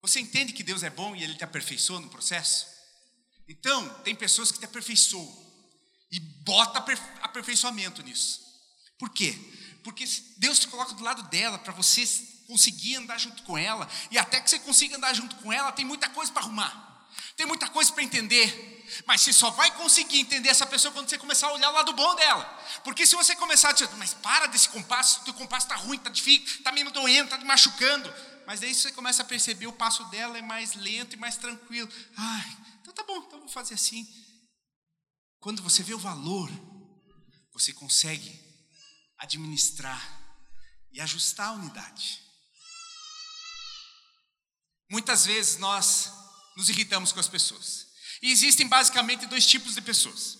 Você 0.00 0.20
entende 0.20 0.52
que 0.52 0.62
Deus 0.62 0.84
é 0.84 0.90
bom 0.90 1.16
e 1.16 1.24
Ele 1.24 1.34
te 1.34 1.42
aperfeiçoa 1.42 1.98
no 1.98 2.08
processo? 2.08 2.66
Então, 3.48 3.88
tem 4.04 4.14
pessoas 4.14 4.52
que 4.52 4.60
te 4.60 4.64
aperfeiçoam 4.64 5.28
e 6.12 6.20
bota 6.20 6.78
aperfeiçoamento 7.20 8.00
nisso. 8.02 8.40
Por 8.96 9.10
quê? 9.10 9.36
Porque 9.82 10.04
Deus 10.36 10.58
te 10.58 10.68
coloca 10.68 10.94
do 10.94 11.02
lado 11.02 11.22
dela 11.24 11.58
para 11.58 11.72
você 11.72 12.06
conseguir 12.46 12.96
andar 12.96 13.18
junto 13.18 13.42
com 13.42 13.58
ela, 13.58 13.88
e 14.10 14.18
até 14.18 14.40
que 14.40 14.48
você 14.48 14.58
consiga 14.58 14.96
andar 14.96 15.12
junto 15.12 15.36
com 15.36 15.52
ela, 15.52 15.70
tem 15.70 15.84
muita 15.84 16.08
coisa 16.08 16.32
para 16.32 16.42
arrumar, 16.42 17.06
tem 17.36 17.46
muita 17.46 17.68
coisa 17.68 17.92
para 17.92 18.02
entender. 18.02 18.76
Mas 19.06 19.20
você 19.20 19.34
só 19.34 19.50
vai 19.50 19.70
conseguir 19.72 20.18
entender 20.18 20.48
essa 20.48 20.66
pessoa 20.66 20.92
quando 20.92 21.10
você 21.10 21.18
começar 21.18 21.48
a 21.48 21.52
olhar 21.52 21.68
o 21.68 21.74
lado 21.74 21.92
bom 21.92 22.14
dela. 22.14 22.44
Porque 22.82 23.04
se 23.04 23.14
você 23.14 23.36
começar 23.36 23.68
a 23.68 23.72
dizer, 23.72 23.90
mas 23.98 24.14
para 24.14 24.46
desse 24.46 24.68
compasso, 24.70 25.22
teu 25.24 25.34
compasso 25.34 25.66
está 25.66 25.76
ruim, 25.76 25.98
está 25.98 26.08
difícil, 26.08 26.46
está 26.56 26.72
me 26.72 26.82
doendo, 26.84 27.24
está 27.24 27.36
me 27.36 27.44
machucando. 27.44 28.12
Mas 28.46 28.60
daí 28.60 28.74
você 28.74 28.90
começa 28.92 29.20
a 29.20 29.26
perceber 29.26 29.66
o 29.66 29.72
passo 29.74 30.02
dela 30.04 30.38
é 30.38 30.42
mais 30.42 30.74
lento 30.74 31.12
e 31.14 31.18
mais 31.18 31.36
tranquilo. 31.36 31.86
Ai, 32.16 32.56
então 32.80 32.94
tá 32.94 33.02
bom, 33.02 33.18
então 33.18 33.40
vou 33.40 33.48
fazer 33.50 33.74
assim. 33.74 34.08
Quando 35.38 35.62
você 35.62 35.82
vê 35.82 35.92
o 35.92 35.98
valor, 35.98 36.50
você 37.52 37.74
consegue 37.74 38.47
administrar 39.18 40.00
e 40.92 41.00
ajustar 41.00 41.48
a 41.48 41.52
unidade. 41.52 42.22
Muitas 44.90 45.26
vezes 45.26 45.58
nós 45.58 46.10
nos 46.56 46.68
irritamos 46.68 47.12
com 47.12 47.20
as 47.20 47.28
pessoas. 47.28 47.86
E 48.22 48.30
existem 48.32 48.66
basicamente 48.66 49.26
dois 49.26 49.46
tipos 49.46 49.74
de 49.74 49.82
pessoas. 49.82 50.38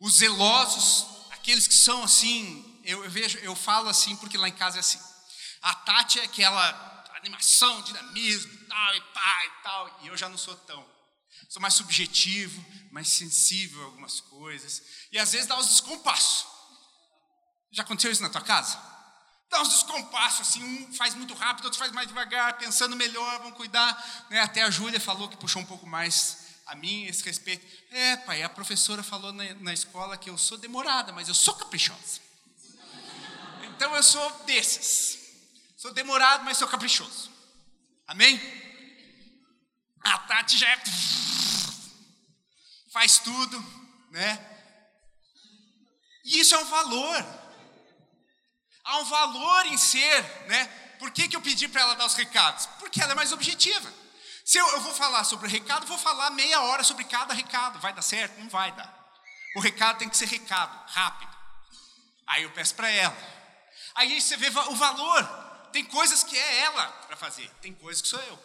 Os 0.00 0.14
zelosos, 0.14 1.06
aqueles 1.30 1.66
que 1.66 1.74
são 1.74 2.02
assim, 2.02 2.80
eu, 2.84 3.04
eu 3.04 3.10
vejo, 3.10 3.38
eu 3.38 3.54
falo 3.54 3.88
assim 3.88 4.16
porque 4.16 4.38
lá 4.38 4.48
em 4.48 4.54
casa 4.54 4.78
é 4.78 4.80
assim. 4.80 5.00
A 5.60 5.74
Tati 5.74 6.20
é 6.20 6.24
aquela 6.24 7.04
animação, 7.16 7.82
dinamismo, 7.82 8.66
tal 8.66 8.96
e 8.96 9.00
pá 9.00 9.44
e 9.44 9.62
tal, 9.62 10.00
e 10.02 10.06
eu 10.08 10.16
já 10.16 10.28
não 10.28 10.38
sou 10.38 10.56
tão. 10.56 10.86
Sou 11.48 11.60
mais 11.60 11.74
subjetivo, 11.74 12.64
mais 12.90 13.08
sensível 13.08 13.80
a 13.82 13.84
algumas 13.86 14.20
coisas, 14.20 14.82
e 15.12 15.18
às 15.18 15.32
vezes 15.32 15.46
dá 15.46 15.58
os 15.58 15.68
descompassos. 15.68 16.57
Já 17.70 17.82
aconteceu 17.82 18.10
isso 18.10 18.22
na 18.22 18.30
tua 18.30 18.40
casa? 18.40 18.88
dá 19.50 19.62
uns 19.62 19.68
descompassos, 19.68 20.48
assim, 20.48 20.62
um 20.62 20.94
faz 20.94 21.14
muito 21.14 21.34
rápido, 21.34 21.64
outro 21.64 21.78
faz 21.78 21.90
mais 21.92 22.06
devagar, 22.06 22.58
pensando 22.58 22.94
melhor, 22.94 23.40
vão 23.40 23.52
cuidar. 23.52 24.26
Né? 24.30 24.40
Até 24.40 24.62
a 24.62 24.70
Júlia 24.70 25.00
falou 25.00 25.28
que 25.28 25.36
puxou 25.36 25.62
um 25.62 25.66
pouco 25.66 25.86
mais 25.86 26.48
a 26.66 26.74
mim 26.74 27.04
esse 27.04 27.24
respeito. 27.24 27.66
É, 27.90 28.16
pai, 28.18 28.42
a 28.42 28.48
professora 28.48 29.02
falou 29.02 29.32
na, 29.32 29.54
na 29.54 29.72
escola 29.72 30.16
que 30.16 30.28
eu 30.28 30.36
sou 30.36 30.58
demorada, 30.58 31.12
mas 31.12 31.28
eu 31.28 31.34
sou 31.34 31.54
caprichosa. 31.54 32.20
Então 33.74 33.94
eu 33.96 34.02
sou 34.02 34.30
desses. 34.44 35.18
Sou 35.76 35.92
demorado, 35.92 36.44
mas 36.44 36.58
sou 36.58 36.68
caprichoso. 36.68 37.30
Amém? 38.06 38.38
A 40.00 40.18
Tati 40.18 40.58
já 40.58 40.68
é... 40.68 40.82
faz 42.92 43.18
tudo, 43.18 43.64
né? 44.10 44.56
E 46.24 46.40
isso 46.40 46.54
é 46.54 46.58
um 46.58 46.64
valor. 46.64 47.47
Há 48.88 48.96
um 49.00 49.04
valor 49.04 49.66
em 49.66 49.76
ser, 49.76 50.22
né? 50.46 50.64
Por 50.98 51.10
que, 51.10 51.28
que 51.28 51.36
eu 51.36 51.42
pedi 51.42 51.68
para 51.68 51.82
ela 51.82 51.94
dar 51.94 52.06
os 52.06 52.14
recados? 52.14 52.64
Porque 52.78 53.02
ela 53.02 53.12
é 53.12 53.14
mais 53.14 53.32
objetiva. 53.32 53.92
Se 54.46 54.56
eu, 54.56 54.66
eu 54.68 54.80
vou 54.80 54.94
falar 54.94 55.24
sobre 55.24 55.46
o 55.46 55.50
recado, 55.50 55.86
vou 55.86 55.98
falar 55.98 56.30
meia 56.30 56.62
hora 56.62 56.82
sobre 56.82 57.04
cada 57.04 57.34
recado. 57.34 57.78
Vai 57.80 57.92
dar 57.92 58.00
certo? 58.00 58.40
Não 58.40 58.48
vai 58.48 58.72
dar. 58.72 58.90
O 59.56 59.60
recado 59.60 59.98
tem 59.98 60.08
que 60.08 60.16
ser 60.16 60.24
recado, 60.24 60.90
rápido. 60.90 61.30
Aí 62.26 62.44
eu 62.44 62.50
peço 62.52 62.74
para 62.74 62.88
ela. 62.88 63.14
Aí 63.94 64.18
você 64.18 64.38
vê 64.38 64.48
o 64.48 64.74
valor. 64.74 65.22
Tem 65.70 65.84
coisas 65.84 66.24
que 66.24 66.38
é 66.38 66.60
ela 66.60 66.86
para 67.06 67.16
fazer, 67.16 67.46
tem 67.60 67.74
coisas 67.74 68.00
que 68.00 68.08
sou 68.08 68.20
eu. 68.20 68.42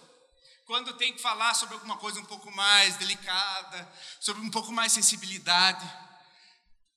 Quando 0.66 0.94
tem 0.96 1.14
que 1.14 1.22
falar 1.22 1.54
sobre 1.54 1.76
alguma 1.76 1.96
coisa 1.96 2.20
um 2.20 2.26
pouco 2.26 2.52
mais 2.52 2.98
delicada, 2.98 3.90
sobre 4.20 4.42
um 4.42 4.52
pouco 4.52 4.74
mais 4.74 4.92
sensibilidade. 4.92 5.90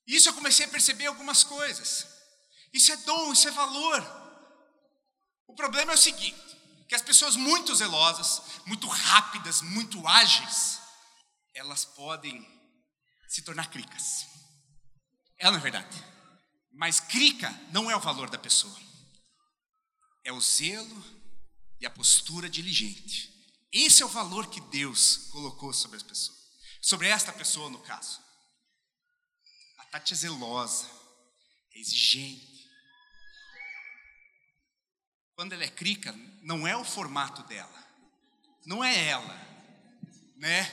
Isso 0.05 0.27
eu 0.27 0.33
comecei 0.33 0.65
a 0.65 0.69
perceber 0.69 1.05
algumas 1.05 1.45
coisas. 1.45 2.16
Isso 2.77 2.91
é 2.91 2.97
dom, 2.97 3.33
isso 3.33 3.47
é 3.47 3.51
valor. 3.51 4.01
O 5.47 5.55
problema 5.55 5.93
é 5.93 5.95
o 5.95 5.97
seguinte: 5.97 6.39
que 6.87 6.93
as 6.93 7.01
pessoas 7.01 7.35
muito 7.35 7.73
zelosas, 7.73 8.43
muito 8.67 8.87
rápidas, 8.87 9.63
muito 9.63 10.07
ágeis, 10.07 10.79
elas 11.55 11.85
podem 11.85 12.47
se 13.27 13.41
tornar 13.41 13.71
cricas. 13.71 14.27
É 15.39 15.49
não 15.49 15.57
é 15.57 15.59
verdade? 15.59 16.05
Mas 16.71 16.99
crica 16.99 17.49
não 17.71 17.89
é 17.89 17.95
o 17.95 17.99
valor 17.99 18.29
da 18.29 18.37
pessoa. 18.37 18.79
É 20.23 20.31
o 20.31 20.39
zelo 20.39 21.03
e 21.79 21.85
a 21.87 21.89
postura 21.89 22.47
diligente. 22.47 23.33
Esse 23.71 24.03
é 24.03 24.05
o 24.05 24.09
valor 24.09 24.51
que 24.51 24.61
Deus 24.61 25.29
colocou 25.31 25.73
sobre 25.73 25.97
as 25.97 26.03
pessoas. 26.03 26.37
Sobre 26.79 27.07
esta 27.07 27.33
pessoa, 27.33 27.71
no 27.71 27.79
caso. 27.79 28.21
A 29.79 29.85
Tati 29.85 30.13
é 30.13 30.15
zelosa, 30.15 30.87
é 31.73 31.79
exigente, 31.79 32.56
quando 35.37 35.53
ela 35.53 35.63
é 35.63 35.69
crica, 35.69 36.15
não 36.41 36.67
é 36.67 36.75
o 36.75 36.83
formato 36.83 37.43
dela, 37.43 37.87
não 38.65 38.83
é 38.83 39.07
ela, 39.07 39.39
né? 40.35 40.65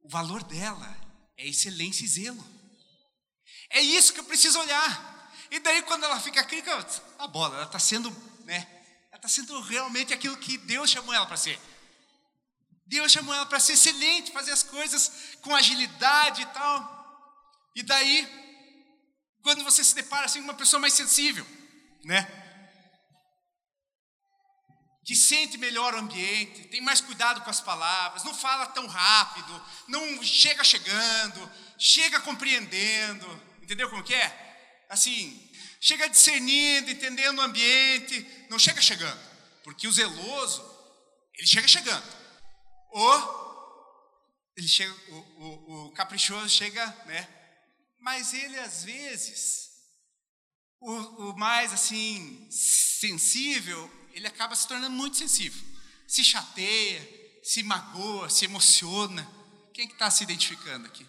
O 0.00 0.08
valor 0.08 0.44
dela 0.44 0.96
é 1.36 1.44
excelência 1.44 2.04
e 2.04 2.08
zelo. 2.08 2.46
É 3.70 3.80
isso 3.80 4.12
que 4.12 4.20
eu 4.20 4.24
preciso 4.24 4.60
olhar. 4.60 5.34
E 5.50 5.58
daí 5.58 5.82
quando 5.82 6.04
ela 6.04 6.20
fica 6.20 6.44
crica, 6.44 6.72
a 7.18 7.26
bola, 7.26 7.56
ela 7.56 7.64
está 7.66 7.80
sendo, 7.80 8.08
né? 8.44 8.64
Ela 9.10 9.16
está 9.16 9.28
sendo 9.28 9.60
realmente 9.62 10.14
aquilo 10.14 10.36
que 10.36 10.56
Deus 10.56 10.88
chamou 10.88 11.12
ela 11.12 11.26
para 11.26 11.36
ser. 11.36 11.58
Deus 12.86 13.10
chamou 13.10 13.34
ela 13.34 13.46
para 13.46 13.58
ser 13.58 13.72
excelente, 13.72 14.30
fazer 14.30 14.52
as 14.52 14.62
coisas 14.62 15.36
com 15.42 15.56
agilidade 15.56 16.42
e 16.42 16.46
tal. 16.46 17.72
E 17.74 17.82
daí, 17.82 18.28
quando 19.42 19.64
você 19.64 19.82
se 19.82 19.96
depara 19.96 20.26
assim 20.26 20.38
com 20.38 20.44
uma 20.44 20.54
pessoa 20.54 20.78
mais 20.78 20.94
sensível, 20.94 21.44
né? 22.04 22.47
Que 25.08 25.16
sente 25.16 25.56
melhor 25.56 25.94
o 25.94 26.00
ambiente, 26.00 26.68
tem 26.68 26.82
mais 26.82 27.00
cuidado 27.00 27.40
com 27.40 27.48
as 27.48 27.62
palavras, 27.62 28.24
não 28.24 28.34
fala 28.34 28.66
tão 28.66 28.86
rápido, 28.86 29.64
não 29.86 30.22
chega 30.22 30.62
chegando, 30.62 31.50
chega 31.78 32.20
compreendendo, 32.20 33.26
entendeu 33.62 33.88
como 33.88 34.04
que 34.04 34.14
é? 34.14 34.84
Assim, 34.86 35.50
chega 35.80 36.10
discernindo, 36.10 36.90
entendendo 36.90 37.38
o 37.38 37.40
ambiente, 37.40 38.46
não 38.50 38.58
chega 38.58 38.82
chegando, 38.82 39.18
porque 39.64 39.88
o 39.88 39.92
zeloso, 39.92 40.62
ele 41.38 41.46
chega 41.46 41.66
chegando, 41.66 42.04
ou 42.90 44.52
ele 44.58 44.68
chega, 44.68 44.94
o, 45.08 45.16
o, 45.16 45.86
o 45.86 45.92
caprichoso 45.92 46.50
chega, 46.50 46.86
né? 47.06 47.26
Mas 47.98 48.34
ele 48.34 48.58
às 48.58 48.84
vezes, 48.84 49.70
o, 50.78 50.92
o 51.30 51.38
mais 51.38 51.72
assim 51.72 52.46
sensível, 52.50 53.90
ele 54.18 54.26
acaba 54.26 54.54
se 54.56 54.66
tornando 54.66 54.94
muito 54.94 55.16
sensível. 55.16 55.62
Se 56.06 56.24
chateia, 56.24 57.40
se 57.42 57.62
magoa, 57.62 58.28
se 58.28 58.44
emociona. 58.44 59.26
Quem 59.72 59.84
é 59.84 59.86
que 59.86 59.94
está 59.94 60.10
se 60.10 60.24
identificando 60.24 60.86
aqui? 60.86 61.06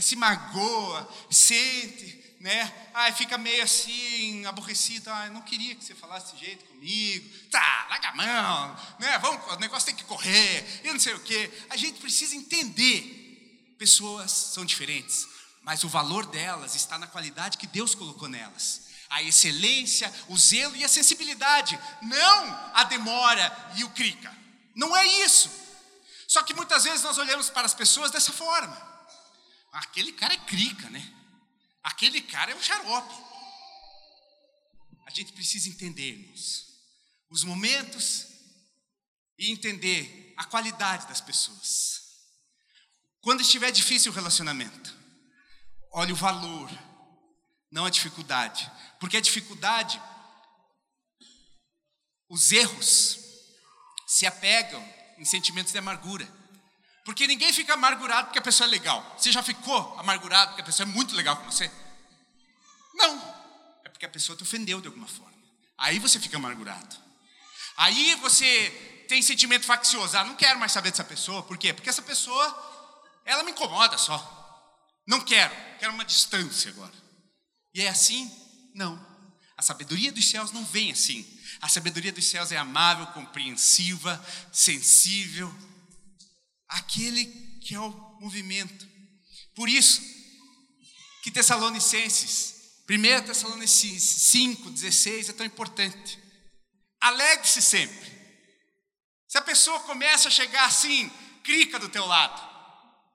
Se 0.00 0.16
magoa, 0.16 1.08
sente, 1.30 2.36
né? 2.40 2.90
Ai, 2.94 3.12
fica 3.12 3.36
meio 3.36 3.62
assim, 3.62 4.44
aborrecido. 4.46 5.10
Ai, 5.10 5.30
não 5.30 5.42
queria 5.42 5.74
que 5.74 5.84
você 5.84 5.94
falasse 5.94 6.32
desse 6.32 6.44
jeito 6.44 6.64
comigo. 6.64 7.48
Tá, 7.50 7.86
larga 7.90 8.08
a 8.08 8.14
mão, 8.14 8.76
né? 8.98 9.18
Vamos, 9.18 9.52
o 9.52 9.56
negócio 9.56 9.86
tem 9.86 9.94
que 9.94 10.04
correr, 10.04 10.82
e 10.82 10.92
não 10.92 10.98
sei 10.98 11.14
o 11.14 11.20
quê. 11.20 11.50
A 11.70 11.76
gente 11.76 12.00
precisa 12.00 12.34
entender. 12.34 13.20
Pessoas 13.78 14.30
são 14.30 14.64
diferentes, 14.64 15.28
mas 15.62 15.84
o 15.84 15.88
valor 15.88 16.24
delas 16.26 16.74
está 16.74 16.98
na 16.98 17.06
qualidade 17.06 17.58
que 17.58 17.66
Deus 17.66 17.94
colocou 17.94 18.28
nelas 18.28 18.93
a 19.14 19.22
excelência, 19.22 20.12
o 20.28 20.36
zelo 20.36 20.74
e 20.74 20.84
a 20.84 20.88
sensibilidade, 20.88 21.78
não 22.02 22.72
a 22.74 22.82
demora 22.82 23.72
e 23.76 23.84
o 23.84 23.90
crica. 23.90 24.36
Não 24.74 24.96
é 24.96 25.06
isso. 25.24 25.48
Só 26.26 26.42
que 26.42 26.52
muitas 26.52 26.82
vezes 26.82 27.02
nós 27.04 27.16
olhamos 27.16 27.48
para 27.48 27.64
as 27.64 27.74
pessoas 27.74 28.10
dessa 28.10 28.32
forma. 28.32 28.76
Aquele 29.70 30.10
cara 30.10 30.34
é 30.34 30.38
crica, 30.38 30.90
né? 30.90 31.14
Aquele 31.84 32.20
cara 32.22 32.50
é 32.50 32.56
um 32.56 32.62
xarope. 32.62 33.14
A 35.06 35.10
gente 35.10 35.32
precisa 35.32 35.68
entendermos 35.68 36.66
os 37.30 37.44
momentos 37.44 38.26
e 39.38 39.52
entender 39.52 40.34
a 40.36 40.44
qualidade 40.44 41.06
das 41.06 41.20
pessoas. 41.20 42.02
Quando 43.20 43.42
estiver 43.42 43.70
difícil 43.70 44.10
o 44.10 44.14
relacionamento, 44.14 44.92
olhe 45.92 46.12
o 46.12 46.16
valor, 46.16 46.68
não 47.74 47.86
a 47.86 47.90
dificuldade. 47.90 48.70
Porque 49.00 49.16
a 49.16 49.20
dificuldade, 49.20 50.00
os 52.28 52.52
erros, 52.52 53.18
se 54.06 54.24
apegam 54.26 54.80
em 55.18 55.24
sentimentos 55.24 55.72
de 55.72 55.78
amargura. 55.78 56.26
Porque 57.04 57.26
ninguém 57.26 57.52
fica 57.52 57.74
amargurado 57.74 58.28
porque 58.28 58.38
a 58.38 58.42
pessoa 58.42 58.68
é 58.68 58.70
legal. 58.70 59.14
Você 59.18 59.32
já 59.32 59.42
ficou 59.42 59.98
amargurado 59.98 60.52
porque 60.52 60.62
a 60.62 60.64
pessoa 60.64 60.88
é 60.88 60.92
muito 60.92 61.16
legal 61.16 61.36
com 61.36 61.50
você? 61.50 61.68
Não. 62.94 63.18
É 63.84 63.88
porque 63.88 64.06
a 64.06 64.08
pessoa 64.08 64.36
te 64.36 64.44
ofendeu 64.44 64.80
de 64.80 64.86
alguma 64.86 65.08
forma. 65.08 65.34
Aí 65.76 65.98
você 65.98 66.20
fica 66.20 66.36
amargurado. 66.36 66.96
Aí 67.76 68.14
você 68.16 69.04
tem 69.08 69.20
sentimento 69.20 69.66
faccioso. 69.66 70.16
Ah, 70.16 70.24
não 70.24 70.36
quero 70.36 70.60
mais 70.60 70.70
saber 70.70 70.92
dessa 70.92 71.02
pessoa. 71.02 71.42
Por 71.42 71.58
quê? 71.58 71.72
Porque 71.72 71.90
essa 71.90 72.02
pessoa, 72.02 72.46
ela 73.24 73.42
me 73.42 73.50
incomoda 73.50 73.98
só. 73.98 74.16
Não 75.04 75.20
quero. 75.20 75.52
Quero 75.80 75.92
uma 75.92 76.04
distância 76.04 76.70
agora. 76.70 77.03
E 77.74 77.82
é 77.82 77.88
assim 77.88 78.30
não. 78.74 79.14
A 79.56 79.62
sabedoria 79.62 80.12
dos 80.12 80.28
céus 80.28 80.52
não 80.52 80.64
vem 80.64 80.92
assim. 80.92 81.26
A 81.60 81.68
sabedoria 81.68 82.12
dos 82.12 82.26
céus 82.26 82.50
é 82.50 82.56
amável, 82.56 83.06
compreensiva, 83.08 84.24
sensível. 84.52 85.52
Aquele 86.68 87.26
que 87.60 87.74
é 87.74 87.80
o 87.80 87.90
movimento. 88.20 88.86
Por 89.54 89.68
isso 89.68 90.02
que 91.22 91.30
Tessalonicenses, 91.30 92.82
1 92.90 93.26
Tessalonicenses 93.26 94.02
5, 94.30 94.70
16 94.70 95.28
é 95.28 95.32
tão 95.32 95.46
importante. 95.46 96.18
Alegre-se 97.00 97.62
sempre. 97.62 98.12
Se 99.28 99.38
a 99.38 99.42
pessoa 99.42 99.80
começa 99.80 100.28
a 100.28 100.30
chegar 100.30 100.66
assim, 100.66 101.10
clica 101.42 101.78
do 101.78 101.88
teu 101.88 102.04
lado. 102.06 102.42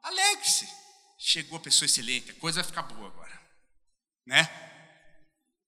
Alegre-se. 0.02 0.68
Chegou 1.20 1.58
a 1.58 1.62
pessoa 1.62 1.86
excelente, 1.86 2.32
a 2.32 2.36
coisa 2.36 2.62
vai 2.62 2.70
ficar 2.70 2.84
boa 2.84 3.08
agora. 3.08 3.19
Né? 4.30 4.48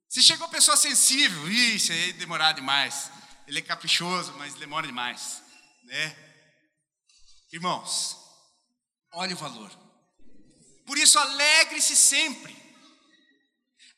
Se 0.08 0.22
chegou 0.22 0.48
pessoa 0.50 0.78
sensível, 0.78 1.52
isso 1.52 1.92
aí 1.92 2.14
demorar 2.14 2.52
demais. 2.52 3.10
Ele 3.48 3.58
é 3.58 3.62
caprichoso, 3.64 4.34
mas 4.34 4.54
demora 4.54 4.86
demais, 4.86 5.42
né? 5.86 6.16
Irmãos, 7.52 8.16
olhe 9.14 9.34
o 9.34 9.38
valor. 9.38 9.72
Por 10.86 10.96
isso 10.96 11.18
alegre-se 11.18 11.96
sempre. 11.96 12.56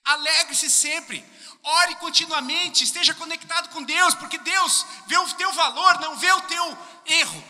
Alegre-se 0.05 0.70
sempre. 0.70 1.26
Ore 1.61 1.95
continuamente, 1.95 2.86
esteja 2.86 3.14
conectado 3.14 3.68
com 3.68 3.84
Deus, 3.84 4.16
porque 4.16 4.38
Deus 4.38 4.86
vê 5.07 5.18
o 5.18 5.34
teu 5.34 5.51
valor, 5.51 5.99
não 5.99 6.16
vê 6.18 6.32
o 6.32 6.41
teu 6.43 6.78
erro. 7.05 7.43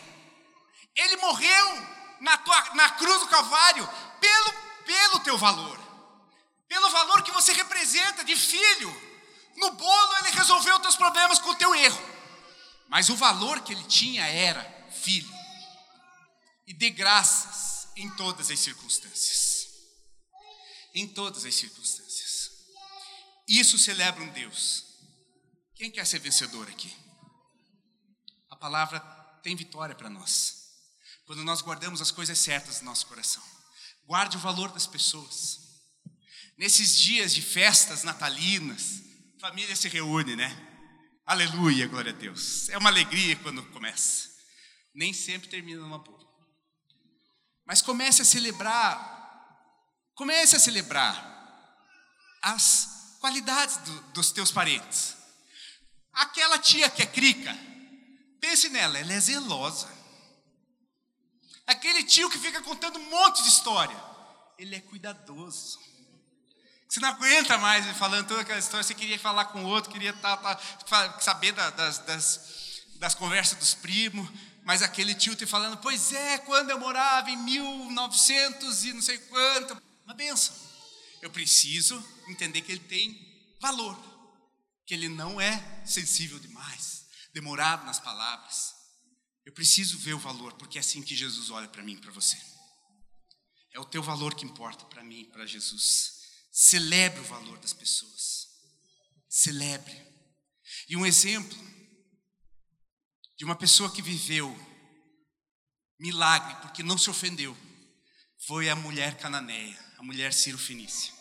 Ele 0.96 1.16
morreu 1.18 1.88
na, 2.20 2.38
tua, 2.38 2.74
na 2.74 2.90
cruz 2.90 3.20
do 3.20 3.28
Calvário 3.28 3.88
pelo, 4.20 4.52
pelo 4.84 5.20
teu 5.20 5.38
valor 5.38 5.83
pelo 6.74 6.90
valor 6.90 7.22
que 7.22 7.30
você 7.30 7.52
representa 7.52 8.24
de 8.24 8.34
filho, 8.34 8.92
No 9.56 9.70
bolo 9.70 10.16
ele 10.18 10.32
resolveu 10.32 10.80
teus 10.80 10.96
problemas 10.96 11.38
com 11.38 11.50
o 11.50 11.54
teu 11.54 11.72
erro. 11.76 12.02
Mas 12.88 13.08
o 13.08 13.14
valor 13.14 13.60
que 13.60 13.72
ele 13.72 13.84
tinha 13.84 14.26
era 14.26 14.60
filho. 14.90 15.32
E 16.66 16.74
dê 16.74 16.90
graças 16.90 17.86
em 17.94 18.10
todas 18.16 18.50
as 18.50 18.58
circunstâncias. 18.58 19.68
Em 20.92 21.06
todas 21.06 21.44
as 21.44 21.54
circunstâncias. 21.54 22.50
Isso 23.46 23.78
celebra 23.78 24.24
um 24.24 24.30
Deus. 24.30 24.84
Quem 25.76 25.92
quer 25.92 26.04
ser 26.04 26.18
vencedor 26.18 26.68
aqui? 26.68 26.92
A 28.50 28.56
palavra 28.56 28.98
tem 29.44 29.54
vitória 29.54 29.94
para 29.94 30.10
nós. 30.10 30.56
Quando 31.26 31.44
nós 31.44 31.62
guardamos 31.62 32.02
as 32.02 32.10
coisas 32.10 32.36
certas 32.40 32.80
no 32.80 32.86
nosso 32.86 33.06
coração. 33.06 33.42
Guarde 34.04 34.36
o 34.36 34.40
valor 34.40 34.72
das 34.72 34.88
pessoas. 34.88 35.63
Nesses 36.56 36.96
dias 36.96 37.34
de 37.34 37.42
festas 37.42 38.04
natalinas, 38.04 39.02
família 39.40 39.74
se 39.74 39.88
reúne, 39.88 40.36
né? 40.36 40.56
Aleluia, 41.26 41.88
glória 41.88 42.12
a 42.12 42.14
Deus. 42.14 42.68
É 42.68 42.78
uma 42.78 42.90
alegria 42.90 43.34
quando 43.36 43.62
começa. 43.70 44.28
Nem 44.94 45.12
sempre 45.12 45.48
termina 45.48 45.80
numa 45.80 45.98
boa. 45.98 46.22
Mas 47.66 47.82
comece 47.82 48.22
a 48.22 48.24
celebrar, 48.24 49.02
comece 50.14 50.54
a 50.54 50.60
celebrar 50.60 51.34
as 52.42 53.16
qualidades 53.20 53.78
do, 53.78 54.00
dos 54.12 54.30
teus 54.30 54.52
parentes. 54.52 55.16
Aquela 56.12 56.58
tia 56.58 56.90
que 56.90 57.02
é 57.02 57.06
crica, 57.06 57.56
pense 58.40 58.68
nela, 58.68 58.98
ela 58.98 59.12
é 59.12 59.18
zelosa. 59.18 59.88
Aquele 61.66 62.04
tio 62.04 62.30
que 62.30 62.38
fica 62.38 62.60
contando 62.62 62.98
um 62.98 63.10
monte 63.10 63.42
de 63.42 63.48
história, 63.48 63.96
ele 64.58 64.76
é 64.76 64.80
cuidadoso. 64.80 65.78
Você 66.88 67.00
não 67.00 67.08
aguenta 67.08 67.58
mais 67.58 67.84
falando 67.96 68.28
toda 68.28 68.42
aquela 68.42 68.58
história, 68.58 68.84
você 68.84 68.94
queria 68.94 69.18
falar 69.18 69.46
com 69.46 69.64
o 69.64 69.66
outro, 69.66 69.90
queria 69.90 70.14
saber 71.20 71.52
das, 71.52 71.98
das, 71.98 72.40
das 72.96 73.14
conversas 73.14 73.58
dos 73.58 73.74
primos, 73.74 74.28
mas 74.64 74.82
aquele 74.82 75.14
tio 75.14 75.34
te 75.34 75.46
falando, 75.46 75.76
pois 75.78 76.12
é, 76.12 76.38
quando 76.38 76.70
eu 76.70 76.78
morava 76.78 77.30
em 77.30 77.36
1900 77.36 78.84
e 78.84 78.92
não 78.92 79.02
sei 79.02 79.18
quanto, 79.18 79.80
uma 80.04 80.14
benção. 80.14 80.54
Eu 81.20 81.30
preciso 81.30 82.02
entender 82.28 82.60
que 82.60 82.72
ele 82.72 82.80
tem 82.80 83.56
valor, 83.60 83.98
que 84.86 84.94
ele 84.94 85.08
não 85.08 85.40
é 85.40 85.82
sensível 85.84 86.38
demais, 86.38 87.06
demorado 87.32 87.84
nas 87.84 87.98
palavras. 87.98 88.74
Eu 89.44 89.52
preciso 89.52 89.98
ver 89.98 90.14
o 90.14 90.18
valor, 90.18 90.54
porque 90.54 90.78
é 90.78 90.80
assim 90.80 91.02
que 91.02 91.14
Jesus 91.14 91.50
olha 91.50 91.68
para 91.68 91.82
mim, 91.82 91.98
para 91.98 92.12
você. 92.12 92.36
É 93.72 93.80
o 93.80 93.84
teu 93.84 94.02
valor 94.02 94.34
que 94.34 94.44
importa 94.44 94.84
para 94.86 95.02
mim, 95.02 95.24
para 95.32 95.44
Jesus. 95.44 96.23
Celebre 96.56 97.18
o 97.18 97.24
valor 97.24 97.58
das 97.58 97.72
pessoas. 97.72 98.46
Celebre. 99.28 99.92
E 100.88 100.96
um 100.96 101.04
exemplo 101.04 101.58
de 103.36 103.44
uma 103.44 103.56
pessoa 103.56 103.90
que 103.90 104.00
viveu 104.00 104.56
milagre 105.98 106.54
porque 106.62 106.80
não 106.80 106.96
se 106.96 107.10
ofendeu 107.10 107.56
foi 108.46 108.70
a 108.70 108.76
mulher 108.76 109.18
cananeia, 109.18 109.76
a 109.98 110.04
mulher 110.04 110.32
Ciro 110.32 110.56
Fenícia. 110.56 111.12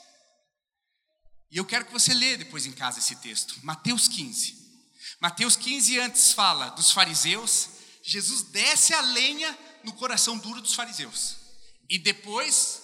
E 1.50 1.58
eu 1.58 1.66
quero 1.66 1.86
que 1.86 1.94
você 1.94 2.14
leia 2.14 2.38
depois 2.38 2.68
em 2.68 2.72
casa 2.72 3.00
esse 3.00 3.16
texto, 3.16 3.60
Mateus 3.64 4.08
15. 4.08 4.62
Mateus 5.20 5.56
15 5.56 6.00
antes 6.00 6.32
fala 6.32 6.70
dos 6.70 6.92
fariseus, 6.92 7.70
Jesus 8.04 8.44
desce 8.52 8.94
a 8.94 9.02
lenha 9.02 9.58
no 9.84 9.94
coração 9.94 10.38
duro 10.38 10.62
dos 10.62 10.76
fariseus. 10.76 11.38
E 11.90 11.98
depois 11.98 12.83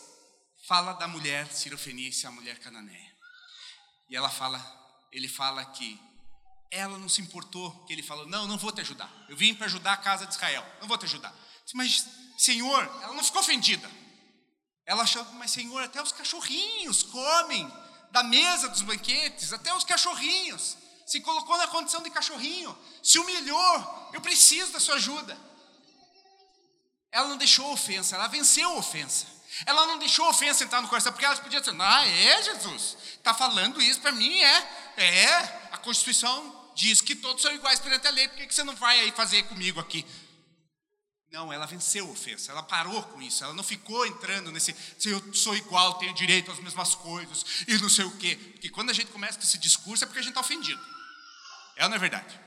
fala 0.70 0.94
da 0.94 1.08
mulher 1.08 1.52
cirofenícia, 1.52 2.30
a 2.30 2.32
mulher 2.32 2.60
cananeia. 2.60 3.12
E 4.08 4.16
ela 4.16 4.30
fala, 4.30 4.64
ele 5.12 5.28
fala 5.28 5.66
que 5.66 6.00
ela 6.70 6.96
não 7.00 7.10
se 7.10 7.22
importou, 7.22 7.72
que 7.86 7.94
ele 7.94 8.04
falou: 8.04 8.28
"Não, 8.28 8.46
não 8.46 8.56
vou 8.56 8.72
te 8.72 8.82
ajudar. 8.82 9.12
Eu 9.28 9.36
vim 9.36 9.56
para 9.56 9.66
ajudar 9.66 9.94
a 9.94 9.98
casa 9.98 10.28
de 10.28 10.34
Israel. 10.36 10.64
Não 10.80 10.88
vou 10.88 10.96
te 10.96 11.06
ajudar". 11.06 11.34
Mas 11.74 12.06
Senhor, 12.38 12.84
ela 13.02 13.16
não 13.16 13.24
ficou 13.24 13.42
ofendida. 13.42 13.90
Ela 14.86 15.02
achou: 15.02 15.26
"Mas 15.34 15.50
Senhor, 15.50 15.82
até 15.82 16.00
os 16.04 16.12
cachorrinhos 16.12 17.02
comem 17.02 17.68
da 18.12 18.22
mesa 18.22 18.70
dos 18.70 18.84
banquetes, 18.84 19.52
até 19.52 19.74
os 19.74 19.84
cachorrinhos. 19.84 20.78
Se 21.08 21.20
colocou 21.22 21.58
na 21.58 21.68
condição 21.68 22.04
de 22.04 22.12
cachorrinho, 22.12 22.78
se 23.02 23.18
humilhou. 23.18 24.10
Eu 24.14 24.22
preciso 24.22 24.72
da 24.72 24.80
sua 24.80 24.96
ajuda". 24.96 25.36
Ela 27.12 27.28
não 27.28 27.38
deixou 27.38 27.66
a 27.66 27.74
ofensa, 27.74 28.16
ela 28.16 28.28
venceu 28.28 28.70
a 28.70 28.76
ofensa. 28.76 29.39
Ela 29.66 29.88
não 29.88 29.98
deixou 29.98 30.26
a 30.26 30.30
ofensa 30.30 30.64
entrar 30.64 30.82
no 30.82 30.88
coração, 30.88 31.12
porque 31.12 31.26
ela 31.26 31.36
podia 31.38 31.60
dizer, 31.60 31.76
ah, 31.80 32.08
é 32.08 32.44
Jesus, 32.44 32.98
está 33.18 33.34
falando 33.34 33.82
isso 33.82 34.00
para 34.00 34.12
mim, 34.12 34.42
é, 34.42 34.70
é, 34.98 35.36
a 35.72 35.78
Constituição 35.78 36.72
diz 36.76 37.02
que 37.02 37.16
todos 37.16 37.42
são 37.42 37.54
iguais 37.54 37.80
perante 37.80 38.08
a 38.08 38.12
lei, 38.12 38.28
por 38.28 38.38
que, 38.38 38.48
que 38.48 38.56
você 38.56 38.64
não 38.64 38.76
vai 38.76 39.00
aí 39.00 39.12
fazer 39.12 39.44
comigo 39.44 39.80
aqui? 39.80 40.06
Não, 41.32 41.54
ela 41.54 41.66
venceu 41.66 42.08
a 42.08 42.10
ofensa, 42.10 42.52
ela 42.52 42.64
parou 42.64 43.04
com 43.04 43.22
isso, 43.22 43.44
ela 43.44 43.54
não 43.54 43.64
ficou 43.64 44.06
entrando 44.06 44.52
nesse, 44.52 44.76
se 44.98 45.10
eu 45.10 45.34
sou 45.34 45.56
igual, 45.56 45.96
tenho 45.96 46.14
direito 46.14 46.52
às 46.52 46.60
mesmas 46.60 46.96
coisas, 46.96 47.46
e 47.68 47.78
não 47.78 47.90
sei 47.90 48.06
o 48.06 48.18
quê. 48.18 48.36
Porque 48.36 48.70
quando 48.70 48.90
a 48.90 48.94
gente 48.94 49.12
começa 49.12 49.38
com 49.38 49.44
esse 49.44 49.58
discurso 49.58 50.04
é 50.04 50.08
porque 50.08 50.20
a 50.20 50.24
gente 50.24 50.32
está 50.32 50.42
ofendido. 50.42 50.82
Ela 51.76 51.90
não 51.90 51.96
é 51.96 52.00
verdade. 52.00 52.40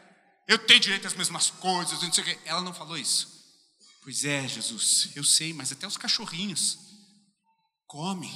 Eu 0.48 0.58
tenho 0.58 0.80
direito 0.80 1.06
às 1.06 1.14
mesmas 1.14 1.50
coisas, 1.50 2.02
não 2.02 2.12
sei 2.12 2.24
o 2.24 2.26
quê. 2.26 2.38
Ela 2.44 2.60
não 2.60 2.74
falou 2.74 2.98
isso. 2.98 3.28
Pois 4.02 4.24
é, 4.24 4.48
Jesus, 4.48 5.10
eu 5.14 5.22
sei, 5.22 5.52
mas 5.54 5.70
até 5.70 5.86
os 5.86 5.96
cachorrinhos 5.96 6.91
Come. 7.92 8.32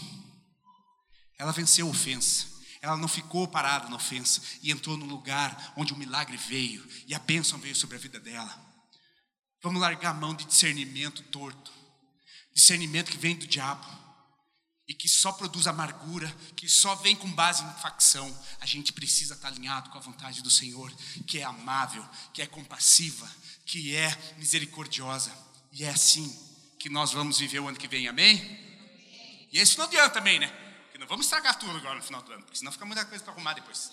Ela 1.38 1.50
venceu 1.50 1.86
a 1.86 1.90
ofensa. 1.90 2.46
Ela 2.82 2.94
não 2.98 3.08
ficou 3.08 3.48
parada 3.48 3.88
na 3.88 3.96
ofensa 3.96 4.42
e 4.62 4.70
entrou 4.70 4.98
no 4.98 5.06
lugar 5.06 5.72
onde 5.78 5.94
o 5.94 5.96
milagre 5.96 6.36
veio 6.36 6.86
e 7.06 7.14
a 7.14 7.18
bênção 7.18 7.58
veio 7.58 7.74
sobre 7.74 7.96
a 7.96 7.98
vida 7.98 8.20
dela. 8.20 8.54
Vamos 9.62 9.80
largar 9.80 10.10
a 10.10 10.14
mão 10.14 10.34
de 10.34 10.44
discernimento 10.44 11.22
torto, 11.22 11.72
discernimento 12.52 13.10
que 13.10 13.16
vem 13.16 13.34
do 13.34 13.46
diabo 13.46 13.86
e 14.86 14.92
que 14.92 15.08
só 15.08 15.32
produz 15.32 15.66
amargura, 15.66 16.28
que 16.54 16.68
só 16.68 16.94
vem 16.96 17.16
com 17.16 17.32
base 17.32 17.64
em 17.64 17.80
facção. 17.80 18.38
A 18.60 18.66
gente 18.66 18.92
precisa 18.92 19.32
estar 19.32 19.48
alinhado 19.48 19.88
com 19.88 19.96
a 19.96 20.02
vontade 20.02 20.42
do 20.42 20.50
Senhor, 20.50 20.92
que 21.26 21.38
é 21.38 21.44
amável, 21.44 22.06
que 22.34 22.42
é 22.42 22.46
compassiva, 22.46 23.26
que 23.64 23.96
é 23.96 24.34
misericordiosa. 24.36 25.32
E 25.72 25.82
é 25.82 25.88
assim 25.88 26.30
que 26.78 26.90
nós 26.90 27.10
vamos 27.10 27.38
viver 27.38 27.60
o 27.60 27.68
ano 27.68 27.78
que 27.78 27.88
vem, 27.88 28.06
amém? 28.06 28.65
E 29.56 29.58
esse 29.58 29.72
final 29.72 29.88
de 29.88 29.96
ano 29.96 30.10
também, 30.10 30.38
né? 30.38 30.52
Porque 30.84 30.98
não 30.98 31.06
vamos 31.06 31.24
estragar 31.24 31.58
tudo 31.58 31.74
agora 31.78 31.94
no 31.94 32.02
final 32.02 32.20
do 32.20 32.30
ano, 32.30 32.42
porque 32.42 32.58
senão 32.58 32.70
fica 32.70 32.84
muita 32.84 33.06
coisa 33.06 33.24
para 33.24 33.32
arrumar 33.32 33.54
depois. 33.54 33.90